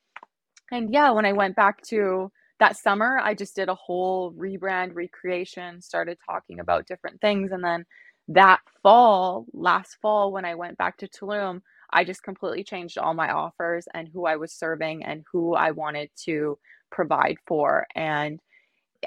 And 0.72 0.92
yeah, 0.92 1.10
when 1.10 1.26
I 1.26 1.32
went 1.32 1.56
back 1.56 1.82
to 1.88 2.30
that 2.60 2.76
summer, 2.76 3.18
I 3.22 3.34
just 3.34 3.56
did 3.56 3.68
a 3.68 3.74
whole 3.74 4.32
rebrand, 4.32 4.94
recreation, 4.94 5.80
started 5.80 6.18
talking 6.24 6.56
mm-hmm. 6.56 6.62
about 6.62 6.86
different 6.86 7.20
things. 7.20 7.52
And 7.52 7.64
then 7.64 7.84
that 8.28 8.60
fall, 8.82 9.46
last 9.52 9.98
fall, 10.00 10.32
when 10.32 10.44
I 10.44 10.54
went 10.54 10.78
back 10.78 10.96
to 10.98 11.08
Tulum, 11.08 11.60
I 11.90 12.04
just 12.04 12.22
completely 12.22 12.64
changed 12.64 12.98
all 12.98 13.14
my 13.14 13.30
offers 13.30 13.86
and 13.92 14.08
who 14.12 14.26
I 14.26 14.36
was 14.36 14.52
serving 14.52 15.04
and 15.04 15.24
who 15.30 15.54
I 15.54 15.70
wanted 15.72 16.10
to 16.24 16.58
provide 16.90 17.36
for. 17.46 17.86
And 17.94 18.40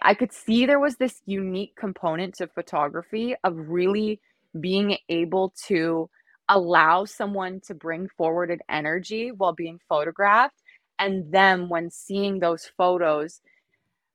I 0.01 0.13
could 0.13 0.31
see 0.31 0.65
there 0.65 0.79
was 0.79 0.97
this 0.97 1.21
unique 1.25 1.75
component 1.75 2.35
to 2.35 2.47
photography 2.47 3.35
of 3.43 3.55
really 3.55 4.21
being 4.59 4.97
able 5.09 5.53
to 5.67 6.09
allow 6.49 7.03
someone 7.05 7.59
to 7.67 7.73
bring 7.73 8.07
forward 8.17 8.51
an 8.51 8.59
energy 8.69 9.31
while 9.31 9.53
being 9.53 9.79
photographed 9.89 10.61
and 10.99 11.31
then 11.31 11.69
when 11.69 11.89
seeing 11.89 12.39
those 12.39 12.69
photos. 12.77 13.41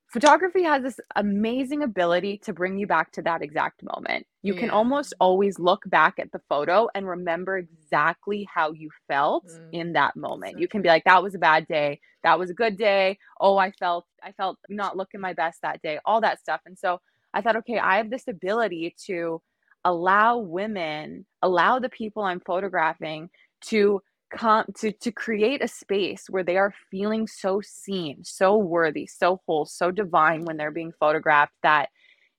Photography 0.09 0.63
has 0.63 0.83
this 0.83 1.01
amazing 1.17 1.83
ability 1.83 2.37
to 2.39 2.53
bring 2.53 2.77
you 2.77 2.87
back 2.87 3.13
to 3.13 3.23
that 3.23 3.41
exact 3.41 3.83
moment. 3.83 4.27
You 4.43 4.53
yeah. 4.53 4.61
can 4.61 4.71
almost 4.71 5.15
always 5.21 5.59
look 5.59 5.83
back 5.87 6.19
at 6.19 6.31
the 6.33 6.41
photo 6.51 6.87
and 6.95 7.09
remember 7.09 7.57
exactly 7.57 8.47
how 8.53 8.73
you 8.73 8.91
felt 9.09 9.47
mm. 9.47 9.69
in 9.73 9.95
that 9.95 10.15
moment. 10.15 10.59
You 10.59 10.69
can 10.69 10.83
be 10.83 10.89
like 10.91 11.05
that 11.05 11.23
was 11.23 11.35
a 11.35 11.39
bad 11.39 11.67
day. 11.67 11.99
That 12.25 12.39
was 12.39 12.51
a 12.51 12.55
good 12.55 12.77
day. 12.77 13.19
Oh 13.41 13.57
i 13.57 13.71
felt 13.73 14.07
i 14.23 14.33
felt 14.33 14.59
not 14.69 14.99
looking 14.99 15.21
my 15.21 15.33
best 15.33 15.63
that 15.63 15.81
day 15.81 15.99
all 16.05 16.21
that 16.21 16.41
stuff. 16.41 16.61
And 16.67 16.79
so 16.79 17.01
i 17.33 17.41
thought 17.41 17.57
okay 17.57 17.79
i 17.79 17.97
have 17.97 18.11
this 18.11 18.29
ability 18.29 18.95
to 19.07 19.41
allow 19.85 20.39
women 20.39 21.27
allow 21.43 21.79
the 21.79 21.89
people 21.89 22.23
i'm 22.23 22.41
photographing 22.41 23.29
to 23.61 24.01
come 24.33 24.65
to 24.77 24.93
to 24.93 25.13
create 25.13 25.63
a 25.63 25.69
space 25.69 26.27
where 26.29 26.43
they 26.43 26.57
are 26.57 26.75
feeling 26.91 27.27
so 27.27 27.61
seen 27.63 28.25
so 28.25 28.57
worthy 28.57 29.07
so 29.07 29.41
whole 29.47 29.65
so 29.65 29.91
divine 29.91 30.45
when 30.45 30.57
they're 30.57 30.71
being 30.71 30.93
photographed 30.99 31.53
that 31.63 31.89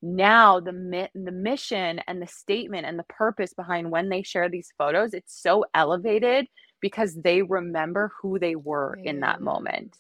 now 0.02 0.60
the 0.60 0.74
mi- 0.74 1.10
the 1.16 1.32
mission 1.32 2.00
and 2.08 2.22
the 2.22 2.28
statement 2.28 2.86
and 2.86 3.00
the 3.00 3.06
purpose 3.06 3.54
behind 3.54 3.90
when 3.90 4.10
they 4.10 4.24
share 4.24 4.50
these 4.50 4.74
photos 4.78 5.14
it's 5.14 5.42
so 5.42 5.66
elevated 5.74 6.48
because 6.82 7.16
they 7.16 7.42
remember 7.42 8.12
who 8.22 8.38
they 8.38 8.56
were 8.56 8.98
yeah. 9.02 9.12
in 9.12 9.20
that 9.22 9.42
moment 9.42 9.98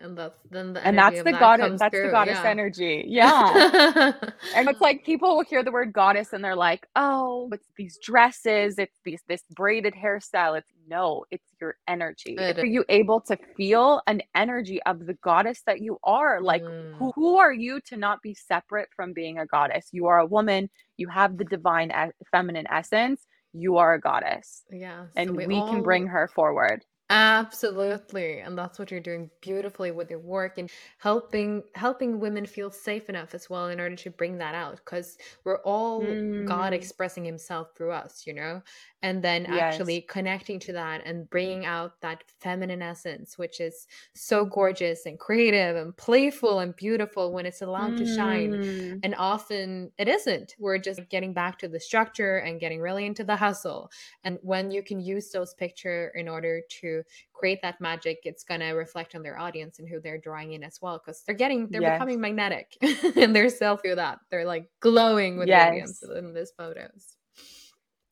and 0.00 0.16
that's 0.16 0.38
then 0.50 0.72
the 0.72 0.86
and 0.86 0.96
that's 0.96 1.18
the 1.18 1.24
that 1.24 1.40
goddess 1.40 1.78
that's 1.78 1.94
through. 1.94 2.06
the 2.06 2.10
goddess 2.10 2.38
yeah. 2.42 2.50
energy 2.50 3.04
yeah 3.08 4.12
and 4.54 4.68
it's 4.68 4.80
like 4.80 5.04
people 5.06 5.36
will 5.36 5.44
hear 5.44 5.62
the 5.62 5.70
word 5.70 5.92
goddess 5.92 6.32
and 6.32 6.42
they're 6.42 6.56
like 6.56 6.86
oh 6.96 7.48
it's 7.52 7.66
these 7.76 7.98
dresses 8.02 8.78
it's 8.78 8.98
these 9.04 9.20
this 9.28 9.42
braided 9.54 9.94
hairstyle 9.94 10.56
it's 10.56 10.70
no 10.88 11.24
it's 11.30 11.44
your 11.60 11.76
energy 11.86 12.36
are 12.38 12.64
you 12.64 12.84
able 12.88 13.20
to 13.20 13.36
feel 13.56 14.00
an 14.06 14.22
energy 14.34 14.82
of 14.84 15.06
the 15.06 15.14
goddess 15.14 15.62
that 15.66 15.80
you 15.80 15.98
are 16.02 16.40
like 16.40 16.62
mm. 16.62 16.94
who, 16.96 17.12
who 17.14 17.36
are 17.36 17.52
you 17.52 17.80
to 17.80 17.96
not 17.96 18.20
be 18.22 18.34
separate 18.34 18.88
from 18.96 19.12
being 19.12 19.38
a 19.38 19.46
goddess 19.46 19.88
you 19.92 20.06
are 20.06 20.18
a 20.18 20.26
woman 20.26 20.68
you 20.96 21.08
have 21.08 21.36
the 21.36 21.44
divine 21.44 21.92
feminine 22.30 22.66
essence 22.70 23.26
you 23.52 23.76
are 23.76 23.94
a 23.94 24.00
goddess 24.00 24.62
yeah 24.70 25.04
so 25.04 25.10
and 25.16 25.36
we, 25.36 25.46
we 25.46 25.56
all... 25.56 25.68
can 25.68 25.82
bring 25.82 26.06
her 26.06 26.28
forward 26.28 26.84
Absolutely. 27.10 28.38
And 28.38 28.56
that's 28.56 28.78
what 28.78 28.92
you're 28.92 29.00
doing 29.00 29.30
beautifully 29.40 29.90
with 29.90 30.10
your 30.10 30.20
work 30.20 30.58
and 30.58 30.70
helping 30.98 31.64
helping 31.74 32.20
women 32.20 32.46
feel 32.46 32.70
safe 32.70 33.08
enough 33.08 33.34
as 33.34 33.50
well 33.50 33.66
in 33.66 33.80
order 33.80 33.96
to 33.96 34.10
bring 34.10 34.38
that 34.38 34.54
out 34.54 34.76
because 34.76 35.18
we're 35.42 35.60
all 35.62 36.02
mm. 36.02 36.46
God 36.46 36.72
expressing 36.72 37.24
himself 37.24 37.70
through 37.76 37.90
us, 37.90 38.22
you 38.28 38.32
know? 38.32 38.62
And 39.02 39.24
then 39.24 39.46
yes. 39.48 39.60
actually 39.60 40.02
connecting 40.02 40.60
to 40.60 40.72
that 40.74 41.04
and 41.04 41.28
bringing 41.30 41.66
out 41.66 42.00
that 42.00 42.22
feminine 42.38 42.82
essence 42.82 43.36
which 43.36 43.60
is 43.60 43.88
so 44.14 44.44
gorgeous 44.44 45.04
and 45.04 45.18
creative 45.18 45.74
and 45.74 45.96
playful 45.96 46.60
and 46.60 46.76
beautiful 46.76 47.32
when 47.32 47.44
it's 47.44 47.62
allowed 47.62 47.92
mm. 47.92 47.98
to 47.98 48.14
shine. 48.14 48.52
Mm. 48.52 49.00
And 49.02 49.16
often 49.18 49.90
it 49.98 50.06
isn't. 50.06 50.54
We're 50.60 50.78
just 50.78 51.00
getting 51.08 51.32
back 51.32 51.58
to 51.58 51.68
the 51.68 51.80
structure 51.80 52.36
and 52.36 52.60
getting 52.60 52.80
really 52.80 53.04
into 53.04 53.24
the 53.24 53.34
hustle. 53.34 53.90
And 54.22 54.38
when 54.42 54.70
you 54.70 54.84
can 54.84 55.00
use 55.00 55.32
those 55.32 55.54
picture 55.54 56.12
in 56.14 56.28
order 56.28 56.60
to 56.82 56.99
create 57.32 57.60
that 57.62 57.80
magic 57.80 58.18
it's 58.24 58.44
going 58.44 58.60
to 58.60 58.70
reflect 58.70 59.14
on 59.14 59.22
their 59.22 59.38
audience 59.38 59.78
and 59.78 59.88
who 59.88 60.00
they're 60.00 60.18
drawing 60.18 60.52
in 60.52 60.62
as 60.62 60.78
well 60.80 61.00
because 61.04 61.22
they're 61.26 61.34
getting 61.34 61.68
they're 61.68 61.82
yes. 61.82 61.94
becoming 61.94 62.20
magnetic 62.20 62.76
and 63.16 63.34
they're 63.34 63.48
self 63.48 63.82
through 63.82 63.96
that. 63.96 64.18
They're 64.30 64.44
like 64.44 64.66
glowing 64.80 65.38
with 65.38 65.48
yes. 65.48 65.68
audience 65.68 66.02
in 66.02 66.34
these 66.34 66.52
photos. 66.56 67.16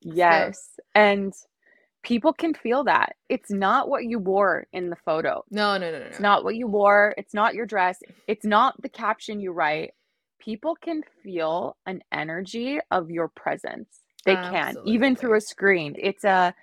Yes. 0.01 0.73
so. 0.77 0.83
and 0.95 1.33
people 2.03 2.33
can 2.33 2.55
feel 2.55 2.85
that. 2.85 3.17
It's 3.29 3.51
not 3.51 3.89
what 3.89 4.05
you 4.05 4.19
wore 4.19 4.67
in 4.73 4.91
the 4.91 4.97
photo. 4.97 5.45
No 5.51 5.77
no 5.79 5.91
no 5.91 5.99
no 5.99 6.05
it's 6.07 6.21
not 6.21 6.45
what 6.45 6.57
you 6.57 6.67
wore. 6.67 7.15
It's 7.17 7.35
not 7.35 7.55
your 7.55 7.67
dress. 7.67 7.99
It's 8.27 8.45
not 8.45 8.81
the 8.83 8.89
caption 8.89 9.41
you 9.41 9.53
write. 9.53 9.93
People 10.39 10.77
can 10.81 11.03
feel 11.23 11.77
an 11.87 12.01
energy 12.13 12.79
of 12.91 13.11
your 13.11 13.29
presence. 13.29 13.89
They 14.25 14.37
Absolutely. 14.37 14.93
can 14.93 14.95
even 14.95 15.17
through 15.17 15.37
a 15.37 15.41
screen. 15.41 15.95
It's 15.99 16.25
a 16.25 16.55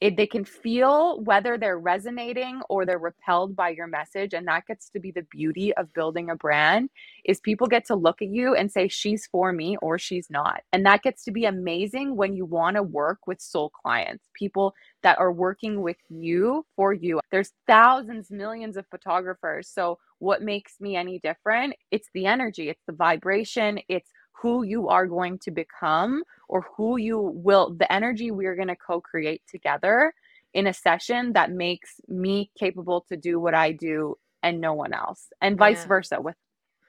it, 0.00 0.16
they 0.16 0.26
can 0.26 0.44
feel 0.44 1.20
whether 1.22 1.56
they're 1.56 1.78
resonating 1.78 2.60
or 2.68 2.84
they're 2.84 2.98
repelled 2.98 3.56
by 3.56 3.70
your 3.70 3.86
message 3.86 4.34
and 4.34 4.46
that 4.48 4.66
gets 4.66 4.88
to 4.90 5.00
be 5.00 5.10
the 5.10 5.26
beauty 5.30 5.72
of 5.74 5.92
building 5.94 6.30
a 6.30 6.36
brand 6.36 6.90
is 7.24 7.40
people 7.40 7.66
get 7.66 7.86
to 7.86 7.94
look 7.94 8.20
at 8.20 8.28
you 8.28 8.54
and 8.54 8.70
say 8.70 8.88
she's 8.88 9.26
for 9.26 9.52
me 9.52 9.76
or 9.82 9.98
she's 9.98 10.28
not. 10.30 10.62
And 10.72 10.84
that 10.86 11.02
gets 11.02 11.24
to 11.24 11.32
be 11.32 11.44
amazing 11.44 12.16
when 12.16 12.34
you 12.34 12.44
want 12.44 12.76
to 12.76 12.82
work 12.82 13.26
with 13.26 13.40
soul 13.40 13.70
clients 13.70 14.24
people 14.34 14.74
that 15.02 15.18
are 15.18 15.32
working 15.32 15.80
with 15.82 15.96
you 16.08 16.66
for 16.76 16.92
you. 16.92 17.20
There's 17.30 17.52
thousands 17.66 18.30
millions 18.30 18.76
of 18.76 18.86
photographers 18.90 19.68
so 19.68 19.98
what 20.18 20.42
makes 20.42 20.80
me 20.80 20.96
any 20.96 21.18
different? 21.18 21.74
It's 21.90 22.08
the 22.14 22.26
energy 22.26 22.68
it's 22.68 22.82
the 22.86 22.92
vibration 22.94 23.78
it's 23.88 24.10
who 24.44 24.62
you 24.62 24.90
are 24.90 25.06
going 25.06 25.38
to 25.38 25.50
become 25.50 26.22
or 26.48 26.66
who 26.76 26.98
you 26.98 27.18
will, 27.18 27.74
the 27.74 27.90
energy 27.90 28.30
we're 28.30 28.54
going 28.54 28.68
to 28.68 28.76
co 28.76 29.00
create 29.00 29.40
together 29.48 30.12
in 30.52 30.66
a 30.66 30.74
session 30.74 31.32
that 31.32 31.50
makes 31.50 31.98
me 32.08 32.50
capable 32.54 33.06
to 33.08 33.16
do 33.16 33.40
what 33.40 33.54
I 33.54 33.72
do 33.72 34.18
and 34.42 34.60
no 34.60 34.74
one 34.74 34.92
else, 34.92 35.28
and 35.40 35.56
vice 35.56 35.80
yeah. 35.80 35.88
versa 35.88 36.20
with 36.20 36.36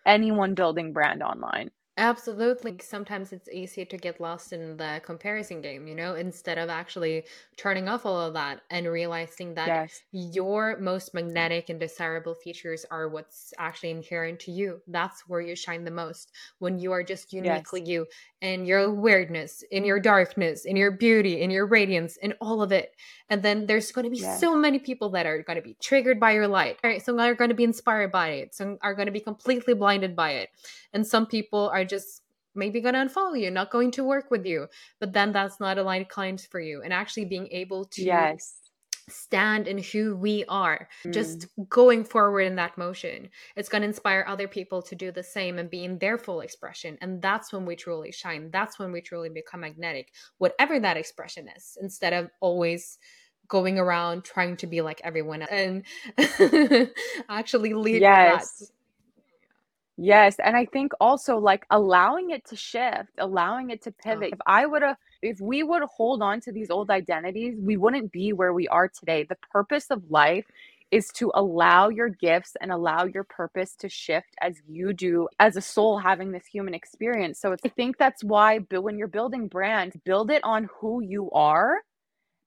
anyone 0.05 0.53
building 0.53 0.91
brand 0.91 1.23
online. 1.23 1.71
Absolutely. 1.97 2.75
Sometimes 2.81 3.31
it's 3.31 3.47
easy 3.47 3.85
to 3.85 3.97
get 3.97 4.19
lost 4.19 4.51
in 4.51 4.75
the 4.75 5.01
comparison 5.05 5.61
game, 5.61 5.87
you 5.87 5.95
know, 5.95 6.15
instead 6.15 6.57
of 6.57 6.69
actually 6.69 7.23
turning 7.55 7.87
off 7.87 8.05
all 8.05 8.19
of 8.19 8.33
that 8.33 8.61
and 8.69 8.85
realizing 8.85 9.53
that 9.53 9.67
yes. 9.67 10.01
your 10.11 10.77
most 10.77 11.13
magnetic 11.13 11.69
and 11.69 11.79
desirable 11.79 12.35
features 12.35 12.85
are 12.91 13.07
what's 13.07 13.53
actually 13.57 13.91
inherent 13.91 14.41
to 14.41 14.51
you. 14.51 14.81
That's 14.87 15.21
where 15.29 15.39
you 15.39 15.55
shine 15.55 15.85
the 15.85 15.91
most 15.91 16.33
when 16.59 16.79
you 16.79 16.91
are 16.91 17.03
just 17.03 17.31
uniquely 17.31 17.79
yes. 17.79 17.87
you 17.87 18.05
and 18.41 18.67
your 18.67 18.93
weirdness, 18.93 19.63
in 19.71 19.85
your 19.85 19.99
darkness, 19.99 20.65
in 20.65 20.75
your 20.75 20.91
beauty, 20.91 21.41
in 21.41 21.49
your 21.49 21.65
radiance, 21.65 22.17
in 22.17 22.33
all 22.41 22.61
of 22.61 22.73
it. 22.73 22.93
And 23.29 23.41
then 23.41 23.67
there's 23.67 23.93
going 23.93 24.03
to 24.03 24.11
be 24.11 24.17
yes. 24.17 24.41
so 24.41 24.55
many 24.55 24.79
people 24.79 25.09
that 25.11 25.25
are 25.25 25.41
going 25.41 25.55
to 25.55 25.63
be 25.63 25.77
triggered 25.81 26.19
by 26.19 26.33
your 26.33 26.47
light. 26.47 26.77
Right? 26.83 27.01
Some 27.01 27.19
are 27.19 27.33
going 27.33 27.49
to 27.49 27.55
be 27.55 27.63
inspired 27.63 28.11
by 28.11 28.31
it. 28.31 28.53
Some 28.53 28.77
are 28.81 28.93
going 28.93 29.05
to 29.05 29.13
be 29.13 29.21
completely 29.21 29.73
blinded 29.73 30.13
by 30.13 30.31
it. 30.31 30.49
And 30.93 31.07
some 31.07 31.25
people 31.25 31.69
are 31.69 31.84
just 31.85 32.21
maybe 32.55 32.81
going 32.81 32.93
to 32.93 33.05
unfollow 33.05 33.39
you, 33.39 33.51
not 33.51 33.71
going 33.71 33.91
to 33.91 34.03
work 34.03 34.31
with 34.31 34.45
you. 34.45 34.67
But 34.99 35.13
then 35.13 35.31
that's 35.31 35.59
not 35.59 35.77
aligned 35.77 36.09
clients 36.09 36.45
for 36.45 36.59
you. 36.59 36.81
And 36.83 36.93
actually 36.93 37.25
being 37.25 37.47
able 37.51 37.85
to 37.85 38.03
yes 38.03 38.65
stand 39.09 39.67
in 39.67 39.77
who 39.77 40.15
we 40.15 40.43
are 40.49 40.87
mm. 41.05 41.13
just 41.13 41.47
going 41.69 42.03
forward 42.03 42.41
in 42.41 42.55
that 42.55 42.77
motion 42.77 43.29
it's 43.55 43.69
going 43.69 43.81
to 43.81 43.87
inspire 43.87 44.25
other 44.27 44.47
people 44.47 44.81
to 44.81 44.95
do 44.95 45.11
the 45.11 45.21
same 45.21 45.59
and 45.59 45.69
be 45.69 45.83
in 45.83 45.99
their 45.99 46.17
full 46.17 46.41
expression 46.41 46.97
and 47.01 47.21
that's 47.21 47.53
when 47.53 47.65
we 47.65 47.75
truly 47.75 48.11
shine 48.11 48.49
that's 48.51 48.79
when 48.79 48.91
we 48.91 49.01
truly 49.01 49.29
become 49.29 49.59
magnetic 49.59 50.11
whatever 50.39 50.79
that 50.79 50.97
expression 50.97 51.47
is 51.55 51.77
instead 51.81 52.13
of 52.13 52.31
always 52.41 52.97
going 53.47 53.77
around 53.77 54.23
trying 54.23 54.57
to 54.57 54.65
be 54.65 54.81
like 54.81 54.99
everyone 55.03 55.43
else 55.43 55.51
and 55.51 55.83
actually 57.29 57.75
lead 57.75 58.01
yes 58.01 58.57
that. 58.57 58.67
Yes. 59.97 60.37
And 60.39 60.57
I 60.57 60.65
think 60.65 60.91
also 60.99 61.37
like 61.37 61.65
allowing 61.69 62.31
it 62.31 62.45
to 62.47 62.55
shift, 62.55 63.11
allowing 63.17 63.69
it 63.69 63.81
to 63.83 63.89
uh-huh. 63.89 64.15
pivot. 64.15 64.29
Oh. 64.33 64.35
If 64.35 64.39
I 64.45 64.65
would 64.65 64.81
have, 64.81 64.97
if 65.21 65.39
we 65.39 65.63
would 65.63 65.83
hold 65.83 66.21
on 66.21 66.41
to 66.41 66.51
these 66.51 66.69
old 66.69 66.89
identities, 66.89 67.55
we 67.59 67.77
wouldn't 67.77 68.11
be 68.11 68.33
where 68.33 68.53
we 68.53 68.67
are 68.67 68.89
today. 68.89 69.23
The 69.23 69.37
purpose 69.51 69.87
of 69.89 70.03
life 70.09 70.45
is 70.91 71.07
to 71.09 71.31
allow 71.33 71.89
your 71.89 72.09
gifts 72.09 72.55
and 72.61 72.71
allow 72.71 73.05
your 73.05 73.23
purpose 73.23 73.75
to 73.75 73.89
shift 73.89 74.35
as 74.41 74.61
you 74.67 74.93
do 74.93 75.27
as 75.39 75.57
a 75.57 75.61
soul 75.61 75.97
having 75.97 76.31
this 76.31 76.45
human 76.45 76.73
experience. 76.73 77.39
So 77.39 77.55
I 77.63 77.69
think 77.69 77.97
that's 77.97 78.23
why 78.23 78.59
when 78.69 78.97
you're 78.97 79.07
building 79.07 79.47
brand, 79.47 79.93
build 80.05 80.29
it 80.29 80.43
on 80.43 80.69
who 80.79 81.01
you 81.01 81.31
are 81.31 81.79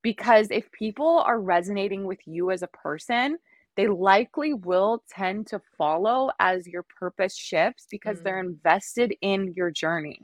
because 0.03 0.49
if 0.51 0.71
people 0.71 1.19
are 1.27 1.41
resonating 1.41 2.05
with 2.05 2.21
you 2.27 2.51
as 2.51 2.63
a 2.63 2.69
person, 2.69 3.39
they 3.79 3.87
likely 3.87 4.55
will 4.55 5.05
tend 5.09 5.47
to 5.47 5.61
follow 5.79 6.31
as 6.41 6.67
your 6.67 6.85
purpose 6.99 7.37
shifts 7.37 7.87
because 7.89 8.19
mm. 8.19 8.25
they're 8.25 8.41
invested 8.41 9.15
in 9.23 9.55
your 9.55 9.71
journey. 9.71 10.21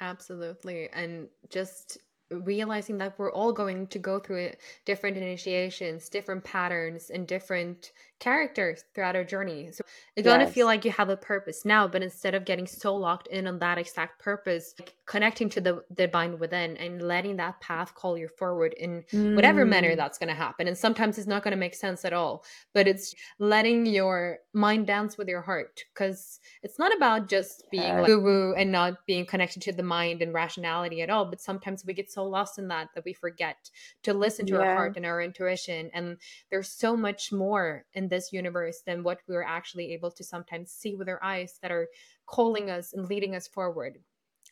Absolutely. 0.00 0.88
And 0.92 1.28
just 1.48 1.98
realizing 2.30 2.98
that 2.98 3.18
we're 3.18 3.32
all 3.32 3.52
going 3.52 3.86
to 3.88 3.98
go 3.98 4.18
through 4.18 4.50
different 4.84 5.16
initiations, 5.16 6.08
different 6.08 6.44
patterns, 6.44 7.10
and 7.10 7.26
different 7.26 7.92
characters 8.18 8.84
throughout 8.94 9.14
our 9.14 9.24
journey. 9.24 9.70
So 9.72 9.84
it's 10.16 10.24
yes. 10.24 10.34
gonna 10.34 10.50
feel 10.50 10.66
like 10.66 10.84
you 10.84 10.90
have 10.92 11.10
a 11.10 11.16
purpose 11.16 11.64
now, 11.64 11.86
but 11.86 12.02
instead 12.02 12.34
of 12.34 12.44
getting 12.44 12.66
so 12.66 12.94
locked 12.96 13.26
in 13.28 13.46
on 13.46 13.58
that 13.58 13.76
exact 13.78 14.20
purpose, 14.20 14.74
like 14.78 14.94
connecting 15.04 15.50
to 15.50 15.60
the 15.60 15.84
divine 15.94 16.38
within 16.38 16.76
and 16.78 17.02
letting 17.02 17.36
that 17.36 17.60
path 17.60 17.94
call 17.94 18.16
you 18.16 18.28
forward 18.28 18.74
in 18.74 19.04
mm. 19.12 19.34
whatever 19.34 19.66
manner 19.66 19.92
mm. 19.92 19.96
that's 19.96 20.18
gonna 20.18 20.34
happen. 20.34 20.66
And 20.66 20.76
sometimes 20.76 21.18
it's 21.18 21.26
not 21.26 21.42
gonna 21.42 21.56
make 21.56 21.74
sense 21.74 22.04
at 22.04 22.14
all, 22.14 22.44
but 22.72 22.88
it's 22.88 23.14
letting 23.38 23.84
your 23.84 24.38
mind 24.54 24.86
dance 24.86 25.18
with 25.18 25.28
your 25.28 25.42
heart 25.42 25.84
because 25.92 26.40
it's 26.62 26.78
not 26.78 26.96
about 26.96 27.28
just 27.28 27.64
being 27.70 27.98
like 27.98 28.08
woo 28.08 28.54
and 28.54 28.72
not 28.72 28.94
being 29.06 29.26
connected 29.26 29.60
to 29.62 29.72
the 29.72 29.82
mind 29.82 30.22
and 30.22 30.32
rationality 30.32 31.02
at 31.02 31.10
all. 31.10 31.26
But 31.26 31.42
sometimes 31.42 31.84
we 31.84 31.92
get 31.92 32.10
so 32.10 32.15
lost 32.22 32.58
in 32.58 32.68
that 32.68 32.88
that 32.94 33.04
we 33.04 33.12
forget 33.12 33.70
to 34.02 34.14
listen 34.14 34.46
to 34.46 34.54
yeah. 34.54 34.60
our 34.60 34.74
heart 34.74 34.96
and 34.96 35.06
our 35.06 35.20
intuition. 35.20 35.90
And 35.92 36.18
there's 36.50 36.68
so 36.68 36.96
much 36.96 37.32
more 37.32 37.84
in 37.94 38.08
this 38.08 38.32
universe 38.32 38.82
than 38.86 39.02
what 39.02 39.20
we're 39.28 39.42
actually 39.42 39.92
able 39.92 40.10
to 40.12 40.24
sometimes 40.24 40.70
see 40.70 40.94
with 40.94 41.08
our 41.08 41.22
eyes 41.22 41.58
that 41.62 41.70
are 41.70 41.88
calling 42.26 42.70
us 42.70 42.92
and 42.92 43.06
leading 43.06 43.34
us 43.34 43.46
forward. 43.46 43.98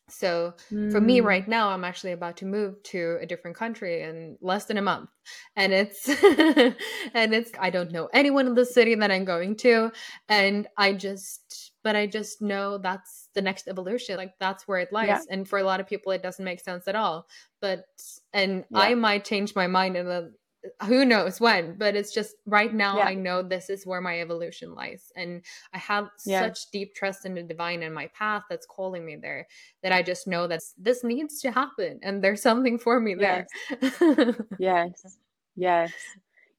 So 0.09 0.55
mm. 0.71 0.93
for 0.93 1.01
me 1.01 1.21
mm. 1.21 1.25
right 1.25 1.47
now, 1.49 1.71
I'm 1.71 1.85
actually 1.85 2.13
about 2.13 2.37
to 2.39 2.47
move 2.47 2.83
to 2.85 3.19
a 3.21 3.27
different 3.27 3.57
country 3.57 4.03
in 4.03 4.37
less 4.41 4.67
than 4.67 4.77
a 4.77 4.83
month. 4.83 5.09
And 5.57 5.73
it's 5.73 6.09
and 7.15 7.35
it's 7.35 7.51
I 7.59 7.71
don't 7.71 7.91
know 7.91 8.09
anyone 8.13 8.47
in 8.47 8.55
the 8.55 8.67
city 8.67 8.95
that 8.95 9.11
I'm 9.11 9.25
going 9.25 9.57
to. 9.59 9.93
And 10.29 10.67
I 10.77 10.93
just 10.93 11.73
but 11.85 11.95
I 11.95 12.07
just 12.07 12.43
know 12.43 12.79
that's 12.79 13.29
the 13.35 13.43
next 13.43 13.69
evolution. 13.69 14.17
Like 14.17 14.33
that's 14.41 14.67
where 14.67 14.79
it 14.79 14.93
lies. 14.93 15.09
Yeah. 15.09 15.21
And 15.31 15.47
for 15.47 15.59
a 15.59 15.63
lot 15.63 15.79
of 15.79 15.87
people 15.87 16.11
it 16.11 16.23
doesn't 16.23 16.45
make 16.45 16.61
sense 16.61 16.89
at 16.89 16.97
all. 16.97 17.29
But 17.61 17.85
and 18.33 18.65
yeah. 18.71 18.79
I 18.81 18.95
might 18.95 19.25
change 19.25 19.55
my 19.55 19.69
mind 19.69 19.97
in 19.97 20.09
a 20.09 20.31
who 20.85 21.05
knows 21.05 21.41
when 21.41 21.77
but 21.77 21.95
it's 21.95 22.11
just 22.11 22.37
right 22.47 22.73
now 22.73 22.97
yeah. 22.97 23.05
i 23.05 23.13
know 23.13 23.43
this 23.43 23.69
is 23.69 23.87
where 23.87 24.01
my 24.01 24.23
evolution 24.23 24.75
lies 24.75 25.13
and 25.15 25.43
i 25.75 25.79
have 25.79 26.09
such 26.17 26.71
deep 26.73 26.95
trust 26.95 27.27
in 27.27 27.35
the 27.35 27.43
divine 27.43 27.83
and 27.83 27.95
my 27.95 28.09
path 28.15 28.43
that's 28.49 28.65
calling 28.65 29.05
me 29.05 29.15
there 29.15 29.47
that 29.83 29.93
i 29.93 30.03
just 30.03 30.27
know 30.27 30.47
that 30.47 30.63
this 30.79 31.05
needs 31.05 31.43
to 31.43 31.51
happen 31.51 32.01
and 32.03 32.25
there's 32.25 32.41
something 32.41 32.79
for 32.79 32.99
me 32.99 33.15
there 33.15 33.47
yes 33.71 34.41
yes 34.59 35.19
yes 35.55 35.93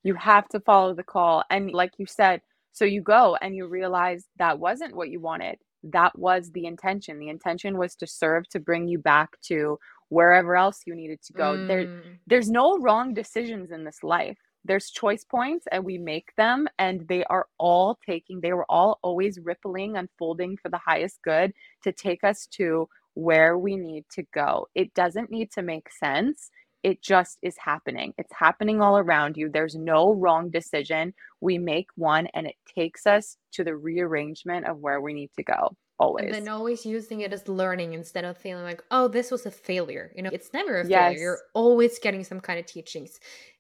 you 0.04 0.14
have 0.14 0.48
to 0.48 0.60
follow 0.60 0.94
the 0.94 1.02
call 1.02 1.44
and 1.50 1.72
like 1.72 1.94
you 1.98 2.06
said 2.06 2.42
so 2.76 2.86
you 2.86 3.02
go 3.02 3.36
and 3.42 3.56
you 3.56 3.68
realize 3.68 4.26
that 4.38 4.60
wasn't 4.60 4.96
what 4.96 5.10
you 5.10 5.20
wanted 5.20 5.58
that 5.84 6.18
was 6.18 6.52
the 6.52 6.66
intention 6.66 7.20
the 7.20 7.30
intention 7.30 7.78
was 7.78 7.96
to 7.96 8.06
serve 8.06 8.48
to 8.50 8.60
bring 8.60 8.88
you 8.88 9.00
back 9.00 9.30
to 9.42 9.78
wherever 10.10 10.56
else 10.56 10.82
you 10.86 10.96
needed 10.96 11.22
to 11.24 11.34
go. 11.34 11.56
Mm. 11.56 11.68
There 11.68 12.02
there's 12.28 12.50
no 12.50 12.78
wrong 12.80 13.14
decisions 13.14 13.72
in 13.72 13.84
this 13.84 14.04
life. 14.04 14.38
There's 14.64 14.90
choice 14.90 15.24
points 15.24 15.66
and 15.72 15.84
we 15.84 15.98
make 15.98 16.36
them 16.38 16.68
and 16.80 17.08
they 17.08 17.24
are 17.26 17.48
all 17.60 18.00
taking 18.06 18.42
they 18.42 18.54
were 18.54 18.70
all 18.70 19.00
always 19.04 19.40
rippling 19.40 19.98
unfolding 19.98 20.58
for 20.58 20.70
the 20.70 20.80
highest 20.80 21.20
good 21.24 21.54
to 21.84 21.92
take 21.92 22.24
us 22.24 22.48
to 22.52 22.88
where 23.14 23.58
we 23.58 23.78
need 23.78 24.06
to 24.12 24.24
go. 24.34 24.68
It 24.76 24.94
doesn't 24.94 25.32
need 25.32 25.52
to 25.54 25.62
make 25.62 25.90
sense. 25.92 26.50
It 26.86 27.02
just 27.02 27.40
is 27.42 27.56
happening. 27.58 28.14
It's 28.20 28.32
happening 28.32 28.80
all 28.80 29.00
around 29.00 29.38
you. 29.38 29.50
There's 29.50 29.74
no 29.74 30.14
wrong 30.14 30.52
decision. 30.52 31.16
We 31.42 31.58
make 31.58 31.88
one 31.96 32.28
and 32.36 32.46
it 32.46 32.54
takes 32.76 33.08
us 33.08 33.38
to 33.54 33.64
the 33.64 33.76
rearrangement 33.76 34.68
of 34.68 34.78
where 34.78 35.02
we 35.02 35.16
need 35.16 35.32
to 35.36 35.44
go 35.44 35.76
always. 35.98 36.26
And 36.26 36.34
then 36.36 36.48
always 36.48 36.86
using 36.86 37.22
it 37.22 37.34
as 37.34 37.48
learning 37.48 37.94
instead 37.94 38.24
of 38.24 38.38
feeling 38.38 38.66
like, 38.66 38.84
oh, 38.92 39.08
this 39.08 39.32
was 39.32 39.48
a 39.48 39.52
failure. 39.52 40.12
You 40.16 40.22
know, 40.22 40.30
it's 40.32 40.54
never 40.54 40.82
a 40.82 40.88
yes. 40.88 41.14
failure. 41.14 41.20
You're 41.20 41.40
always 41.56 41.98
getting 41.98 42.24
some 42.24 42.40
kind 42.40 42.60
of 42.60 42.68
teachings, 42.68 43.20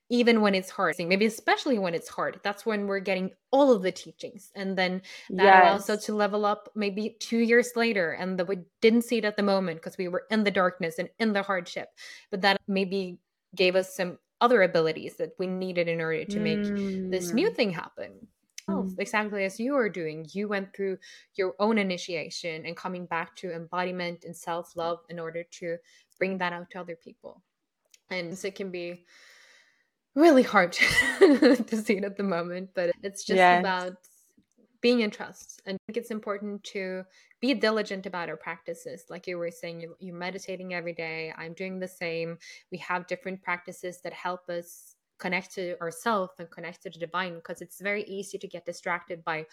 even 0.09 0.41
when 0.41 0.55
it's 0.55 0.69
hard. 0.69 0.95
Maybe 0.99 1.25
especially 1.25 1.79
when 1.79 1.93
it's 1.93 2.09
hard. 2.09 2.39
That's 2.43 2.65
when 2.65 2.87
we're 2.87 2.99
getting 2.99 3.31
all 3.51 3.71
of 3.71 3.81
the 3.81 3.91
teachings. 3.91 4.51
And 4.55 4.77
then 4.77 5.01
that 5.31 5.43
yes. 5.43 5.63
allows 5.63 5.89
us 5.89 6.05
to 6.05 6.15
level 6.15 6.45
up 6.45 6.69
maybe 6.75 7.17
two 7.19 7.39
years 7.39 7.71
later. 7.75 8.11
And 8.11 8.37
that 8.39 8.47
we 8.47 8.57
didn't 8.81 9.03
see 9.03 9.17
it 9.17 9.25
at 9.25 9.37
the 9.37 9.43
moment 9.43 9.79
because 9.79 9.97
we 9.97 10.07
were 10.07 10.23
in 10.29 10.43
the 10.43 10.51
darkness 10.51 10.99
and 10.99 11.09
in 11.19 11.33
the 11.33 11.43
hardship. 11.43 11.89
But 12.31 12.41
that 12.41 12.57
maybe 12.67 13.19
gave 13.55 13.75
us 13.75 13.95
some 13.95 14.19
other 14.41 14.61
abilities 14.61 15.15
that 15.17 15.31
we 15.39 15.47
needed 15.47 15.87
in 15.87 16.01
order 16.01 16.25
to 16.25 16.39
make 16.39 16.59
mm. 16.59 17.09
this 17.09 17.31
new 17.31 17.49
mm. 17.49 17.55
thing 17.55 17.71
happen 17.71 18.27
yourself, 18.67 18.91
mm. 18.91 18.99
exactly 18.99 19.45
as 19.45 19.59
you 19.59 19.75
are 19.75 19.89
doing. 19.89 20.25
You 20.31 20.47
went 20.47 20.75
through 20.75 20.97
your 21.35 21.53
own 21.59 21.77
initiation 21.77 22.65
and 22.65 22.75
coming 22.75 23.05
back 23.05 23.35
to 23.37 23.51
embodiment 23.51 24.23
and 24.25 24.35
self 24.35 24.75
love 24.75 24.99
in 25.09 25.19
order 25.19 25.43
to 25.59 25.77
bring 26.17 26.37
that 26.39 26.53
out 26.53 26.69
to 26.71 26.79
other 26.79 26.95
people. 26.95 27.41
And 28.09 28.37
so 28.37 28.47
it 28.47 28.55
can 28.55 28.71
be 28.71 29.05
really 30.15 30.43
hard 30.43 30.71
to 31.19 31.77
see 31.77 31.97
it 31.97 32.03
at 32.03 32.17
the 32.17 32.23
moment, 32.23 32.69
but 32.73 32.91
it's 33.03 33.23
just 33.23 33.37
yes. 33.37 33.59
about 33.59 33.93
being 34.81 35.01
in 35.01 35.09
trust. 35.09 35.61
And 35.65 35.75
I 35.75 35.79
think 35.85 35.97
it's 35.97 36.11
important 36.11 36.63
to 36.65 37.03
be 37.41 37.53
diligent 37.53 38.05
about 38.05 38.29
our 38.29 38.37
practices. 38.37 39.05
Like 39.09 39.27
you 39.27 39.37
were 39.37 39.51
saying, 39.51 39.81
you, 39.81 39.95
you're 39.99 40.15
meditating 40.15 40.73
every 40.73 40.93
day. 40.93 41.33
I'm 41.37 41.53
doing 41.53 41.79
the 41.79 41.87
same. 41.87 42.37
We 42.71 42.77
have 42.79 43.07
different 43.07 43.41
practices 43.41 43.99
that 44.03 44.13
help 44.13 44.49
us 44.49 44.95
connect 45.17 45.53
to 45.55 45.79
ourselves 45.81 46.33
and 46.39 46.49
connect 46.51 46.83
to 46.83 46.89
the 46.89 46.99
divine 46.99 47.35
because 47.35 47.61
it's 47.61 47.81
very 47.81 48.03
easy 48.03 48.37
to 48.37 48.47
get 48.47 48.65
distracted 48.65 49.23
by 49.23 49.45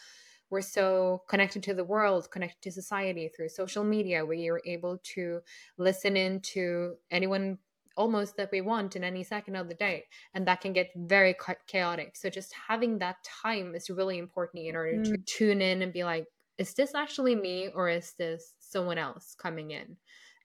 we're 0.51 0.61
so 0.61 1.23
connected 1.29 1.63
to 1.63 1.73
the 1.73 1.85
world 1.85 2.31
connected 2.31 2.61
to 2.61 2.71
society 2.71 3.29
through 3.29 3.49
social 3.49 3.85
media 3.85 4.27
where 4.27 4.37
you're 4.37 4.61
able 4.67 4.99
to 5.15 5.41
listen 5.79 6.17
in 6.17 6.41
to 6.41 6.95
anyone 7.11 7.59
almost 7.97 8.36
that 8.36 8.51
we 8.53 8.61
want 8.61 8.97
in 8.97 9.05
any 9.05 9.22
second 9.22 9.57
of 9.57 9.68
the 9.68 9.74
day 9.74 10.05
and 10.34 10.47
that 10.47 10.61
can 10.61 10.72
get 10.72 10.90
very 10.97 11.34
chaotic. 11.66 12.16
So 12.16 12.30
just 12.30 12.55
having 12.68 12.99
that 12.99 13.16
time 13.43 13.74
is 13.74 13.90
really 13.90 14.18
important 14.18 14.64
in 14.64 14.76
order 14.76 14.95
mm. 14.95 15.05
to 15.05 15.16
tune 15.26 15.61
in 15.62 15.82
and 15.82 15.93
be 15.93 16.05
like 16.05 16.26
is 16.59 16.74
this 16.74 16.95
actually 16.95 17.34
me 17.34 17.70
or 17.74 17.88
is 17.88 18.12
this 18.18 18.55
someone 18.61 18.99
else 18.99 19.34
coming 19.40 19.70
in? 19.70 19.97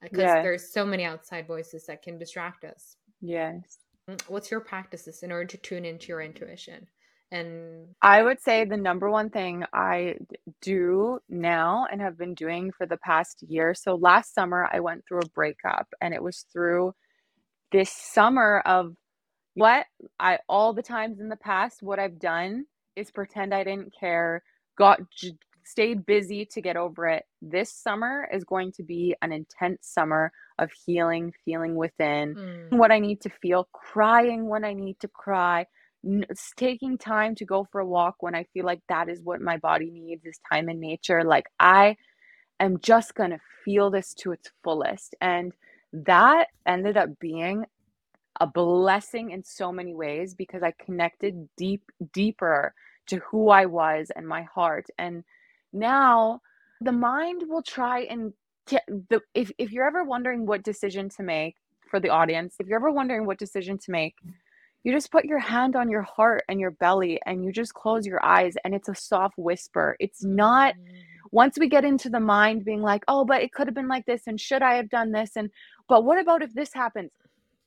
Because 0.01 0.19
yes. 0.19 0.39
there's 0.41 0.73
so 0.73 0.85
many 0.85 1.03
outside 1.03 1.47
voices 1.47 1.85
that 1.87 2.01
can 2.01 2.17
distract 2.17 2.63
us. 2.63 2.95
Yes. 3.21 3.79
Mm, 4.09 4.21
what's 4.27 4.49
your 4.49 4.61
practices 4.61 5.21
in 5.23 5.31
order 5.31 5.45
to 5.45 5.57
tune 5.57 5.85
into 5.85 6.07
your 6.07 6.21
intuition? 6.21 6.87
And 7.29 7.89
i 8.01 8.23
would 8.23 8.41
say 8.41 8.63
the 8.63 8.77
number 8.77 9.09
one 9.09 9.29
thing 9.29 9.65
i 9.73 10.15
do 10.61 11.19
now 11.27 11.85
and 11.91 11.99
have 11.99 12.17
been 12.17 12.33
doing 12.33 12.71
for 12.71 12.85
the 12.85 12.95
past 12.95 13.43
year 13.45 13.73
so 13.73 13.95
last 13.95 14.33
summer 14.33 14.69
i 14.71 14.79
went 14.79 15.03
through 15.05 15.19
a 15.19 15.29
breakup 15.35 15.87
and 15.99 16.13
it 16.13 16.23
was 16.23 16.45
through 16.53 16.93
this 17.71 17.91
summer 17.91 18.61
of 18.65 18.95
what 19.55 19.85
i 20.19 20.37
all 20.47 20.73
the 20.73 20.83
times 20.83 21.19
in 21.19 21.29
the 21.29 21.35
past 21.35 21.81
what 21.81 21.99
i've 21.99 22.19
done 22.19 22.65
is 22.95 23.11
pretend 23.11 23.53
i 23.53 23.63
didn't 23.63 23.93
care 23.97 24.43
got 24.77 24.99
stayed 25.63 26.05
busy 26.05 26.45
to 26.45 26.61
get 26.61 26.77
over 26.77 27.07
it 27.07 27.25
this 27.41 27.71
summer 27.71 28.27
is 28.33 28.43
going 28.43 28.71
to 28.71 28.83
be 28.83 29.15
an 29.21 29.33
intense 29.33 29.79
summer 29.81 30.31
of 30.59 30.71
healing, 30.85 31.33
feeling 31.45 31.75
within 31.75 32.35
mm. 32.35 32.77
what 32.77 32.91
I 32.91 32.99
need 32.99 33.21
to 33.21 33.29
feel, 33.29 33.67
crying 33.73 34.47
when 34.47 34.63
I 34.63 34.73
need 34.73 34.99
to 35.01 35.07
cry, 35.07 35.65
n- 36.05 36.25
taking 36.55 36.97
time 36.97 37.35
to 37.35 37.45
go 37.45 37.67
for 37.71 37.81
a 37.81 37.85
walk 37.85 38.15
when 38.21 38.35
I 38.35 38.45
feel 38.53 38.65
like 38.65 38.81
that 38.89 39.09
is 39.09 39.21
what 39.21 39.41
my 39.41 39.57
body 39.57 39.91
needs 39.91 40.25
is 40.25 40.39
time 40.51 40.69
in 40.69 40.79
nature. 40.79 41.23
Like 41.23 41.45
I 41.59 41.97
am 42.59 42.79
just 42.79 43.13
going 43.13 43.31
to 43.31 43.39
feel 43.63 43.91
this 43.91 44.13
to 44.15 44.31
its 44.31 44.49
fullest. 44.63 45.15
And 45.21 45.53
that 45.93 46.47
ended 46.65 46.97
up 46.97 47.09
being 47.19 47.65
a 48.39 48.47
blessing 48.47 49.31
in 49.31 49.43
so 49.43 49.71
many 49.71 49.95
ways 49.95 50.35
because 50.35 50.61
I 50.63 50.73
connected 50.83 51.49
deep, 51.57 51.83
deeper 52.13 52.73
to 53.07 53.17
who 53.19 53.49
I 53.49 53.65
was 53.65 54.11
and 54.15 54.27
my 54.27 54.43
heart. 54.43 54.85
And 54.99 55.23
now 55.73 56.41
the 56.81 56.91
mind 56.91 57.43
will 57.47 57.63
try 57.63 58.01
and 58.01 58.33
the 58.67 59.21
if, 59.33 59.51
if 59.57 59.71
you're 59.71 59.87
ever 59.87 60.03
wondering 60.03 60.45
what 60.45 60.63
decision 60.63 61.09
to 61.09 61.23
make 61.23 61.55
for 61.89 61.99
the 62.01 62.09
audience 62.09 62.55
if 62.59 62.67
you're 62.67 62.77
ever 62.77 62.91
wondering 62.91 63.25
what 63.25 63.39
decision 63.39 63.77
to 63.77 63.91
make 63.91 64.15
you 64.83 64.91
just 64.91 65.11
put 65.11 65.25
your 65.25 65.39
hand 65.39 65.75
on 65.75 65.89
your 65.89 66.01
heart 66.01 66.43
and 66.49 66.59
your 66.59 66.71
belly 66.71 67.19
and 67.25 67.43
you 67.43 67.51
just 67.51 67.73
close 67.73 68.05
your 68.05 68.23
eyes 68.23 68.55
and 68.63 68.75
it's 68.75 68.89
a 68.89 68.95
soft 68.95 69.35
whisper 69.37 69.95
it's 69.99 70.23
not. 70.23 70.75
Once 71.31 71.57
we 71.57 71.67
get 71.67 71.85
into 71.85 72.09
the 72.09 72.19
mind 72.19 72.65
being 72.65 72.81
like 72.81 73.03
oh 73.07 73.25
but 73.25 73.41
it 73.41 73.51
could 73.51 73.67
have 73.67 73.75
been 73.75 73.87
like 73.87 74.05
this 74.05 74.23
and 74.27 74.39
should 74.39 74.61
i 74.61 74.75
have 74.75 74.89
done 74.89 75.11
this 75.11 75.35
and 75.35 75.49
but 75.87 76.03
what 76.03 76.19
about 76.19 76.41
if 76.41 76.53
this 76.53 76.73
happens 76.73 77.11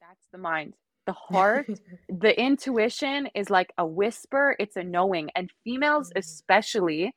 that's 0.01 0.27
the 0.33 0.39
mind 0.39 0.75
the 1.07 1.13
heart, 1.13 1.67
the 2.09 2.41
intuition 2.41 3.29
is 3.35 3.51
like 3.51 3.73
a 3.79 3.87
whisper, 3.87 4.55
it's 4.59 4.77
a 4.77 4.85
knowing. 4.85 5.31
And 5.35 5.51
females, 5.65 6.09
mm-hmm. 6.11 6.19
especially, 6.19 7.15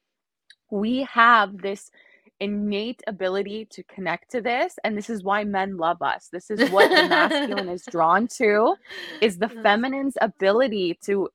we 0.71 1.03
have 1.03 1.57
this 1.59 1.91
innate 2.39 3.01
ability 3.07 3.65
to 3.69 3.83
connect 3.83 4.31
to 4.31 4.41
this 4.41 4.75
and 4.83 4.97
this 4.97 5.09
is 5.09 5.23
why 5.23 5.43
men 5.43 5.77
love 5.77 6.01
us 6.01 6.29
this 6.31 6.49
is 6.49 6.67
what 6.71 6.89
the 6.89 7.07
masculine 7.07 7.69
is 7.69 7.85
drawn 7.91 8.27
to 8.27 8.75
is 9.21 9.37
the 9.37 9.47
feminine's 9.47 10.17
ability 10.19 10.97
to 11.01 11.29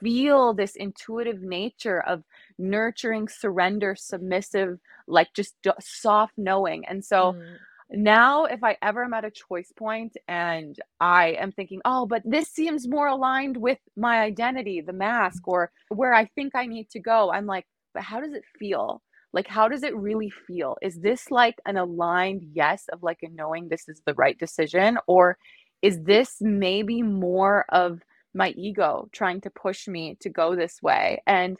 feel 0.00 0.52
this 0.52 0.76
intuitive 0.76 1.40
nature 1.40 2.02
of 2.02 2.22
nurturing 2.58 3.28
surrender 3.28 3.94
submissive 3.96 4.78
like 5.06 5.28
just 5.34 5.54
soft 5.80 6.34
knowing. 6.36 6.84
And 6.86 7.04
so 7.04 7.32
mm. 7.32 7.56
now 7.90 8.44
if 8.44 8.64
i 8.64 8.76
ever 8.80 9.04
am 9.04 9.12
at 9.12 9.24
a 9.24 9.30
choice 9.30 9.70
point 9.76 10.16
and 10.26 10.76
i 11.00 11.36
am 11.38 11.52
thinking 11.52 11.80
oh 11.84 12.06
but 12.06 12.22
this 12.24 12.48
seems 12.48 12.88
more 12.88 13.08
aligned 13.08 13.58
with 13.58 13.78
my 13.94 14.20
identity 14.20 14.80
the 14.80 14.92
mask 14.92 15.46
or 15.46 15.70
where 15.90 16.14
i 16.14 16.24
think 16.34 16.54
i 16.54 16.64
need 16.64 16.88
to 16.88 16.98
go 16.98 17.30
i'm 17.30 17.44
like 17.44 17.66
but 17.94 18.02
how 18.02 18.20
does 18.20 18.32
it 18.34 18.44
feel? 18.58 19.00
Like 19.32 19.46
how 19.46 19.68
does 19.68 19.82
it 19.82 19.96
really 19.96 20.30
feel? 20.30 20.76
Is 20.82 21.00
this 21.00 21.30
like 21.30 21.56
an 21.64 21.76
aligned 21.76 22.42
yes 22.52 22.84
of 22.92 23.02
like 23.02 23.20
a 23.22 23.28
knowing 23.28 23.68
this 23.68 23.88
is 23.88 24.02
the 24.04 24.14
right 24.14 24.38
decision 24.38 24.98
or 25.06 25.38
is 25.80 26.02
this 26.02 26.36
maybe 26.40 27.02
more 27.02 27.64
of 27.70 28.00
my 28.34 28.50
ego 28.50 29.08
trying 29.12 29.40
to 29.42 29.50
push 29.50 29.88
me 29.88 30.16
to 30.20 30.28
go 30.28 30.54
this 30.54 30.82
way? 30.82 31.22
And 31.26 31.56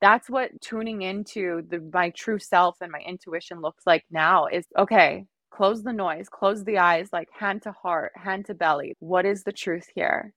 that's 0.00 0.28
what 0.28 0.50
tuning 0.60 1.02
into 1.02 1.62
the 1.68 1.80
my 1.92 2.10
true 2.10 2.38
self 2.38 2.76
and 2.80 2.92
my 2.92 3.00
intuition 3.00 3.60
looks 3.60 3.86
like 3.86 4.04
now 4.10 4.46
is 4.46 4.66
okay 4.78 5.26
close 5.56 5.82
the 5.82 5.92
noise, 5.92 6.28
close 6.28 6.64
the 6.64 6.78
eyes, 6.78 7.08
like 7.12 7.28
hand 7.32 7.62
to 7.62 7.72
heart, 7.72 8.12
hand 8.14 8.44
to 8.46 8.54
belly. 8.54 8.94
What 9.00 9.24
is 9.24 9.42
the 9.42 9.52
truth 9.52 9.86
here? 9.94 10.32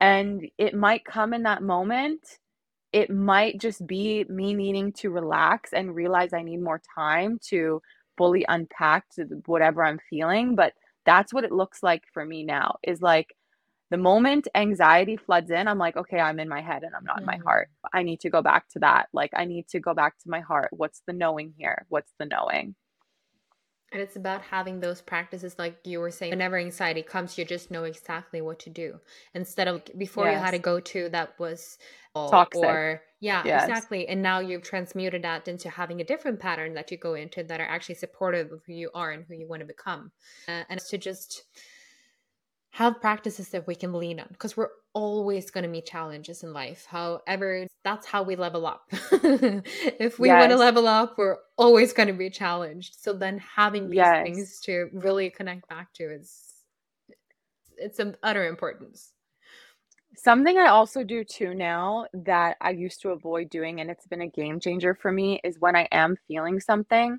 And 0.00 0.48
it 0.56 0.74
might 0.74 1.04
come 1.04 1.34
in 1.34 1.42
that 1.42 1.62
moment. 1.62 2.20
It 2.92 3.10
might 3.10 3.60
just 3.60 3.86
be 3.86 4.24
me 4.28 4.54
needing 4.54 4.92
to 4.94 5.10
relax 5.10 5.72
and 5.74 5.94
realize 5.94 6.32
I 6.32 6.42
need 6.42 6.62
more 6.62 6.80
time 6.94 7.38
to 7.48 7.82
fully 8.16 8.46
unpack 8.48 9.04
whatever 9.44 9.84
I'm 9.84 9.98
feeling. 10.08 10.54
But 10.54 10.72
that's 11.04 11.34
what 11.34 11.44
it 11.44 11.52
looks 11.52 11.82
like 11.82 12.02
for 12.14 12.24
me 12.24 12.42
now 12.42 12.76
is 12.82 13.02
like 13.02 13.34
the 13.90 13.96
moment 13.96 14.48
anxiety 14.54 15.16
floods 15.16 15.50
in, 15.50 15.68
I'm 15.68 15.78
like, 15.78 15.96
okay, 15.96 16.18
I'm 16.18 16.40
in 16.40 16.48
my 16.48 16.60
head 16.60 16.82
and 16.82 16.94
I'm 16.94 17.04
not 17.04 17.16
mm-hmm. 17.16 17.30
in 17.30 17.38
my 17.38 17.44
heart. 17.44 17.68
I 17.92 18.02
need 18.02 18.20
to 18.20 18.30
go 18.30 18.42
back 18.42 18.68
to 18.70 18.78
that. 18.80 19.08
Like, 19.12 19.30
I 19.36 19.44
need 19.44 19.68
to 19.68 19.80
go 19.80 19.94
back 19.94 20.18
to 20.20 20.30
my 20.30 20.40
heart. 20.40 20.70
What's 20.72 21.02
the 21.06 21.12
knowing 21.12 21.54
here? 21.58 21.86
What's 21.88 22.12
the 22.18 22.26
knowing? 22.26 22.74
And 23.92 24.02
it's 24.02 24.16
about 24.16 24.42
having 24.42 24.80
those 24.80 25.00
practices, 25.00 25.54
like 25.56 25.78
you 25.84 26.00
were 26.00 26.10
saying, 26.10 26.30
whenever 26.30 26.58
anxiety 26.58 27.02
comes, 27.02 27.38
you 27.38 27.44
just 27.44 27.70
know 27.70 27.84
exactly 27.84 28.40
what 28.40 28.58
to 28.60 28.70
do. 28.70 28.98
Instead 29.34 29.68
of 29.68 29.82
before 29.96 30.24
yes. 30.24 30.34
you 30.34 30.44
had 30.44 30.50
to 30.50 30.58
go 30.58 30.80
to 30.80 31.08
that 31.10 31.38
was 31.38 31.78
toxic. 32.16 32.64
Or, 32.64 33.02
yeah, 33.20 33.42
yes. 33.44 33.68
exactly. 33.68 34.08
And 34.08 34.20
now 34.20 34.40
you've 34.40 34.62
transmuted 34.62 35.22
that 35.22 35.46
into 35.46 35.70
having 35.70 36.00
a 36.00 36.04
different 36.04 36.40
pattern 36.40 36.74
that 36.74 36.90
you 36.90 36.98
go 36.98 37.14
into 37.14 37.44
that 37.44 37.60
are 37.60 37.68
actually 37.68 37.94
supportive 37.94 38.50
of 38.50 38.62
who 38.66 38.72
you 38.72 38.90
are 38.94 39.12
and 39.12 39.24
who 39.28 39.34
you 39.34 39.46
want 39.46 39.60
to 39.60 39.66
become. 39.66 40.10
Uh, 40.48 40.64
and 40.68 40.80
to 40.80 40.98
just 40.98 41.44
have 42.74 43.00
practices 43.00 43.50
that 43.50 43.68
we 43.68 43.74
can 43.76 43.92
lean 43.92 44.18
on 44.18 44.26
because 44.30 44.56
we're 44.56 44.70
always 44.94 45.48
going 45.48 45.62
to 45.62 45.70
meet 45.70 45.86
challenges 45.86 46.42
in 46.42 46.52
life. 46.52 46.86
However, 46.88 47.68
that's 47.84 48.04
how 48.04 48.24
we 48.24 48.34
level 48.34 48.66
up. 48.66 48.82
if 48.90 50.18
we 50.18 50.26
yes. 50.26 50.40
want 50.40 50.50
to 50.50 50.56
level 50.56 50.88
up, 50.88 51.16
we're 51.16 51.36
always 51.56 51.92
going 51.92 52.08
to 52.08 52.12
be 52.12 52.30
challenged. 52.30 52.96
So 53.00 53.12
then 53.12 53.38
having 53.38 53.90
these 53.90 53.98
yes. 53.98 54.24
things 54.24 54.60
to 54.62 54.88
really 54.92 55.30
connect 55.30 55.68
back 55.68 55.92
to 55.94 56.14
is 56.14 56.36
it's 57.76 58.00
of 58.00 58.16
utter 58.24 58.44
importance. 58.48 59.12
Something 60.16 60.58
I 60.58 60.66
also 60.66 61.04
do 61.04 61.22
too 61.22 61.54
now 61.54 62.06
that 62.12 62.56
I 62.60 62.70
used 62.70 63.02
to 63.02 63.10
avoid 63.10 63.50
doing 63.50 63.80
and 63.80 63.88
it's 63.88 64.08
been 64.08 64.22
a 64.22 64.28
game 64.28 64.58
changer 64.58 64.96
for 64.96 65.12
me 65.12 65.40
is 65.44 65.60
when 65.60 65.76
I 65.76 65.86
am 65.92 66.16
feeling 66.26 66.58
something, 66.58 67.18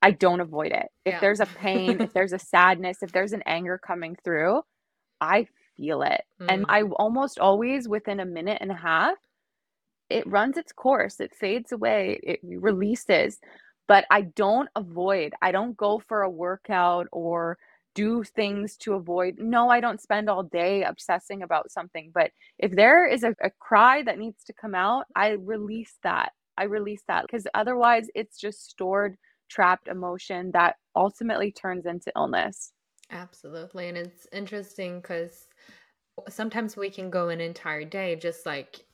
I 0.00 0.12
don't 0.12 0.40
avoid 0.40 0.72
it. 0.72 0.88
If 1.04 1.14
yeah. 1.14 1.20
there's 1.20 1.40
a 1.40 1.46
pain, 1.46 2.00
if 2.00 2.12
there's 2.14 2.32
a 2.32 2.38
sadness, 2.38 3.02
if 3.02 3.12
there's 3.12 3.34
an 3.34 3.42
anger 3.44 3.78
coming 3.78 4.16
through, 4.24 4.62
I 5.20 5.46
feel 5.76 6.02
it. 6.02 6.22
Mm. 6.40 6.46
And 6.48 6.66
I 6.68 6.82
almost 6.82 7.38
always 7.38 7.88
within 7.88 8.20
a 8.20 8.26
minute 8.26 8.58
and 8.60 8.70
a 8.70 8.76
half, 8.76 9.16
it 10.08 10.26
runs 10.26 10.56
its 10.56 10.72
course, 10.72 11.20
it 11.20 11.34
fades 11.34 11.72
away, 11.72 12.20
it 12.22 12.40
releases. 12.42 13.40
But 13.88 14.04
I 14.10 14.22
don't 14.22 14.68
avoid, 14.74 15.34
I 15.42 15.52
don't 15.52 15.76
go 15.76 15.98
for 15.98 16.22
a 16.22 16.30
workout 16.30 17.06
or 17.12 17.58
do 17.94 18.22
things 18.22 18.76
to 18.76 18.94
avoid. 18.94 19.38
No, 19.38 19.70
I 19.70 19.80
don't 19.80 20.02
spend 20.02 20.28
all 20.28 20.42
day 20.42 20.82
obsessing 20.82 21.42
about 21.42 21.70
something. 21.70 22.10
But 22.12 22.30
if 22.58 22.72
there 22.72 23.06
is 23.06 23.24
a, 23.24 23.34
a 23.42 23.50
cry 23.58 24.02
that 24.02 24.18
needs 24.18 24.44
to 24.44 24.52
come 24.52 24.74
out, 24.74 25.06
I 25.16 25.30
release 25.30 25.94
that. 26.02 26.32
I 26.58 26.64
release 26.64 27.02
that 27.08 27.22
because 27.22 27.46
otherwise 27.54 28.08
it's 28.14 28.38
just 28.38 28.68
stored, 28.68 29.16
trapped 29.48 29.88
emotion 29.88 30.50
that 30.52 30.76
ultimately 30.94 31.50
turns 31.52 31.86
into 31.86 32.12
illness. 32.16 32.72
Absolutely. 33.10 33.88
And 33.88 33.96
it's 33.96 34.26
interesting 34.32 35.00
because 35.00 35.46
sometimes 36.28 36.76
we 36.76 36.90
can 36.90 37.10
go 37.10 37.28
an 37.28 37.40
entire 37.40 37.84
day 37.84 38.16
just 38.16 38.46
like 38.46 38.84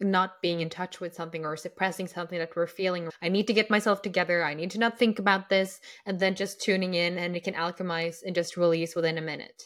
not 0.00 0.40
being 0.40 0.60
in 0.60 0.68
touch 0.68 1.00
with 1.00 1.14
something 1.14 1.44
or 1.44 1.56
suppressing 1.56 2.06
something 2.06 2.38
that 2.38 2.54
we're 2.54 2.68
feeling. 2.68 3.08
I 3.20 3.28
need 3.28 3.48
to 3.48 3.52
get 3.52 3.70
myself 3.70 4.00
together. 4.00 4.44
I 4.44 4.54
need 4.54 4.70
to 4.72 4.78
not 4.78 4.98
think 4.98 5.18
about 5.18 5.48
this. 5.48 5.80
And 6.06 6.20
then 6.20 6.36
just 6.36 6.60
tuning 6.60 6.94
in 6.94 7.18
and 7.18 7.36
it 7.36 7.42
can 7.42 7.54
alchemize 7.54 8.18
and 8.24 8.34
just 8.34 8.56
release 8.56 8.94
within 8.94 9.18
a 9.18 9.22
minute. 9.22 9.64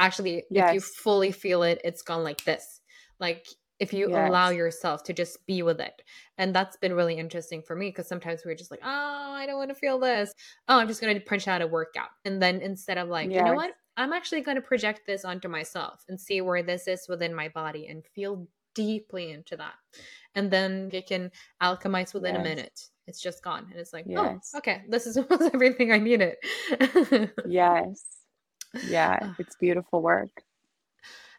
Actually, 0.00 0.44
yes. 0.50 0.68
if 0.68 0.74
you 0.74 0.80
fully 0.80 1.32
feel 1.32 1.62
it, 1.62 1.80
it's 1.84 2.02
gone 2.02 2.24
like 2.24 2.44
this. 2.44 2.80
Like 3.20 3.46
if 3.80 3.92
you 3.92 4.10
yes. 4.10 4.28
allow 4.28 4.50
yourself 4.50 5.04
to 5.04 5.12
just 5.12 5.46
be 5.46 5.62
with 5.62 5.80
it. 5.80 6.02
And 6.36 6.54
that's 6.54 6.76
been 6.76 6.94
really 6.94 7.16
interesting 7.16 7.62
for 7.62 7.76
me 7.76 7.88
because 7.88 8.08
sometimes 8.08 8.42
we're 8.44 8.54
just 8.54 8.70
like, 8.70 8.80
oh, 8.82 9.32
I 9.32 9.46
don't 9.46 9.56
want 9.56 9.70
to 9.70 9.74
feel 9.74 9.98
this. 9.98 10.34
Oh, 10.68 10.78
I'm 10.78 10.88
just 10.88 11.00
going 11.00 11.14
to 11.14 11.20
punch 11.20 11.46
out 11.48 11.62
a 11.62 11.66
workout. 11.66 12.08
And 12.24 12.42
then 12.42 12.60
instead 12.60 12.98
of 12.98 13.08
like, 13.08 13.30
yes. 13.30 13.38
you 13.38 13.44
know 13.44 13.54
what? 13.54 13.72
I'm 13.96 14.12
actually 14.12 14.42
going 14.42 14.56
to 14.56 14.62
project 14.62 15.02
this 15.06 15.24
onto 15.24 15.48
myself 15.48 16.04
and 16.08 16.20
see 16.20 16.40
where 16.40 16.62
this 16.62 16.86
is 16.86 17.06
within 17.08 17.34
my 17.34 17.48
body 17.48 17.88
and 17.88 18.04
feel 18.14 18.46
deeply 18.74 19.32
into 19.32 19.56
that. 19.56 19.74
And 20.34 20.50
then 20.50 20.90
it 20.92 21.08
can 21.08 21.30
alchemize 21.62 22.14
within 22.14 22.36
yes. 22.36 22.40
a 22.40 22.48
minute. 22.48 22.80
It's 23.08 23.20
just 23.20 23.42
gone. 23.42 23.66
And 23.70 23.80
it's 23.80 23.92
like, 23.92 24.06
oh, 24.16 24.38
okay, 24.56 24.82
this 24.88 25.06
is 25.06 25.18
everything 25.54 25.92
I 25.92 25.98
needed. 25.98 26.36
yes. 27.46 28.04
Yeah, 28.86 29.18
ah. 29.22 29.34
it's 29.38 29.56
beautiful 29.56 30.02
work. 30.02 30.30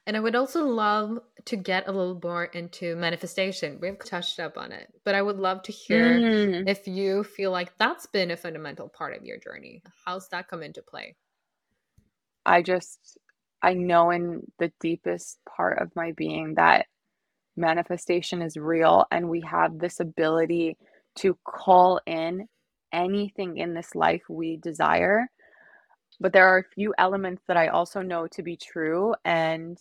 And 0.07 0.17
I 0.17 0.19
would 0.19 0.35
also 0.35 0.65
love 0.65 1.19
to 1.45 1.55
get 1.55 1.87
a 1.87 1.91
little 1.91 2.19
more 2.23 2.45
into 2.45 2.95
manifestation. 2.95 3.77
We've 3.79 3.99
touched 4.03 4.39
up 4.39 4.57
on 4.57 4.71
it, 4.71 4.91
but 5.03 5.13
I 5.13 5.21
would 5.21 5.37
love 5.37 5.61
to 5.63 5.71
hear 5.71 6.19
mm. 6.19 6.67
if 6.67 6.87
you 6.87 7.23
feel 7.23 7.51
like 7.51 7.77
that's 7.77 8.07
been 8.07 8.31
a 8.31 8.37
fundamental 8.37 8.89
part 8.89 9.15
of 9.15 9.23
your 9.23 9.37
journey. 9.37 9.83
How's 10.05 10.27
that 10.29 10.47
come 10.47 10.63
into 10.63 10.81
play? 10.81 11.15
I 12.45 12.63
just, 12.63 13.19
I 13.61 13.73
know 13.73 14.09
in 14.09 14.41
the 14.57 14.71
deepest 14.79 15.39
part 15.45 15.79
of 15.79 15.95
my 15.95 16.13
being 16.13 16.55
that 16.55 16.87
manifestation 17.55 18.41
is 18.41 18.57
real 18.57 19.05
and 19.11 19.29
we 19.29 19.41
have 19.41 19.77
this 19.77 19.99
ability 19.99 20.77
to 21.17 21.37
call 21.43 21.99
in 22.05 22.47
anything 22.91 23.57
in 23.57 23.73
this 23.73 23.93
life 23.93 24.23
we 24.29 24.57
desire. 24.57 25.27
But 26.19 26.33
there 26.33 26.47
are 26.47 26.59
a 26.59 26.75
few 26.75 26.93
elements 26.97 27.43
that 27.47 27.57
I 27.57 27.67
also 27.67 28.01
know 28.01 28.27
to 28.27 28.43
be 28.43 28.57
true. 28.57 29.13
And 29.23 29.77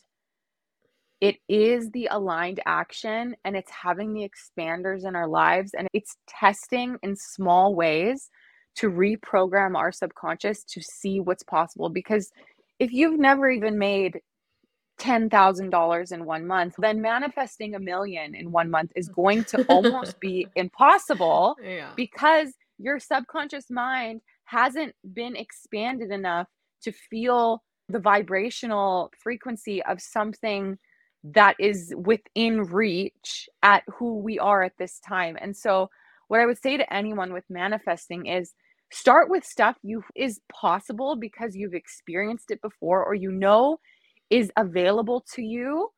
it 1.21 1.37
is 1.49 1.91
the 1.91 2.09
aligned 2.11 2.61
action 2.67 3.35
and 3.45 3.57
it's 3.57 3.71
having 3.71 4.13
the 4.13 4.29
expanders 4.29 5.07
in 5.07 5.17
our 5.17 5.29
lives 5.29 5.73
and 5.77 5.89
it's 5.93 6.17
testing 6.29 6.97
in 7.03 7.17
small 7.17 7.75
ways 7.75 8.31
to 8.77 8.91
reprogram 8.91 9.77
our 9.77 9.91
subconscious 9.91 10.63
to 10.63 10.81
see 10.81 11.19
what's 11.19 11.43
possible 11.43 11.89
because 11.89 12.31
if 12.79 12.93
you've 12.93 13.19
never 13.19 13.51
even 13.51 13.79
made 13.79 14.21
$10,000 15.01 16.13
in 16.13 16.25
one 16.25 16.47
month, 16.47 16.75
then 16.79 17.01
manifesting 17.01 17.75
a 17.75 17.81
million 17.81 18.35
in 18.35 18.51
one 18.51 18.71
month 18.71 18.93
is 18.97 19.09
going 19.09 19.45
to 19.45 19.65
almost 19.69 20.19
be 20.21 20.47
impossible 20.57 21.57
yeah. 21.63 21.91
because 21.97 22.53
your 22.79 22.99
subconscious 22.99 23.71
mind 23.71 24.21
hasn't 24.45 24.95
been 25.13 25.37
expanded 25.37 26.11
enough 26.11 26.47
to 26.83 26.93
feel 26.93 27.63
the 27.89 27.99
vibrational 27.99 29.11
frequency 29.21 29.83
of 29.85 30.01
something 30.01 30.79
that 31.25 31.57
is 31.59 31.93
within 31.97 32.63
reach 32.63 33.49
at 33.63 33.83
who 33.89 34.19
we 34.21 34.39
are 34.39 34.63
at 34.63 34.77
this 34.79 35.01
time. 35.01 35.37
And 35.41 35.57
so 35.57 35.91
what 36.29 36.41
I 36.41 36.47
would 36.47 36.61
say 36.61 36.77
to 36.77 36.93
anyone 36.93 37.33
with 37.33 37.45
manifesting 37.51 38.27
is 38.27 38.55
start 38.91 39.29
with 39.31 39.45
stuff 39.45 39.77
you 39.83 40.03
is 40.15 40.41
possible 40.53 41.17
because 41.17 41.55
you've 41.55 41.75
experienced 41.75 42.51
it 42.51 42.63
before 42.63 43.05
or 43.05 43.15
you 43.15 43.31
know 43.31 43.79
is 44.31 44.51
available 44.57 45.25
to 45.35 45.43
you 45.43 45.89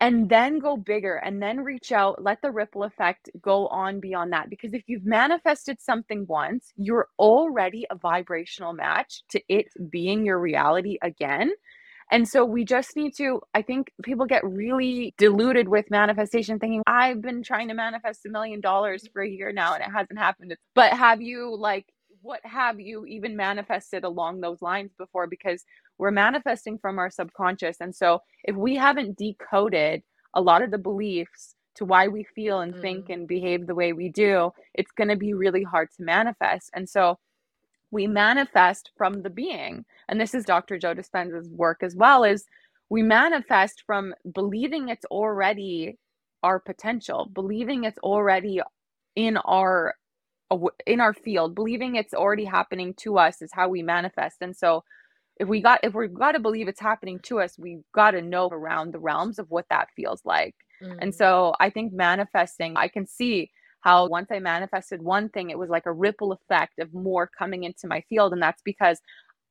and 0.00 0.28
then 0.28 0.58
go 0.58 0.76
bigger 0.76 1.16
and 1.16 1.42
then 1.42 1.60
reach 1.60 1.90
out 1.90 2.22
let 2.22 2.40
the 2.42 2.50
ripple 2.50 2.84
effect 2.84 3.30
go 3.40 3.66
on 3.68 3.98
beyond 3.98 4.32
that 4.32 4.50
because 4.50 4.74
if 4.74 4.82
you've 4.86 5.06
manifested 5.06 5.80
something 5.80 6.26
once 6.28 6.72
you're 6.76 7.08
already 7.18 7.86
a 7.90 7.96
vibrational 7.96 8.72
match 8.72 9.22
to 9.30 9.40
it 9.48 9.66
being 9.90 10.24
your 10.24 10.38
reality 10.38 10.98
again 11.02 11.50
And 12.12 12.28
so 12.28 12.44
we 12.44 12.64
just 12.64 12.94
need 12.96 13.16
to, 13.16 13.40
I 13.52 13.62
think 13.62 13.92
people 14.02 14.26
get 14.26 14.44
really 14.44 15.14
deluded 15.18 15.68
with 15.68 15.90
manifestation 15.90 16.58
thinking, 16.58 16.82
I've 16.86 17.20
been 17.20 17.42
trying 17.42 17.68
to 17.68 17.74
manifest 17.74 18.26
a 18.26 18.30
million 18.30 18.60
dollars 18.60 19.08
for 19.12 19.22
a 19.22 19.28
year 19.28 19.52
now 19.52 19.74
and 19.74 19.82
it 19.82 19.90
hasn't 19.90 20.18
happened. 20.18 20.56
But 20.74 20.92
have 20.92 21.20
you, 21.20 21.56
like, 21.56 21.86
what 22.22 22.40
have 22.44 22.80
you 22.80 23.04
even 23.06 23.36
manifested 23.36 24.04
along 24.04 24.40
those 24.40 24.62
lines 24.62 24.92
before? 24.98 25.26
Because 25.26 25.64
we're 25.98 26.10
manifesting 26.10 26.78
from 26.78 26.98
our 26.98 27.10
subconscious. 27.10 27.76
And 27.80 27.94
so 27.94 28.20
if 28.44 28.56
we 28.56 28.76
haven't 28.76 29.16
decoded 29.16 30.02
a 30.34 30.40
lot 30.40 30.62
of 30.62 30.70
the 30.70 30.78
beliefs 30.78 31.54
to 31.76 31.84
why 31.84 32.08
we 32.08 32.24
feel 32.34 32.60
and 32.60 32.74
mm. 32.74 32.80
think 32.80 33.08
and 33.10 33.28
behave 33.28 33.66
the 33.66 33.74
way 33.74 33.92
we 33.92 34.08
do, 34.08 34.50
it's 34.74 34.90
going 34.92 35.08
to 35.08 35.16
be 35.16 35.34
really 35.34 35.62
hard 35.62 35.88
to 35.96 36.04
manifest. 36.04 36.70
And 36.74 36.88
so 36.88 37.18
we 37.90 38.06
manifest 38.06 38.90
from 38.96 39.22
the 39.22 39.30
being. 39.30 39.84
And 40.08 40.20
this 40.20 40.34
is 40.34 40.44
Dr. 40.44 40.78
Joe 40.78 40.94
Dispenza's 40.94 41.48
work 41.48 41.82
as 41.82 41.94
well 41.94 42.24
is 42.24 42.44
we 42.88 43.02
manifest 43.02 43.82
from 43.86 44.14
believing 44.34 44.88
it's 44.88 45.04
already 45.06 45.98
our 46.42 46.60
potential, 46.60 47.30
believing 47.32 47.84
it's 47.84 47.98
already 47.98 48.60
in 49.14 49.36
our 49.38 49.94
in 50.86 51.00
our 51.00 51.12
field, 51.12 51.56
believing 51.56 51.96
it's 51.96 52.14
already 52.14 52.44
happening 52.44 52.94
to 52.94 53.18
us 53.18 53.42
is 53.42 53.50
how 53.52 53.68
we 53.68 53.82
manifest. 53.82 54.36
And 54.40 54.56
so 54.56 54.84
if 55.38 55.48
we 55.48 55.60
got 55.60 55.80
if 55.82 55.94
we've 55.94 56.14
got 56.14 56.32
to 56.32 56.40
believe 56.40 56.68
it's 56.68 56.80
happening 56.80 57.18
to 57.24 57.40
us, 57.40 57.58
we've 57.58 57.82
got 57.92 58.12
to 58.12 58.22
know 58.22 58.48
around 58.48 58.92
the 58.92 59.00
realms 59.00 59.38
of 59.38 59.50
what 59.50 59.66
that 59.70 59.88
feels 59.96 60.22
like. 60.24 60.54
Mm. 60.82 60.98
And 61.00 61.14
so 61.14 61.54
I 61.58 61.70
think 61.70 61.92
manifesting, 61.92 62.76
I 62.76 62.88
can 62.88 63.06
see 63.06 63.50
how 63.86 64.08
once 64.08 64.32
I 64.32 64.40
manifested 64.40 65.00
one 65.00 65.28
thing, 65.28 65.50
it 65.50 65.58
was 65.58 65.70
like 65.70 65.86
a 65.86 65.92
ripple 65.92 66.32
effect 66.32 66.80
of 66.80 66.92
more 66.92 67.30
coming 67.38 67.62
into 67.62 67.86
my 67.86 68.02
field. 68.08 68.32
And 68.32 68.42
that's 68.42 68.60
because 68.62 68.98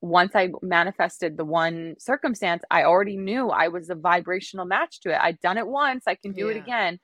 once 0.02 0.34
I 0.36 0.50
manifested 0.62 1.38
the 1.38 1.46
one 1.46 1.96
circumstance, 2.00 2.62
I 2.70 2.84
already 2.84 3.16
knew 3.16 3.50
I 3.50 3.70
was 3.70 3.90
a 3.90 3.96
vibrational 3.96 4.66
match 4.66 5.00
to 5.02 5.12
it. 5.12 5.20
I'd 5.22 5.40
done 5.40 5.58
it 5.58 5.66
once, 5.66 6.04
I 6.06 6.16
can 6.16 6.34
do 6.34 6.48
yeah. 6.48 6.52
it 6.52 6.58
again. 6.58 7.00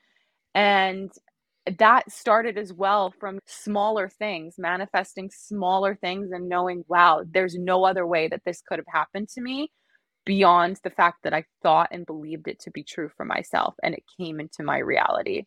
And 0.54 1.10
that 1.80 2.12
started 2.12 2.58
as 2.58 2.74
well 2.74 3.14
from 3.18 3.40
smaller 3.46 4.10
things, 4.10 4.56
manifesting 4.58 5.30
smaller 5.34 5.96
things 5.96 6.32
and 6.34 6.50
knowing, 6.50 6.84
wow, 6.90 7.24
there's 7.26 7.56
no 7.56 7.86
other 7.86 8.06
way 8.06 8.28
that 8.28 8.42
this 8.46 8.62
could 8.68 8.78
have 8.78 8.94
happened 8.94 9.30
to 9.30 9.42
me 9.42 9.72
beyond 10.26 10.82
the 10.84 10.90
fact 10.90 11.20
that 11.24 11.34
I 11.34 11.46
thought 11.64 11.88
and 11.94 12.06
believed 12.06 12.50
it 12.50 12.60
to 12.62 12.72
be 12.72 12.84
true 12.84 13.10
for 13.16 13.26
myself 13.26 13.76
and 13.84 13.94
it 13.96 14.04
came 14.20 14.42
into 14.42 14.64
my 14.64 14.80
reality. 14.80 15.46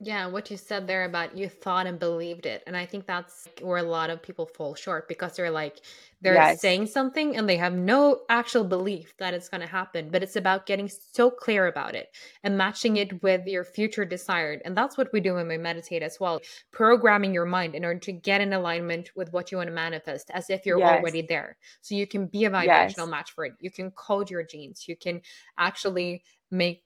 Yeah, 0.00 0.26
what 0.26 0.50
you 0.50 0.56
said 0.56 0.88
there 0.88 1.04
about 1.04 1.38
you 1.38 1.48
thought 1.48 1.86
and 1.86 2.00
believed 2.00 2.46
it. 2.46 2.64
And 2.66 2.76
I 2.76 2.84
think 2.84 3.06
that's 3.06 3.48
where 3.62 3.78
a 3.78 3.82
lot 3.82 4.10
of 4.10 4.20
people 4.20 4.44
fall 4.44 4.74
short 4.74 5.08
because 5.08 5.36
they're 5.36 5.52
like, 5.52 5.82
they're 6.20 6.34
yes. 6.34 6.60
saying 6.60 6.86
something 6.86 7.36
and 7.36 7.48
they 7.48 7.56
have 7.56 7.74
no 7.74 8.22
actual 8.28 8.64
belief 8.64 9.14
that 9.18 9.34
it's 9.34 9.48
going 9.48 9.60
to 9.60 9.68
happen. 9.68 10.10
But 10.10 10.24
it's 10.24 10.34
about 10.34 10.66
getting 10.66 10.88
so 10.88 11.30
clear 11.30 11.68
about 11.68 11.94
it 11.94 12.08
and 12.42 12.58
matching 12.58 12.96
it 12.96 13.22
with 13.22 13.46
your 13.46 13.62
future 13.62 14.04
desired. 14.04 14.62
And 14.64 14.76
that's 14.76 14.98
what 14.98 15.12
we 15.12 15.20
do 15.20 15.34
when 15.34 15.46
we 15.46 15.58
meditate 15.58 16.02
as 16.02 16.18
well, 16.18 16.40
programming 16.72 17.32
your 17.32 17.46
mind 17.46 17.76
in 17.76 17.84
order 17.84 18.00
to 18.00 18.12
get 18.12 18.40
in 18.40 18.52
alignment 18.52 19.12
with 19.14 19.32
what 19.32 19.52
you 19.52 19.58
want 19.58 19.68
to 19.68 19.74
manifest 19.74 20.28
as 20.34 20.50
if 20.50 20.66
you're 20.66 20.80
yes. 20.80 20.98
already 20.98 21.22
there. 21.22 21.56
So 21.82 21.94
you 21.94 22.08
can 22.08 22.26
be 22.26 22.46
a 22.46 22.50
vibrational 22.50 23.06
yes. 23.06 23.10
match 23.12 23.32
for 23.32 23.44
it. 23.44 23.52
You 23.60 23.70
can 23.70 23.92
code 23.92 24.28
your 24.28 24.42
genes. 24.42 24.88
You 24.88 24.96
can 24.96 25.22
actually 25.56 26.24
make 26.50 26.82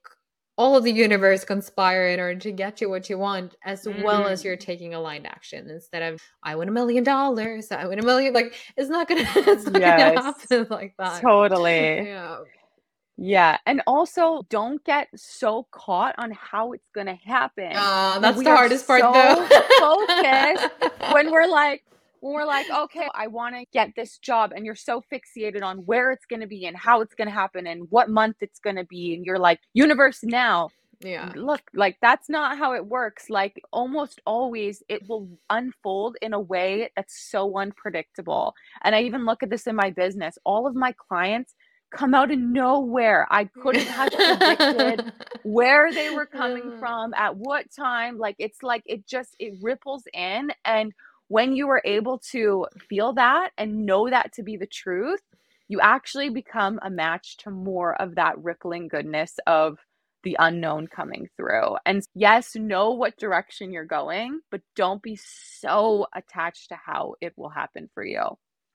all 0.59 0.77
of 0.77 0.83
the 0.83 0.93
universe 0.93 1.45
conspire 1.45 2.09
in 2.09 2.19
order 2.19 2.39
to 2.41 2.51
get 2.51 2.81
you 2.81 2.91
what 2.91 3.09
you 3.09 3.17
want, 3.17 3.55
as 3.65 3.85
mm-hmm. 3.85 4.03
well 4.03 4.27
as 4.27 4.45
you're 4.45 4.57
mm-hmm. 4.57 4.67
taking 4.67 4.93
aligned 4.95 5.27
action 5.27 5.71
instead 5.71 6.03
of 6.03 6.21
I 6.43 6.57
win 6.57 6.69
a 6.69 6.73
million 6.73 7.05
dollars, 7.05 7.71
I 7.71 7.87
win 7.87 8.01
a 8.01 8.03
million. 8.03 8.35
Like 8.35 8.55
it's 8.77 8.91
not 8.91 9.09
gonna, 9.09 9.23
it's 9.37 9.65
not 9.67 9.81
yes, 9.81 10.15
gonna 10.15 10.23
happen 10.23 10.67
like 10.71 10.95
that. 10.99 11.23
Totally. 11.23 12.09
Yeah. 12.09 12.39
Yeah, 13.21 13.59
and 13.67 13.83
also 13.85 14.47
don't 14.49 14.83
get 14.85 15.09
so 15.17 15.67
caught 15.73 16.15
on 16.19 16.31
how 16.31 16.71
it's 16.71 16.89
gonna 16.95 17.19
happen. 17.25 17.73
Uh, 17.75 18.21
that's 18.21 18.39
we 18.39 18.45
the 18.45 18.55
hardest 18.55 18.87
part, 18.87 19.01
so 19.01 19.13
though. 19.13 19.49
focused 20.07 21.13
when 21.13 21.33
we're 21.33 21.49
like, 21.49 21.83
when 22.21 22.35
we're 22.35 22.45
like, 22.45 22.71
okay, 22.71 23.09
I 23.15 23.27
want 23.27 23.55
to 23.55 23.65
get 23.73 23.91
this 23.97 24.19
job, 24.19 24.53
and 24.55 24.65
you're 24.65 24.75
so 24.75 25.03
fixated 25.13 25.63
on 25.63 25.79
where 25.79 26.11
it's 26.11 26.27
going 26.27 26.41
to 26.41 26.47
be 26.47 26.67
and 26.67 26.77
how 26.77 27.01
it's 27.01 27.15
going 27.15 27.29
to 27.29 27.35
happen 27.35 27.67
and 27.67 27.87
what 27.91 28.11
month 28.11 28.37
it's 28.41 28.61
going 28.61 28.77
to 28.77 28.85
be, 28.85 29.15
and 29.15 29.25
you're 29.25 29.39
like, 29.39 29.61
universe 29.75 30.21
now. 30.23 30.71
Yeah. 31.01 31.33
Look, 31.37 31.63
like 31.75 31.97
that's 32.03 32.29
not 32.29 32.59
how 32.59 32.75
it 32.75 32.85
works. 32.85 33.31
Like 33.31 33.61
almost 33.73 34.21
always, 34.27 34.83
it 34.89 35.09
will 35.09 35.29
unfold 35.49 36.17
in 36.21 36.33
a 36.33 36.41
way 36.41 36.91
that's 36.97 37.31
so 37.31 37.57
unpredictable. 37.57 38.55
And 38.83 38.95
I 38.95 39.03
even 39.03 39.25
look 39.25 39.43
at 39.43 39.51
this 39.51 39.69
in 39.69 39.77
my 39.77 39.91
business. 39.91 40.39
All 40.45 40.67
of 40.67 40.75
my 40.75 40.93
clients 41.09 41.55
come 41.91 42.15
out 42.15 42.31
of 42.31 42.39
nowhere. 42.39 43.27
I 43.31 43.45
couldn't 43.45 43.87
have 43.87 44.13
predicted 44.13 45.13
where 45.43 45.93
they 45.93 46.11
were 46.11 46.27
coming 46.27 46.79
from, 46.79 47.15
at 47.15 47.37
what 47.37 47.67
time. 47.75 48.19
Like 48.19 48.37
it's 48.39 48.63
like 48.63 48.83
it 48.87 49.07
just 49.07 49.37
it 49.39 49.55
ripples 49.63 50.05
in 50.13 50.51
and 50.65 50.93
when 51.29 51.55
you 51.55 51.69
are 51.69 51.83
able 51.85 52.19
to 52.33 52.67
feel 52.89 53.13
that 53.15 53.51
and 53.59 53.87
know 53.87 54.11
that 54.11 54.33
to 54.35 54.43
be 54.43 54.57
the 54.57 54.67
truth, 54.67 55.23
you 55.69 55.81
actually 55.81 56.31
become 56.31 56.79
a 56.83 56.91
match 56.91 57.37
to 57.39 57.51
more 57.51 58.01
of 58.01 58.15
that 58.15 58.39
rippling 58.39 58.89
goodness 58.89 59.39
of 59.47 59.79
the 60.25 60.37
unknown 60.39 60.89
coming 60.89 61.29
through. 61.37 61.77
And 61.87 62.03
yes, 62.15 62.57
know 62.57 62.91
what 62.93 63.19
direction 63.19 63.73
you're 63.73 63.85
going, 63.85 64.41
but 64.51 64.63
don't 64.75 65.03
be 65.03 65.17
so 65.17 66.07
attached 66.15 66.71
to 66.71 66.77
how 66.77 67.15
it 67.21 67.35
will 67.37 67.51
happen 67.51 67.89
for 67.95 68.05
you. 68.05 68.23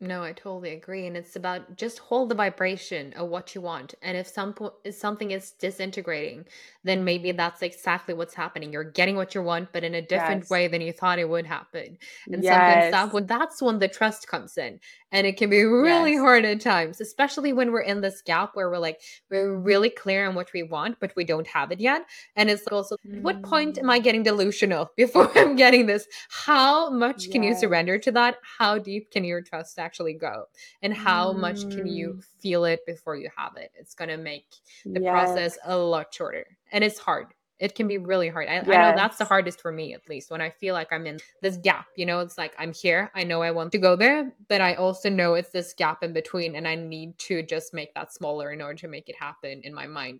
No, 0.03 0.21
I 0.21 0.33
totally 0.33 0.71
agree. 0.73 1.07
And 1.07 1.15
it's 1.15 1.37
about 1.37 1.77
just 1.77 1.97
hold 1.97 2.27
the 2.27 2.35
vibration 2.35 3.13
of 3.13 3.29
what 3.29 3.55
you 3.55 3.61
want. 3.61 3.95
And 4.01 4.17
if 4.17 4.27
some 4.27 4.53
if 4.83 4.95
something 4.95 5.31
is 5.31 5.51
disintegrating, 5.51 6.43
then 6.83 7.05
maybe 7.05 7.31
that's 7.31 7.61
exactly 7.61 8.13
what's 8.13 8.33
happening. 8.33 8.73
You're 8.73 8.83
getting 8.83 9.15
what 9.15 9.33
you 9.33 9.41
want, 9.41 9.71
but 9.71 9.85
in 9.85 9.95
a 9.95 10.01
different 10.01 10.43
yes. 10.43 10.49
way 10.49 10.67
than 10.67 10.81
you 10.81 10.91
thought 10.91 11.19
it 11.19 11.29
would 11.29 11.45
happen. 11.45 11.97
And 12.29 12.43
yes. 12.43 12.93
something 12.93 13.19
that 13.21 13.27
that's 13.27 13.61
when 13.61 13.79
the 13.79 13.87
trust 13.87 14.27
comes 14.27 14.57
in. 14.57 14.81
And 15.13 15.25
it 15.25 15.37
can 15.37 15.49
be 15.49 15.63
really 15.63 16.13
yes. 16.13 16.21
hard 16.21 16.43
at 16.43 16.59
times, 16.59 16.99
especially 16.99 17.53
when 17.53 17.71
we're 17.71 17.81
in 17.81 18.01
this 18.01 18.21
gap 18.23 18.55
where 18.55 18.69
we're 18.69 18.79
like, 18.79 18.99
we're 19.29 19.55
really 19.55 19.89
clear 19.89 20.27
on 20.27 20.33
what 20.33 20.51
we 20.53 20.63
want, 20.63 20.99
but 20.99 21.13
we 21.15 21.23
don't 21.23 21.47
have 21.47 21.71
it 21.71 21.79
yet. 21.79 22.03
And 22.35 22.49
it's 22.49 22.65
also, 22.67 22.97
mm. 23.07 23.21
what 23.21 23.43
point 23.43 23.77
am 23.77 23.91
I 23.91 23.99
mm. 23.99 24.03
getting 24.03 24.23
delusional 24.23 24.89
before 24.97 25.31
I'm 25.37 25.55
getting 25.55 25.85
this? 25.85 26.07
How 26.29 26.89
much 26.89 27.29
can 27.29 27.43
you 27.43 27.55
surrender 27.55 27.99
to 27.99 28.11
that? 28.13 28.37
How 28.57 28.79
deep 28.79 29.11
can 29.11 29.23
your 29.23 29.41
trust 29.41 29.77
actually 29.77 29.92
go? 30.19 30.45
And 30.81 30.93
how 30.93 31.33
mm. 31.33 31.39
much 31.39 31.61
can 31.69 31.87
you 31.87 32.09
mm. 32.09 32.23
feel 32.39 32.65
it 32.65 32.85
before 32.85 33.15
you 33.15 33.29
have 33.35 33.57
it? 33.57 33.71
It's 33.75 33.93
going 33.93 34.09
to 34.09 34.17
make 34.17 34.47
the 34.85 35.01
yes. 35.01 35.11
process 35.11 35.57
a 35.65 35.77
lot 35.77 36.13
shorter. 36.13 36.45
And 36.71 36.83
it's 36.83 36.99
hard 36.99 37.27
it 37.63 37.75
can 37.75 37.87
be 37.87 37.97
really 37.97 38.27
hard. 38.27 38.49
I, 38.49 38.55
yes. 38.55 38.67
I, 38.67 38.91
know 38.91 38.95
that's 38.95 39.17
the 39.17 39.23
hardest 39.23 39.61
for 39.61 39.71
me, 39.71 39.93
at 39.93 40.09
least 40.09 40.29
when 40.29 40.41
I 40.41 40.49
feel 40.49 40.73
like 40.73 40.91
I'm 40.91 41.07
in 41.07 41.19
this 41.41 41.55
gap. 41.55 41.85
You 41.95 42.05
know, 42.05 42.19
it's 42.19 42.37
like 42.37 42.53
I'm 42.59 42.73
here. 42.73 43.09
I 43.15 43.23
know 43.23 43.41
I 43.41 43.51
want 43.51 43.71
to 43.71 43.77
go 43.77 43.95
there, 43.95 44.33
but 44.49 44.59
I 44.59 44.73
also 44.73 45.09
know 45.09 45.35
it's 45.35 45.51
this 45.51 45.73
gap 45.73 46.03
in 46.03 46.11
between, 46.11 46.57
and 46.57 46.67
I 46.67 46.75
need 46.75 47.17
to 47.19 47.41
just 47.41 47.73
make 47.73 47.93
that 47.93 48.11
smaller 48.11 48.51
in 48.51 48.61
order 48.61 48.79
to 48.79 48.89
make 48.89 49.07
it 49.07 49.15
happen 49.17 49.61
in 49.63 49.73
my 49.73 49.87
mind. 49.87 50.19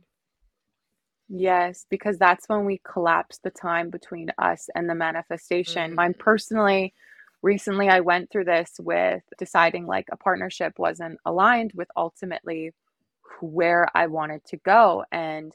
Yes, 1.27 1.85
because 1.89 2.17
that's 2.17 2.47
when 2.47 2.63
we 2.63 2.79
collapse 2.89 3.39
the 3.43 3.49
time 3.49 3.89
between 3.89 4.31
us 4.37 4.69
and 4.75 4.89
the 4.89 4.95
manifestation. 4.95 5.87
Mm-hmm. 5.87 5.95
Mine 5.95 6.15
personally, 6.17 6.93
recently 7.43 7.89
I 7.89 7.99
went 7.99 8.31
through 8.31 8.45
this 8.45 8.71
with 8.79 9.21
deciding 9.37 9.85
like 9.85 10.07
a 10.11 10.17
partnership 10.17 10.79
wasn't 10.79 11.19
aligned 11.25 11.73
with 11.75 11.89
ultimately 11.95 12.71
where 13.41 13.87
I 13.93 14.07
wanted 14.07 14.43
to 14.45 14.57
go. 14.57 15.03
And 15.11 15.53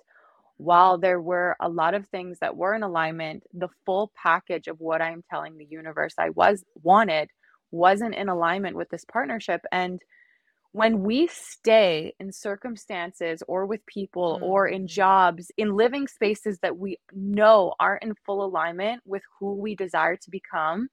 while 0.59 0.99
there 0.99 1.21
were 1.21 1.57
a 1.61 1.69
lot 1.69 1.95
of 1.95 2.07
things 2.09 2.39
that 2.41 2.57
were 2.57 2.75
in 2.75 2.83
alignment, 2.83 3.45
the 3.55 3.69
full 3.87 4.13
package 4.21 4.69
of 4.69 4.81
what 4.81 5.01
I'm 5.01 5.25
telling 5.31 5.57
the 5.57 5.67
universe 5.69 6.15
I 6.19 6.31
was 6.31 6.65
wanted 6.83 7.31
wasn't 7.71 8.15
in 8.15 8.29
alignment 8.29 8.77
with 8.77 8.91
this 8.91 9.05
partnership. 9.05 9.63
And 9.73 10.03
when 10.73 11.03
we 11.03 11.29
stay 11.29 12.15
in 12.21 12.33
circumstances 12.33 13.43
or 13.49 13.65
with 13.65 13.85
people 13.87 14.37
mm-hmm. 14.37 14.45
or 14.45 14.69
in 14.69 14.87
jobs, 14.87 15.51
in 15.57 15.75
living 15.75 16.07
spaces 16.07 16.59
that 16.59 16.77
we 16.77 16.99
know 17.15 17.75
aren't 17.81 18.03
in 18.03 18.15
full 18.27 18.45
alignment 18.45 19.01
with 19.07 19.23
who 19.39 19.55
we 19.55 19.75
desire 19.75 20.17
to 20.17 20.31
become, 20.31 20.89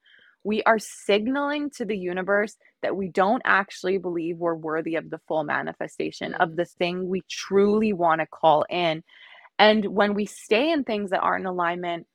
we 0.46 0.62
are 0.64 0.80
signaling 0.80 1.72
to 1.72 1.86
the 1.86 1.98
universe 1.98 2.56
that 2.84 2.96
we 2.96 3.10
don't 3.10 3.42
actually 3.46 3.98
believe 3.98 4.38
we're 4.38 4.54
worthy 4.56 4.96
of 4.96 5.10
the 5.10 5.20
full 5.28 5.44
manifestation 5.44 6.36
of 6.36 6.50
mm. 6.50 6.56
the 6.58 6.66
thing 6.66 7.10
we 7.10 7.24
truly 7.30 7.92
want 7.92 8.22
to 8.22 8.28
call 8.28 8.64
in. 8.70 9.04
And 9.58 9.86
when 9.88 10.14
we 10.14 10.26
stay 10.26 10.72
in 10.72 10.84
things 10.84 11.10
that 11.10 11.22
aren't 11.22 11.42
in 11.42 11.48
alignment, 11.48 12.06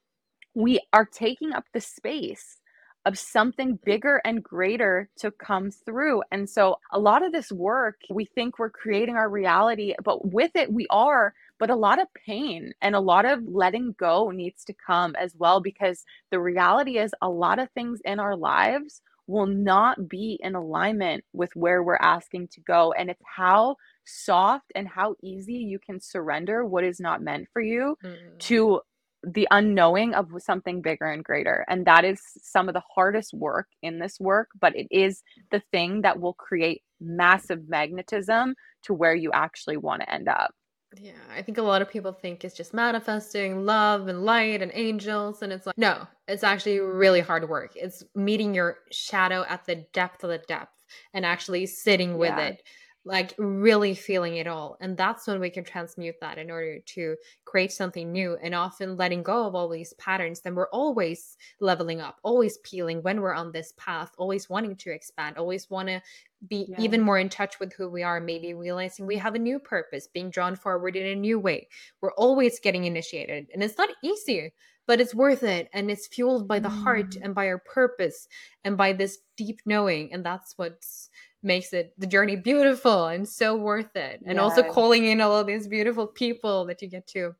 we 0.54 0.80
are 0.92 1.04
taking 1.04 1.52
up 1.52 1.64
the 1.74 1.80
space 1.80 2.58
of 3.04 3.18
something 3.18 3.78
bigger 3.84 4.20
and 4.24 4.44
greater 4.44 5.08
to 5.18 5.30
come 5.32 5.70
through. 5.70 6.22
And 6.30 6.48
so 6.48 6.76
a 6.92 7.00
lot 7.00 7.24
of 7.24 7.32
this 7.32 7.50
work, 7.50 7.96
we 8.10 8.26
think 8.26 8.58
we're 8.58 8.70
creating 8.70 9.16
our 9.16 9.28
reality, 9.28 9.94
but 10.04 10.32
with 10.32 10.52
it, 10.54 10.72
we 10.72 10.86
are. 10.90 11.34
But 11.60 11.70
a 11.70 11.76
lot 11.76 12.00
of 12.00 12.08
pain 12.26 12.72
and 12.82 12.96
a 12.96 13.00
lot 13.00 13.24
of 13.24 13.44
letting 13.46 13.94
go 13.98 14.30
needs 14.30 14.64
to 14.64 14.74
come 14.74 15.14
as 15.14 15.36
well, 15.36 15.60
because 15.60 16.04
the 16.32 16.40
reality 16.40 16.98
is 16.98 17.14
a 17.22 17.28
lot 17.28 17.60
of 17.60 17.70
things 17.70 18.00
in 18.04 18.18
our 18.18 18.34
lives 18.34 19.02
will 19.28 19.46
not 19.46 20.08
be 20.08 20.40
in 20.42 20.56
alignment 20.56 21.22
with 21.32 21.54
where 21.54 21.84
we're 21.84 21.96
asking 21.96 22.48
to 22.48 22.60
go. 22.62 22.92
And 22.92 23.10
it's 23.10 23.22
how 23.24 23.76
soft 24.04 24.72
and 24.74 24.88
how 24.88 25.14
easy 25.22 25.54
you 25.54 25.78
can 25.78 26.00
surrender 26.00 26.64
what 26.64 26.82
is 26.82 26.98
not 26.98 27.22
meant 27.22 27.46
for 27.52 27.62
you 27.62 27.96
mm. 28.04 28.38
to 28.40 28.80
the 29.22 29.46
unknowing 29.50 30.14
of 30.14 30.30
something 30.38 30.80
bigger 30.80 31.04
and 31.04 31.22
greater. 31.22 31.64
And 31.68 31.86
that 31.86 32.04
is 32.04 32.20
some 32.42 32.68
of 32.68 32.74
the 32.74 32.82
hardest 32.94 33.34
work 33.34 33.68
in 33.82 33.98
this 33.98 34.18
work, 34.18 34.48
but 34.58 34.74
it 34.74 34.88
is 34.90 35.22
the 35.50 35.62
thing 35.70 36.00
that 36.00 36.18
will 36.18 36.32
create 36.32 36.82
massive 37.00 37.68
magnetism 37.68 38.54
to 38.84 38.94
where 38.94 39.14
you 39.14 39.30
actually 39.32 39.76
want 39.76 40.00
to 40.00 40.12
end 40.12 40.26
up. 40.26 40.54
Yeah, 40.98 41.12
I 41.34 41.42
think 41.42 41.58
a 41.58 41.62
lot 41.62 41.82
of 41.82 41.90
people 41.90 42.12
think 42.12 42.44
it's 42.44 42.56
just 42.56 42.74
manifesting 42.74 43.64
love 43.64 44.08
and 44.08 44.24
light 44.24 44.60
and 44.60 44.72
angels. 44.74 45.40
And 45.40 45.52
it's 45.52 45.66
like, 45.66 45.78
no, 45.78 46.06
it's 46.26 46.42
actually 46.42 46.80
really 46.80 47.20
hard 47.20 47.48
work. 47.48 47.72
It's 47.76 48.02
meeting 48.14 48.54
your 48.54 48.78
shadow 48.90 49.44
at 49.48 49.64
the 49.66 49.86
depth 49.92 50.24
of 50.24 50.30
the 50.30 50.38
depth 50.38 50.72
and 51.14 51.24
actually 51.24 51.66
sitting 51.66 52.18
with 52.18 52.30
yeah. 52.30 52.48
it 52.48 52.62
like 53.04 53.34
really 53.38 53.94
feeling 53.94 54.36
it 54.36 54.46
all. 54.46 54.76
And 54.80 54.96
that's 54.96 55.26
when 55.26 55.40
we 55.40 55.48
can 55.48 55.64
transmute 55.64 56.16
that 56.20 56.36
in 56.36 56.50
order 56.50 56.80
to 56.80 57.16
create 57.46 57.72
something 57.72 58.12
new 58.12 58.36
and 58.42 58.54
often 58.54 58.96
letting 58.96 59.22
go 59.22 59.46
of 59.46 59.54
all 59.54 59.68
these 59.68 59.94
patterns. 59.94 60.40
Then 60.40 60.54
we're 60.54 60.68
always 60.68 61.36
leveling 61.60 62.00
up, 62.00 62.18
always 62.22 62.58
peeling 62.58 63.02
when 63.02 63.20
we're 63.20 63.34
on 63.34 63.52
this 63.52 63.72
path, 63.78 64.12
always 64.18 64.50
wanting 64.50 64.76
to 64.76 64.90
expand, 64.90 65.38
always 65.38 65.70
want 65.70 65.88
to 65.88 66.02
be 66.46 66.66
yeah. 66.68 66.80
even 66.80 67.00
more 67.00 67.18
in 67.18 67.30
touch 67.30 67.58
with 67.58 67.72
who 67.72 67.88
we 67.88 68.02
are, 68.02 68.20
maybe 68.20 68.52
realizing 68.52 69.06
we 69.06 69.16
have 69.16 69.34
a 69.34 69.38
new 69.38 69.58
purpose, 69.58 70.06
being 70.06 70.30
drawn 70.30 70.54
forward 70.54 70.94
in 70.94 71.06
a 71.06 71.14
new 71.14 71.38
way. 71.38 71.68
We're 72.02 72.12
always 72.12 72.60
getting 72.60 72.84
initiated. 72.84 73.48
And 73.52 73.62
it's 73.62 73.78
not 73.78 73.90
easy, 74.02 74.52
but 74.86 75.00
it's 75.00 75.14
worth 75.14 75.42
it. 75.42 75.70
And 75.72 75.90
it's 75.90 76.06
fueled 76.06 76.48
by 76.48 76.58
the 76.58 76.68
mm. 76.68 76.82
heart 76.82 77.16
and 77.20 77.34
by 77.34 77.46
our 77.46 77.58
purpose 77.58 78.28
and 78.64 78.76
by 78.76 78.92
this 78.92 79.18
deep 79.36 79.60
knowing. 79.64 80.12
And 80.12 80.24
that's 80.24 80.54
what's 80.56 81.10
makes 81.42 81.72
it 81.72 81.92
the 81.98 82.06
journey 82.06 82.36
beautiful 82.36 83.06
and 83.06 83.28
so 83.28 83.56
worth 83.56 83.94
it. 83.96 84.20
And 84.26 84.38
also 84.38 84.62
calling 84.62 85.06
in 85.06 85.20
all 85.20 85.38
of 85.38 85.46
these 85.46 85.66
beautiful 85.66 86.06
people 86.06 86.66
that 86.66 86.82
you 86.82 86.88
get 86.88 87.06
to 87.08 87.34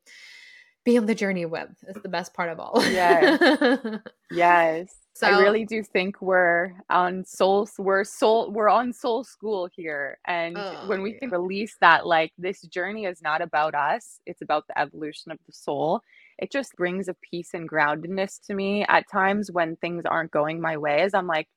be 0.84 0.96
on 0.96 1.06
the 1.06 1.14
journey 1.14 1.44
with 1.44 1.68
is 1.88 2.02
the 2.02 2.08
best 2.08 2.32
part 2.32 2.48
of 2.50 2.58
all. 2.58 2.82
Yes. 2.84 3.98
yes. 4.30 4.94
So, 5.14 5.26
I 5.26 5.38
really 5.40 5.66
do 5.66 5.82
think 5.82 6.22
we're 6.22 6.72
on 6.88 7.26
soul 7.26 7.68
we're 7.78 8.04
soul 8.04 8.50
we're 8.50 8.70
on 8.70 8.94
soul 8.94 9.22
school 9.22 9.68
here. 9.76 10.16
And 10.26 10.56
oh, 10.56 10.84
when 10.86 11.02
we 11.02 11.12
yeah. 11.12 11.18
can 11.18 11.30
release 11.30 11.76
that 11.82 12.06
like 12.06 12.32
this 12.38 12.62
journey 12.62 13.04
is 13.04 13.20
not 13.20 13.42
about 13.42 13.74
us, 13.74 14.20
it's 14.24 14.40
about 14.40 14.66
the 14.66 14.78
evolution 14.78 15.30
of 15.30 15.38
the 15.46 15.52
soul. 15.52 16.00
It 16.38 16.50
just 16.50 16.74
brings 16.74 17.06
a 17.08 17.16
peace 17.30 17.50
and 17.52 17.68
groundedness 17.68 18.40
to 18.46 18.54
me 18.54 18.86
at 18.88 19.10
times 19.12 19.50
when 19.52 19.76
things 19.76 20.04
aren't 20.06 20.30
going 20.30 20.58
my 20.58 20.78
way 20.78 21.02
as 21.02 21.12
I'm 21.12 21.26
like 21.26 21.48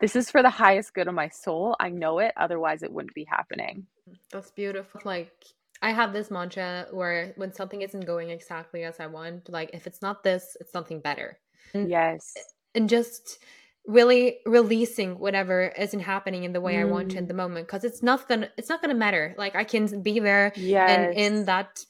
this 0.00 0.16
is 0.16 0.30
for 0.30 0.42
the 0.42 0.50
highest 0.50 0.94
good 0.94 1.08
of 1.08 1.14
my 1.14 1.28
soul. 1.28 1.76
I 1.80 1.88
know 1.88 2.18
it, 2.18 2.32
otherwise, 2.36 2.82
it 2.82 2.92
wouldn't 2.92 3.14
be 3.14 3.24
happening. 3.24 3.86
That's 4.30 4.50
beautiful. 4.50 5.00
Like, 5.04 5.32
I 5.82 5.90
have 5.92 6.12
this 6.12 6.30
mantra 6.30 6.86
where 6.90 7.32
when 7.36 7.52
something 7.52 7.82
isn't 7.82 8.06
going 8.06 8.30
exactly 8.30 8.84
as 8.84 9.00
I 9.00 9.06
want, 9.06 9.48
like, 9.48 9.70
if 9.72 9.86
it's 9.86 10.02
not 10.02 10.22
this, 10.22 10.56
it's 10.60 10.72
something 10.72 11.00
better. 11.00 11.38
And, 11.72 11.88
yes. 11.88 12.34
And 12.74 12.88
just 12.88 13.38
really 13.86 14.38
releasing 14.46 15.18
whatever 15.18 15.72
isn't 15.78 16.00
happening 16.00 16.44
in 16.44 16.52
the 16.52 16.60
way 16.60 16.74
mm. 16.74 16.80
I 16.80 16.84
want 16.84 17.10
to 17.12 17.18
in 17.18 17.26
the 17.26 17.34
mm. 17.34 17.38
moment 17.38 17.66
because 17.66 17.84
it's 17.84 18.02
not 18.02 18.26
gonna 18.28 18.48
it's 18.56 18.68
not 18.68 18.80
gonna 18.80 18.94
matter. 18.94 19.34
Like 19.36 19.54
I 19.54 19.64
can 19.64 20.00
be 20.02 20.20
there 20.20 20.52
yes. 20.56 20.90
and 20.90 21.18
in 21.18 21.44
that 21.44 21.84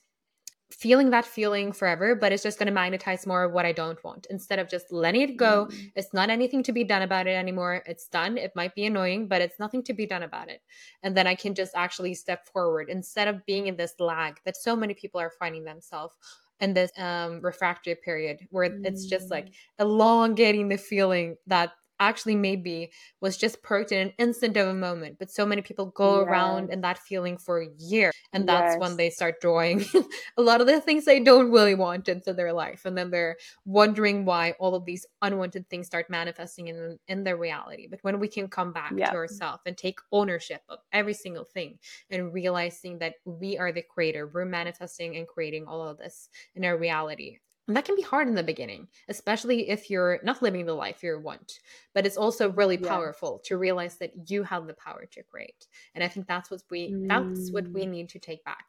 feeling 0.71 1.11
that 1.11 1.25
feeling 1.25 1.73
forever, 1.73 2.15
but 2.15 2.33
it's 2.33 2.43
just 2.43 2.59
going 2.59 2.67
to 2.67 2.73
magnetize 2.73 3.27
more 3.27 3.45
of 3.45 3.53
what 3.53 3.67
I 3.67 3.73
don't 3.73 4.03
want 4.03 4.27
instead 4.31 4.59
of 4.59 4.69
just 4.69 4.93
letting 4.93 5.21
it 5.21 5.37
go. 5.37 5.67
Mm. 5.67 5.93
It's 5.95 6.13
not 6.13 6.31
anything 6.31 6.63
to 6.65 6.73
be 6.73 6.85
done 6.85 7.03
about 7.03 7.27
it 7.27 7.37
anymore. 7.37 7.83
It's 7.87 8.09
done. 8.09 8.37
It 8.37 8.53
might 8.57 8.75
be 8.75 8.87
annoying, 8.87 9.29
but 9.29 9.41
it's 9.41 9.59
nothing 9.59 9.83
to 9.85 9.93
be 9.93 10.07
done 10.07 10.23
about 10.23 10.49
it. 10.49 10.63
And 11.03 11.17
then 11.17 11.27
I 11.27 11.35
can 11.35 11.55
just 11.55 11.73
actually 11.77 12.15
step 12.15 12.47
forward 12.47 12.89
instead 12.89 13.29
of 13.29 13.45
being 13.47 13.67
in 13.67 13.77
this 13.77 13.95
lag 13.99 14.41
that 14.45 14.57
so 14.57 14.75
many 14.75 14.95
people 14.95 15.21
are 15.21 15.33
finding 15.39 15.65
themselves 15.65 16.15
in 16.61 16.73
this 16.73 16.93
um 16.99 17.41
refractory 17.43 17.97
period 17.97 18.47
where 18.51 18.71
mm. 18.71 18.87
it's 18.87 19.07
just 19.07 19.29
like 19.31 19.47
mm. 19.47 19.53
elongating 19.81 20.69
the 20.69 20.79
feeling 20.79 21.37
that 21.47 21.73
actually 22.05 22.37
maybe 22.37 22.91
was 23.21 23.37
just 23.37 23.63
perked 23.63 23.93
in 23.93 24.09
an 24.09 24.13
instant 24.19 24.57
of 24.57 24.69
a 24.69 24.75
moment 24.75 25.17
but 25.19 25.31
so 25.31 25.47
many 25.47 25.63
people 25.63 25.87
go 25.87 26.21
yes. 26.21 26.29
around 26.29 26.71
in 26.71 26.81
that 26.81 26.99
feeling 26.99 27.37
for 27.39 27.63
a 27.63 27.69
year 27.79 28.13
and 28.33 28.49
that's 28.49 28.75
yes. 28.75 28.81
when 28.81 28.97
they 28.97 29.11
start 29.11 29.41
drawing 29.41 29.85
a 30.37 30.43
lot 30.43 30.61
of 30.61 30.67
the 30.67 30.81
things 30.81 31.05
they 31.05 31.21
don't 31.21 31.51
really 31.51 31.75
want 31.75 32.09
into 32.09 32.33
their 32.33 32.53
life 32.53 32.85
and 32.85 32.97
then 32.97 33.11
they're 33.11 33.37
wondering 33.65 34.25
why 34.25 34.53
all 34.59 34.75
of 34.75 34.85
these 34.85 35.07
unwanted 35.23 35.69
things 35.69 35.87
start 35.87 36.11
manifesting 36.11 36.69
in 36.69 36.99
in 37.09 37.25
their 37.25 37.37
reality 37.37 37.87
but 37.91 37.99
when 38.03 38.21
we 38.21 38.29
can 38.29 38.49
come 38.49 38.73
back 38.73 38.93
yep. 38.97 39.11
to 39.11 39.17
ourselves 39.17 39.63
and 39.67 39.77
take 39.77 39.99
ownership 40.13 40.63
of 40.69 40.79
every 40.93 41.15
single 41.15 41.45
thing 41.45 41.79
and 42.11 42.33
realizing 42.33 42.99
that 42.99 43.15
we 43.25 43.57
are 43.59 43.73
the 43.73 43.83
creator 43.83 44.31
we're 44.33 44.45
manifesting 44.45 45.17
and 45.17 45.27
creating 45.27 45.65
all 45.67 45.87
of 45.89 45.99
this 45.99 46.29
in 46.55 46.65
our 46.65 46.77
reality 46.77 47.39
and 47.67 47.77
that 47.77 47.85
can 47.85 47.97
be 47.97 48.03
hard 48.03 48.29
in 48.29 48.35
the 48.35 48.43
beginning, 48.43 48.89
especially 49.09 49.71
if 49.71 49.89
you're 49.89 50.21
not 50.23 50.43
living 50.43 50.67
the 50.67 50.75
life 50.75 51.03
you 51.03 51.19
want. 51.19 51.61
But 51.95 52.07
it's 52.07 52.17
also 52.17 52.51
really 52.51 52.79
yeah. 52.81 52.89
powerful 52.89 53.41
to 53.47 53.57
realize 53.57 53.97
that 53.99 54.13
you 54.31 54.43
have 54.43 54.67
the 54.67 54.75
power 54.75 55.07
to 55.13 55.23
create. 55.23 55.67
And 55.95 56.05
I 56.05 56.09
think 56.09 56.27
that's 56.27 56.51
what 56.51 56.63
we 56.71 56.93
mm. 56.93 57.09
that's 57.09 57.51
what 57.53 57.69
we 57.69 57.85
mm. 57.85 57.91
need 57.91 58.09
to 58.11 58.19
take 58.19 58.45
back, 58.45 58.67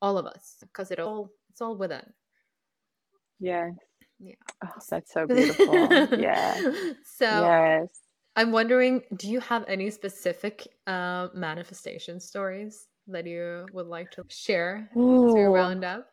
all 0.00 0.16
of 0.16 0.26
us, 0.26 0.56
because 0.60 0.90
it 0.90 0.98
all 0.98 1.30
it's 1.50 1.60
all 1.60 1.76
within. 1.76 2.12
Yeah. 3.38 3.70
Yeah. 4.18 4.34
Oh, 4.64 4.68
that's 4.88 5.12
so 5.12 5.26
beautiful. 5.26 5.74
yeah. 6.18 6.54
So 7.04 7.26
yes. 7.26 7.88
I'm 8.36 8.52
wondering, 8.52 9.02
do 9.16 9.28
you 9.28 9.40
have 9.40 9.64
any 9.66 9.90
specific 9.90 10.68
uh, 10.86 11.28
manifestation 11.34 12.20
stories 12.20 12.86
that 13.06 13.26
you 13.26 13.66
would 13.72 13.86
like 13.86 14.10
to 14.12 14.24
share 14.28 14.90
Ooh. 14.96 15.34
to 15.34 15.40
round 15.48 15.84
up? 15.84 16.06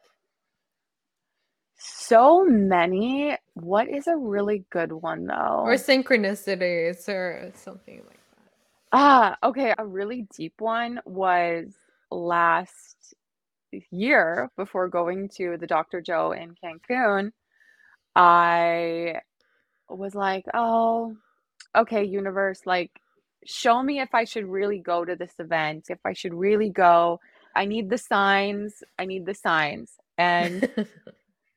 So 1.78 2.44
many. 2.44 3.38
What 3.54 3.88
is 3.88 4.08
a 4.08 4.18
really 4.18 4.66
good 4.70 4.92
one 4.92 5.26
though? 5.26 5.62
Or 5.64 5.76
synchronicities 5.76 7.08
or 7.08 7.52
something 7.56 7.98
like 7.98 8.20
that. 8.36 8.52
Ah, 8.92 9.38
okay. 9.44 9.74
A 9.78 9.86
really 9.86 10.28
deep 10.36 10.56
one 10.60 11.00
was 11.06 11.74
last 12.10 13.14
year 13.92 14.50
before 14.58 14.88
going 14.88 15.30
to 15.38 15.58
the 15.60 15.68
Dr. 15.68 16.02
Joe 16.02 16.32
in 16.32 16.56
Cancun. 16.56 17.32
I 18.16 19.22
was 19.90 20.16
like, 20.16 20.46
oh, 20.54 21.16
okay, 21.76 22.04
universe, 22.04 22.62
like, 22.66 22.92
show 23.46 23.82
me 23.84 24.00
if 24.00 24.14
I 24.14 24.24
should 24.24 24.46
really 24.46 24.80
go 24.80 25.06
to 25.06 25.16
this 25.16 25.34
event, 25.40 25.86
if 25.90 26.00
I 26.04 26.14
should 26.14 26.34
really 26.34 26.70
go. 26.70 27.20
I 27.56 27.66
need 27.66 27.90
the 27.90 27.98
signs. 27.98 28.84
I 28.98 29.06
need 29.06 29.26
the 29.26 29.34
signs. 29.34 29.92
And 30.18 30.70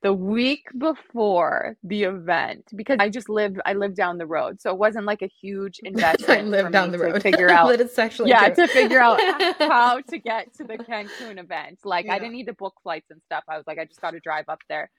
the 0.02 0.12
week 0.12 0.66
before 0.78 1.76
the 1.84 2.04
event 2.04 2.70
because 2.76 2.98
I 3.00 3.08
just 3.08 3.28
lived 3.28 3.60
I 3.66 3.74
lived 3.74 3.96
down 3.96 4.18
the 4.18 4.26
road. 4.26 4.60
So 4.60 4.70
it 4.70 4.78
wasn't 4.78 5.06
like 5.06 5.22
a 5.22 5.30
huge 5.42 5.80
investment. 5.84 6.40
I 6.40 6.42
lived 6.42 6.72
down 6.72 6.90
the 6.92 6.98
road. 6.98 7.14
To 7.14 7.20
figure 7.20 7.50
out 7.52 7.68
that 7.68 7.80
it's 7.80 7.98
actually 7.98 8.30
Yeah, 8.30 8.48
true. 8.48 8.54
to 8.56 8.68
figure 8.68 9.00
out 9.00 9.20
how 9.58 10.00
to 10.02 10.18
get 10.18 10.54
to 10.56 10.64
the 10.64 10.78
Cancun 10.78 11.38
event. 11.38 11.80
Like 11.84 12.06
yeah. 12.06 12.14
I 12.14 12.18
didn't 12.18 12.32
need 12.34 12.46
to 12.46 12.54
book 12.54 12.74
flights 12.82 13.10
and 13.10 13.20
stuff. 13.26 13.44
I 13.48 13.56
was 13.56 13.66
like, 13.66 13.78
I 13.78 13.84
just 13.86 14.00
gotta 14.00 14.20
drive 14.20 14.46
up 14.48 14.60
there. 14.68 14.90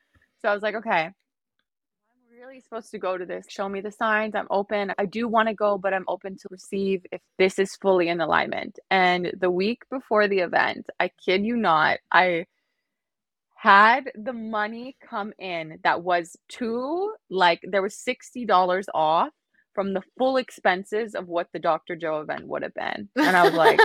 So 0.41 0.49
I 0.49 0.53
was 0.53 0.63
like, 0.63 0.75
okay. 0.75 1.09
I'm 2.15 2.37
really 2.39 2.61
supposed 2.61 2.91
to 2.91 2.99
go 2.99 3.17
to 3.17 3.25
this. 3.25 3.45
Show 3.49 3.69
me 3.69 3.81
the 3.81 3.91
signs. 3.91 4.35
I'm 4.35 4.47
open. 4.51 4.93
I 4.97 5.05
do 5.05 5.27
want 5.27 5.49
to 5.49 5.55
go, 5.55 5.77
but 5.77 5.93
I'm 5.93 6.05
open 6.07 6.37
to 6.37 6.49
receive 6.51 7.01
if 7.11 7.21
this 7.39 7.59
is 7.59 7.75
fully 7.77 8.09
in 8.09 8.21
alignment. 8.21 8.79
And 8.91 9.31
the 9.39 9.51
week 9.51 9.83
before 9.91 10.27
the 10.27 10.39
event, 10.39 10.87
I 10.99 11.11
kid 11.25 11.45
you 11.45 11.57
not, 11.57 11.99
I 12.11 12.45
had 13.61 14.11
the 14.15 14.33
money 14.33 14.95
come 15.07 15.31
in 15.37 15.77
that 15.83 16.01
was 16.01 16.35
too 16.49 17.13
like 17.29 17.59
there 17.61 17.83
was 17.83 17.93
$60 17.95 18.85
off 18.95 19.29
from 19.75 19.93
the 19.93 20.01
full 20.17 20.37
expenses 20.37 21.13
of 21.13 21.27
what 21.27 21.47
the 21.53 21.59
Dr. 21.59 21.95
Joe 21.95 22.21
event 22.21 22.47
would 22.47 22.63
have 22.63 22.73
been. 22.73 23.07
And 23.15 23.37
I 23.37 23.43
was 23.43 23.53
like, 23.53 23.79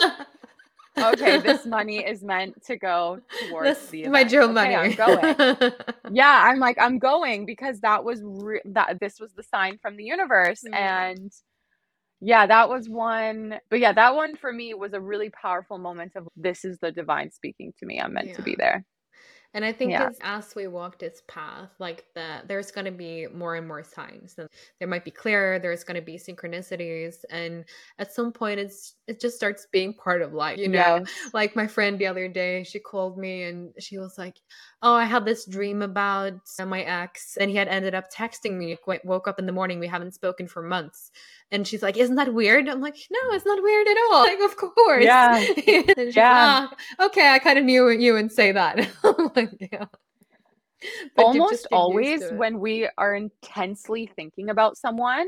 okay, 0.98 1.40
this 1.40 1.66
money 1.66 1.98
is 1.98 2.24
meant 2.24 2.54
to 2.64 2.78
go 2.78 3.18
towards 3.50 3.78
this, 3.78 3.90
the 3.90 4.00
event. 4.00 4.12
my 4.14 4.24
Joe 4.24 4.44
okay, 4.44 4.52
money. 4.54 4.74
I'm 4.74 4.94
going. 4.94 5.72
yeah, 6.10 6.44
I'm 6.46 6.58
like, 6.58 6.78
I'm 6.80 6.98
going 6.98 7.44
because 7.44 7.80
that 7.80 8.02
was 8.02 8.22
re- 8.24 8.62
that 8.64 8.98
this 8.98 9.20
was 9.20 9.34
the 9.34 9.42
sign 9.42 9.76
from 9.82 9.98
the 9.98 10.04
universe. 10.04 10.62
Mm-hmm. 10.66 10.74
And 10.74 11.32
yeah, 12.22 12.46
that 12.46 12.70
was 12.70 12.88
one. 12.88 13.56
But 13.68 13.80
yeah, 13.80 13.92
that 13.92 14.14
one 14.14 14.36
for 14.36 14.50
me 14.50 14.72
was 14.72 14.94
a 14.94 15.00
really 15.02 15.28
powerful 15.28 15.76
moment 15.76 16.12
of 16.16 16.28
this 16.34 16.64
is 16.64 16.78
the 16.78 16.92
divine 16.92 17.30
speaking 17.30 17.74
to 17.78 17.84
me. 17.84 18.00
I'm 18.00 18.14
meant 18.14 18.28
yeah. 18.28 18.36
to 18.36 18.42
be 18.42 18.56
there. 18.58 18.86
And 19.56 19.64
I 19.64 19.72
think 19.72 19.90
yeah. 19.90 20.10
as 20.20 20.54
we 20.54 20.66
walk 20.66 20.98
this 20.98 21.22
path, 21.28 21.70
like 21.78 22.04
that, 22.14 22.46
there's 22.46 22.70
going 22.70 22.84
to 22.84 22.90
be 22.90 23.26
more 23.32 23.56
and 23.56 23.66
more 23.66 23.82
signs. 23.82 24.34
And 24.36 24.50
there 24.78 24.86
might 24.86 25.02
be 25.02 25.10
clearer. 25.10 25.58
There's 25.58 25.82
going 25.82 25.94
to 25.94 26.02
be 26.02 26.18
synchronicities, 26.18 27.24
and 27.30 27.64
at 27.98 28.12
some 28.12 28.32
point, 28.32 28.60
it's 28.60 28.96
it 29.08 29.18
just 29.18 29.34
starts 29.34 29.66
being 29.72 29.94
part 29.94 30.20
of 30.20 30.34
life. 30.34 30.58
You 30.58 30.68
know, 30.68 30.96
yes. 30.96 31.10
like 31.32 31.56
my 31.56 31.66
friend 31.66 31.98
the 31.98 32.06
other 32.06 32.28
day, 32.28 32.64
she 32.64 32.78
called 32.78 33.16
me 33.16 33.44
and 33.44 33.72
she 33.78 33.96
was 33.96 34.18
like, 34.18 34.36
oh, 34.82 34.94
I 34.94 35.04
had 35.04 35.24
this 35.24 35.46
dream 35.46 35.82
about 35.82 36.34
my 36.64 36.82
ex, 36.82 37.36
and 37.36 37.50
he 37.50 37.56
had 37.56 37.68
ended 37.68 37.94
up 37.94 38.12
texting 38.12 38.56
me. 38.56 38.76
Woke 39.04 39.28
up 39.28 39.38
in 39.38 39.46
the 39.46 39.52
morning, 39.52 39.78
we 39.78 39.86
haven't 39.86 40.14
spoken 40.14 40.46
for 40.46 40.62
months, 40.62 41.10
and 41.50 41.66
she's 41.66 41.82
like, 41.82 41.96
"Isn't 41.96 42.16
that 42.16 42.34
weird?" 42.34 42.68
I'm 42.68 42.80
like, 42.80 42.96
"No, 43.10 43.18
it's 43.32 43.46
not 43.46 43.62
weird 43.62 43.86
at 43.88 43.96
all." 44.10 44.24
Like, 44.24 44.40
of 44.40 44.56
course, 44.56 45.04
yeah, 45.04 45.38
yeah. 45.66 45.82
Like, 45.86 46.14
ah, 46.16 46.70
okay, 47.00 47.28
I 47.30 47.38
kind 47.38 47.58
of 47.58 47.64
knew 47.64 47.88
you 47.88 48.12
would 48.12 48.32
say 48.32 48.52
that. 48.52 48.88
like, 49.36 49.50
yeah. 49.60 49.86
But 51.16 51.24
Almost 51.24 51.68
always, 51.72 52.22
when 52.32 52.60
we 52.60 52.88
are 52.98 53.14
intensely 53.14 54.10
thinking 54.14 54.50
about 54.50 54.76
someone, 54.76 55.26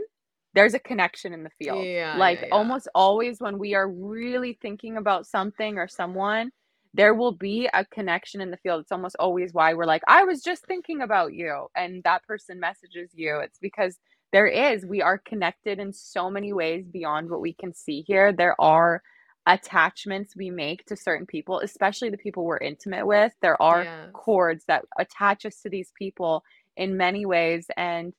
there's 0.54 0.74
a 0.74 0.78
connection 0.78 1.32
in 1.32 1.42
the 1.42 1.50
field. 1.50 1.84
Yeah, 1.84 2.16
like 2.16 2.40
yeah, 2.40 2.46
yeah. 2.48 2.54
almost 2.54 2.88
always 2.94 3.40
when 3.40 3.58
we 3.58 3.74
are 3.74 3.88
really 3.88 4.58
thinking 4.60 4.96
about 4.96 5.26
something 5.26 5.78
or 5.78 5.88
someone, 5.88 6.50
there 6.94 7.14
will 7.14 7.32
be 7.32 7.68
a 7.72 7.84
connection 7.84 8.40
in 8.40 8.50
the 8.50 8.56
field. 8.56 8.80
It's 8.80 8.92
almost 8.92 9.16
always 9.18 9.52
why 9.52 9.74
we're 9.74 9.84
like, 9.84 10.02
I 10.08 10.24
was 10.24 10.42
just 10.42 10.66
thinking 10.66 11.00
about 11.00 11.34
you. 11.34 11.66
And 11.76 12.02
that 12.04 12.24
person 12.24 12.58
messages 12.58 13.10
you. 13.14 13.38
It's 13.38 13.58
because 13.58 13.98
there 14.32 14.46
is, 14.46 14.84
we 14.84 15.00
are 15.00 15.18
connected 15.18 15.78
in 15.78 15.92
so 15.92 16.30
many 16.30 16.52
ways 16.52 16.86
beyond 16.86 17.30
what 17.30 17.40
we 17.40 17.52
can 17.52 17.74
see 17.74 18.02
here. 18.06 18.32
There 18.32 18.60
are 18.60 19.02
attachments 19.46 20.36
we 20.36 20.50
make 20.50 20.84
to 20.86 20.96
certain 20.96 21.26
people, 21.26 21.60
especially 21.60 22.10
the 22.10 22.18
people 22.18 22.44
we're 22.44 22.58
intimate 22.58 23.06
with. 23.06 23.32
There 23.40 23.60
are 23.62 23.86
cords 24.12 24.64
that 24.68 24.84
attach 24.98 25.46
us 25.46 25.62
to 25.62 25.70
these 25.70 25.90
people 25.98 26.44
in 26.76 26.98
many 26.98 27.24
ways. 27.24 27.66
And 27.76 28.12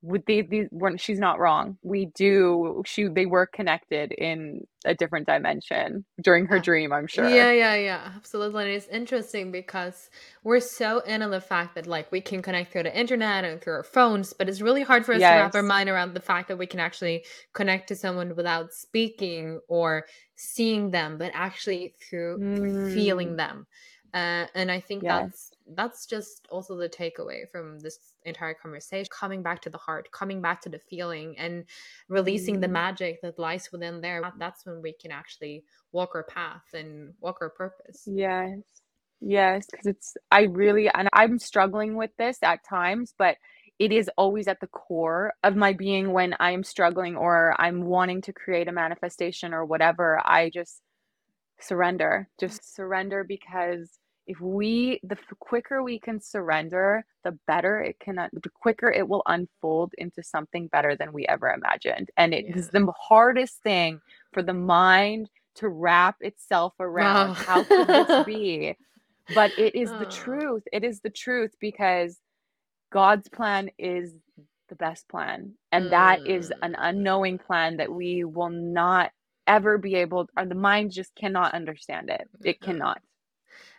with 0.00 0.24
these, 0.26 0.44
these 0.48 0.66
when 0.70 0.96
she's 0.96 1.18
not 1.18 1.40
wrong 1.40 1.76
we 1.82 2.06
do 2.14 2.82
she 2.86 3.08
they 3.08 3.26
were 3.26 3.46
connected 3.46 4.12
in 4.12 4.60
a 4.84 4.94
different 4.94 5.26
dimension 5.26 6.04
during 6.22 6.46
her 6.46 6.60
dream 6.60 6.92
i'm 6.92 7.08
sure 7.08 7.28
yeah 7.28 7.50
yeah 7.50 7.74
yeah 7.74 8.12
absolutely 8.14 8.62
and 8.62 8.72
it's 8.72 8.86
interesting 8.88 9.50
because 9.50 10.08
we're 10.44 10.60
so 10.60 11.00
into 11.00 11.28
the 11.28 11.40
fact 11.40 11.74
that 11.74 11.88
like 11.88 12.10
we 12.12 12.20
can 12.20 12.40
connect 12.42 12.72
through 12.72 12.84
the 12.84 12.96
internet 12.96 13.44
and 13.44 13.60
through 13.60 13.72
our 13.72 13.82
phones 13.82 14.32
but 14.32 14.48
it's 14.48 14.60
really 14.60 14.82
hard 14.82 15.04
for 15.04 15.14
us 15.14 15.20
yes. 15.20 15.32
to 15.32 15.42
wrap 15.42 15.54
our 15.56 15.62
mind 15.62 15.88
around 15.88 16.14
the 16.14 16.20
fact 16.20 16.46
that 16.46 16.58
we 16.58 16.66
can 16.66 16.78
actually 16.78 17.24
connect 17.52 17.88
to 17.88 17.96
someone 17.96 18.36
without 18.36 18.72
speaking 18.72 19.58
or 19.68 20.06
seeing 20.36 20.92
them 20.92 21.18
but 21.18 21.32
actually 21.34 21.92
through, 22.08 22.38
mm. 22.38 22.56
through 22.56 22.94
feeling 22.94 23.34
them 23.34 23.66
uh, 24.14 24.46
and 24.54 24.70
I 24.70 24.80
think 24.80 25.02
yes. 25.02 25.20
that's 25.20 25.50
that's 25.74 26.06
just 26.06 26.46
also 26.50 26.76
the 26.76 26.88
takeaway 26.88 27.48
from 27.50 27.78
this 27.80 28.14
entire 28.24 28.54
conversation 28.54 29.08
coming 29.10 29.42
back 29.42 29.60
to 29.62 29.70
the 29.70 29.78
heart 29.78 30.10
coming 30.12 30.40
back 30.40 30.60
to 30.62 30.68
the 30.68 30.78
feeling 30.78 31.36
and 31.38 31.64
releasing 32.08 32.56
mm. 32.56 32.60
the 32.60 32.68
magic 32.68 33.20
that 33.22 33.38
lies 33.38 33.70
within 33.72 34.00
there. 34.00 34.22
That's 34.38 34.64
when 34.64 34.82
we 34.82 34.92
can 34.92 35.10
actually 35.10 35.64
walk 35.92 36.10
our 36.14 36.24
path 36.24 36.64
and 36.74 37.14
walk 37.20 37.38
our 37.40 37.50
purpose. 37.50 38.04
Yes. 38.06 38.60
Yes 39.20 39.66
because 39.68 39.86
it's 39.86 40.16
i 40.30 40.42
really 40.42 40.88
and 40.94 41.08
i'm 41.12 41.40
struggling 41.40 41.96
with 41.96 42.10
this 42.18 42.38
at 42.42 42.64
times 42.64 43.14
but 43.18 43.36
it 43.80 43.90
is 43.90 44.08
always 44.16 44.46
at 44.46 44.60
the 44.60 44.68
core 44.68 45.32
of 45.42 45.56
my 45.56 45.72
being 45.72 46.12
when 46.12 46.36
i'm 46.38 46.62
struggling 46.62 47.16
or 47.16 47.52
i'm 47.58 47.82
wanting 47.82 48.22
to 48.22 48.32
create 48.32 48.68
a 48.68 48.72
manifestation 48.72 49.52
or 49.52 49.64
whatever 49.64 50.20
i 50.24 50.48
just 50.50 50.82
surrender 51.58 52.28
just 52.38 52.76
surrender 52.76 53.24
because 53.24 53.98
if 54.28 54.40
we 54.40 55.00
the 55.02 55.16
quicker 55.40 55.82
we 55.82 55.98
can 55.98 56.20
surrender 56.20 57.04
the 57.24 57.36
better 57.46 57.80
it 57.80 57.98
can 57.98 58.16
the 58.16 58.50
quicker 58.50 58.92
it 58.92 59.08
will 59.08 59.22
unfold 59.26 59.92
into 59.98 60.22
something 60.22 60.68
better 60.68 60.94
than 60.94 61.12
we 61.12 61.26
ever 61.26 61.48
imagined 61.48 62.10
and 62.16 62.32
it 62.32 62.44
yeah. 62.46 62.56
is 62.56 62.68
the 62.68 62.92
hardest 62.96 63.60
thing 63.62 64.00
for 64.32 64.42
the 64.42 64.54
mind 64.54 65.28
to 65.56 65.68
wrap 65.68 66.16
itself 66.20 66.74
around 66.78 67.30
oh. 67.30 67.32
how 67.32 67.64
could 67.64 67.86
this 67.88 68.26
be 68.26 68.76
but 69.34 69.50
it 69.58 69.74
is 69.74 69.90
oh. 69.90 69.98
the 69.98 70.06
truth 70.06 70.62
it 70.72 70.84
is 70.84 71.00
the 71.00 71.10
truth 71.10 71.54
because 71.58 72.18
god's 72.92 73.28
plan 73.28 73.70
is 73.78 74.14
the 74.68 74.76
best 74.76 75.08
plan 75.08 75.54
and 75.72 75.86
mm. 75.86 75.90
that 75.90 76.26
is 76.26 76.52
an 76.62 76.72
mm. 76.72 76.78
unknowing 76.78 77.38
plan 77.38 77.78
that 77.78 77.90
we 77.90 78.24
will 78.24 78.50
not 78.50 79.10
ever 79.46 79.78
be 79.78 79.94
able 79.94 80.28
or 80.36 80.44
the 80.44 80.54
mind 80.54 80.92
just 80.92 81.14
cannot 81.14 81.54
understand 81.54 82.10
it 82.10 82.28
it 82.44 82.60
cannot 82.60 83.00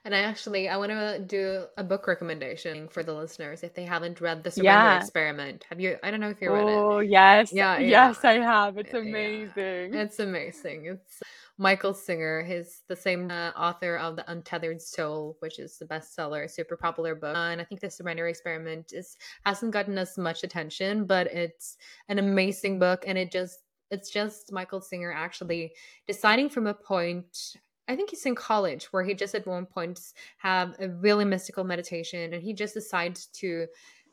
and 0.05 0.15
I 0.15 0.19
actually 0.19 0.69
I 0.69 0.77
want 0.77 0.91
to 0.91 1.19
do 1.19 1.65
a 1.77 1.83
book 1.83 2.07
recommendation 2.07 2.87
for 2.87 3.03
the 3.03 3.13
listeners 3.13 3.63
if 3.63 3.73
they 3.73 3.83
haven't 3.83 4.21
read 4.21 4.43
The 4.43 4.51
Surrender 4.51 4.71
yeah. 4.71 4.99
Experiment. 4.99 5.65
Have 5.69 5.79
you? 5.79 5.97
I 6.03 6.11
don't 6.11 6.19
know 6.19 6.29
if 6.29 6.41
you 6.41 6.51
read 6.51 6.67
it. 6.67 6.69
Oh 6.69 6.99
yes, 6.99 7.51
yeah, 7.53 7.77
yeah, 7.77 8.07
yes, 8.07 8.23
I 8.23 8.33
have. 8.33 8.77
It's 8.77 8.93
amazing. 8.93 9.93
Yeah. 9.93 10.01
It's 10.01 10.19
amazing. 10.19 10.85
It's 10.85 11.21
Michael 11.57 11.93
Singer. 11.93 12.41
He's 12.43 12.83
the 12.87 12.95
same 12.95 13.29
uh, 13.29 13.51
author 13.51 13.97
of 13.97 14.15
The 14.15 14.31
Untethered 14.31 14.81
Soul, 14.81 15.35
which 15.39 15.59
is 15.59 15.77
the 15.77 15.85
bestseller, 15.85 16.49
super 16.49 16.77
popular 16.77 17.15
book. 17.15 17.35
Uh, 17.35 17.49
and 17.51 17.59
I 17.59 17.65
think 17.65 17.81
The 17.81 17.89
Surrender 17.89 18.27
Experiment 18.27 18.93
is 18.93 19.17
hasn't 19.45 19.73
gotten 19.73 19.97
as 19.97 20.17
much 20.17 20.43
attention, 20.43 21.05
but 21.05 21.27
it's 21.27 21.77
an 22.07 22.19
amazing 22.19 22.79
book, 22.79 23.03
and 23.05 23.17
it 23.17 23.31
just 23.31 23.59
it's 23.91 24.09
just 24.09 24.51
Michael 24.51 24.81
Singer 24.81 25.11
actually 25.11 25.73
deciding 26.07 26.49
from 26.49 26.67
a 26.67 26.73
point 26.73 27.57
I 27.89 27.95
think 27.95 28.11
he's 28.11 28.25
in 28.25 28.35
college 28.35 28.85
where 28.93 29.03
he 29.03 29.13
just 29.15 29.35
at 29.35 29.47
one 29.47 29.65
point 29.65 29.99
have 30.37 30.75
a 30.79 30.89
really 30.89 31.25
mystical 31.25 31.63
meditation 31.63 32.33
and 32.33 32.41
he 32.41 32.53
just 32.53 32.75
decides 32.75 33.25
to 33.27 33.65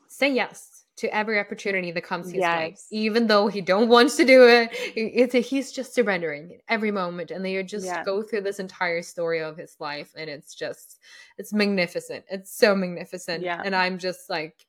say 0.08 0.32
yes 0.32 0.84
to 0.96 1.14
every 1.14 1.38
opportunity 1.38 1.92
that 1.92 2.02
comes 2.04 2.26
his 2.26 2.36
yes. 2.36 2.56
way, 2.56 2.74
even 2.90 3.26
though 3.26 3.48
he 3.48 3.60
don't 3.60 3.88
want 3.88 4.10
to 4.10 4.24
do 4.24 4.48
it. 4.48 4.70
It's 4.96 5.34
a, 5.34 5.40
he's 5.40 5.70
just 5.70 5.94
surrendering 5.94 6.58
every 6.68 6.90
moment, 6.90 7.30
and 7.30 7.44
they 7.44 7.62
just 7.62 7.84
yeah. 7.84 8.02
go 8.02 8.22
through 8.22 8.40
this 8.42 8.58
entire 8.58 9.02
story 9.02 9.42
of 9.42 9.58
his 9.58 9.76
life, 9.78 10.12
and 10.16 10.30
it's 10.30 10.54
just 10.54 10.98
it's 11.36 11.52
magnificent. 11.52 12.24
It's 12.30 12.56
so 12.56 12.74
magnificent, 12.74 13.42
yeah. 13.42 13.60
And 13.64 13.74
I'm 13.74 13.98
just 13.98 14.30
like. 14.30 14.66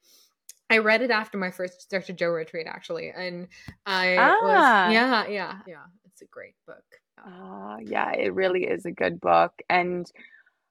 I 0.69 0.79
read 0.79 1.01
it 1.01 1.11
after 1.11 1.37
my 1.37 1.49
first 1.49 1.89
Dr. 1.89 2.11
Joe 2.11 2.27
retreat, 2.27 2.67
actually, 2.67 3.09
and 3.15 3.47
I 3.85 4.17
ah. 4.17 4.35
was 4.41 4.93
yeah, 4.93 5.25
yeah, 5.27 5.59
yeah. 5.65 5.83
It's 6.03 6.21
a 6.21 6.25
great 6.25 6.55
book. 6.65 6.83
Uh, 7.25 7.77
yeah, 7.81 8.11
it 8.13 8.33
really 8.33 8.63
is 8.63 8.85
a 8.85 8.91
good 8.91 9.19
book. 9.19 9.53
And 9.69 10.09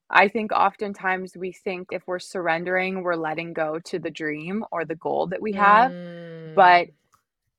I 0.08 0.28
think 0.28 0.52
oftentimes 0.52 1.36
we 1.36 1.52
think 1.52 1.88
if 1.90 2.02
we're 2.06 2.18
surrendering, 2.18 3.02
we're 3.02 3.16
letting 3.16 3.52
go 3.52 3.78
to 3.80 3.98
the 3.98 4.10
dream 4.10 4.64
or 4.70 4.84
the 4.84 4.94
goal 4.94 5.26
that 5.28 5.42
we 5.42 5.52
have. 5.52 5.90
Mm. 5.90 6.54
But 6.54 6.88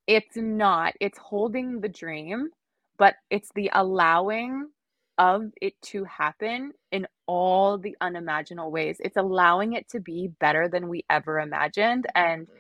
it's 0.07 0.37
not. 0.37 0.93
It's 1.01 1.17
holding 1.17 1.81
the 1.81 1.89
dream, 1.89 2.49
but 2.97 3.15
it's 3.29 3.51
the 3.53 3.69
allowing 3.73 4.69
of 5.17 5.51
it 5.61 5.73
to 5.81 6.03
happen 6.05 6.71
in 6.91 7.07
all 7.25 7.77
the 7.77 7.95
unimaginable 7.99 8.71
ways. 8.71 8.97
It's 8.99 9.17
allowing 9.17 9.73
it 9.73 9.89
to 9.89 9.99
be 9.99 10.29
better 10.39 10.69
than 10.69 10.87
we 10.87 11.03
ever 11.09 11.39
imagined. 11.39 12.07
And 12.15 12.43
mm-hmm. 12.43 12.55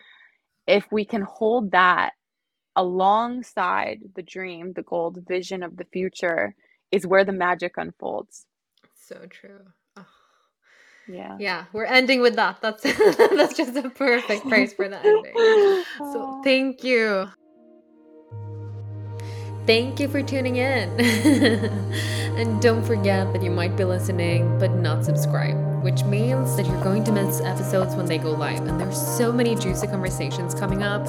if 0.67 0.85
we 0.91 1.05
can 1.05 1.21
hold 1.21 1.71
that 1.71 2.11
alongside 2.77 3.99
the 4.15 4.23
dream, 4.23 4.73
the 4.73 4.83
gold 4.83 5.19
vision 5.27 5.63
of 5.63 5.75
the 5.75 5.85
future 5.85 6.55
is 6.91 7.05
where 7.05 7.25
the 7.25 7.33
magic 7.33 7.73
unfolds. 7.77 8.45
So 8.95 9.25
true. 9.29 9.65
Oh. 9.97 10.05
Yeah. 11.07 11.37
Yeah, 11.39 11.65
we're 11.73 11.85
ending 11.85 12.21
with 12.21 12.35
that. 12.35 12.61
That's 12.61 12.83
that's 12.83 13.57
just 13.57 13.75
a 13.75 13.89
perfect 13.89 14.47
phrase 14.47 14.73
for 14.73 14.87
the 14.87 15.03
ending. 15.03 15.83
So 16.13 16.37
thank 16.43 16.83
you. 16.83 17.27
Thank 19.67 19.99
you 19.99 20.07
for 20.07 20.23
tuning 20.23 20.55
in. 20.55 20.89
and 22.37 22.61
don't 22.61 22.85
forget 22.85 23.33
that 23.33 23.43
you 23.43 23.51
might 23.51 23.75
be 23.75 23.83
listening 23.83 24.57
but 24.59 24.71
not 24.71 25.03
subscribed, 25.03 25.83
which 25.83 26.05
means 26.05 26.55
that 26.55 26.65
you're 26.65 26.81
going 26.81 27.03
to 27.03 27.11
miss 27.11 27.41
episodes 27.41 27.93
when 27.93 28.05
they 28.05 28.17
go 28.17 28.31
live. 28.31 28.65
And 28.65 28.79
there's 28.79 28.95
so 28.95 29.29
many 29.29 29.55
juicy 29.55 29.87
conversations 29.87 30.55
coming 30.55 30.83
up 30.83 31.05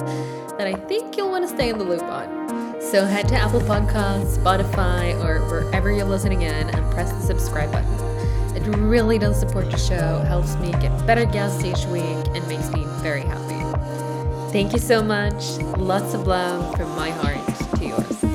that 0.57 0.67
I 0.67 0.73
think 0.73 1.15
you'll 1.15 1.31
want 1.31 1.47
to 1.47 1.55
stay 1.55 1.69
in 1.69 1.77
the 1.77 1.85
loop 1.85 2.03
on. 2.03 2.81
So 2.81 3.05
head 3.05 3.29
to 3.29 3.35
Apple 3.35 3.61
Podcasts, 3.61 4.37
Spotify, 4.37 5.15
or 5.23 5.39
wherever 5.49 5.89
you're 5.89 6.03
listening 6.03 6.41
in 6.41 6.69
and 6.69 6.93
press 6.93 7.13
the 7.13 7.21
subscribe 7.21 7.71
button. 7.71 8.57
It 8.57 8.67
really 8.75 9.17
does 9.17 9.39
support 9.39 9.71
the 9.71 9.77
show, 9.77 10.19
helps 10.27 10.57
me 10.57 10.71
get 10.81 11.07
better 11.07 11.23
guests 11.23 11.63
each 11.63 11.85
week, 11.85 12.03
and 12.03 12.45
makes 12.49 12.69
me 12.71 12.83
very 13.01 13.21
happy. 13.21 14.51
Thank 14.51 14.73
you 14.73 14.79
so 14.79 15.01
much. 15.01 15.59
Lots 15.77 16.13
of 16.13 16.27
love 16.27 16.75
from 16.75 16.93
my 16.97 17.11
heart 17.11 17.77
to 17.77 17.85
yours. 17.85 18.28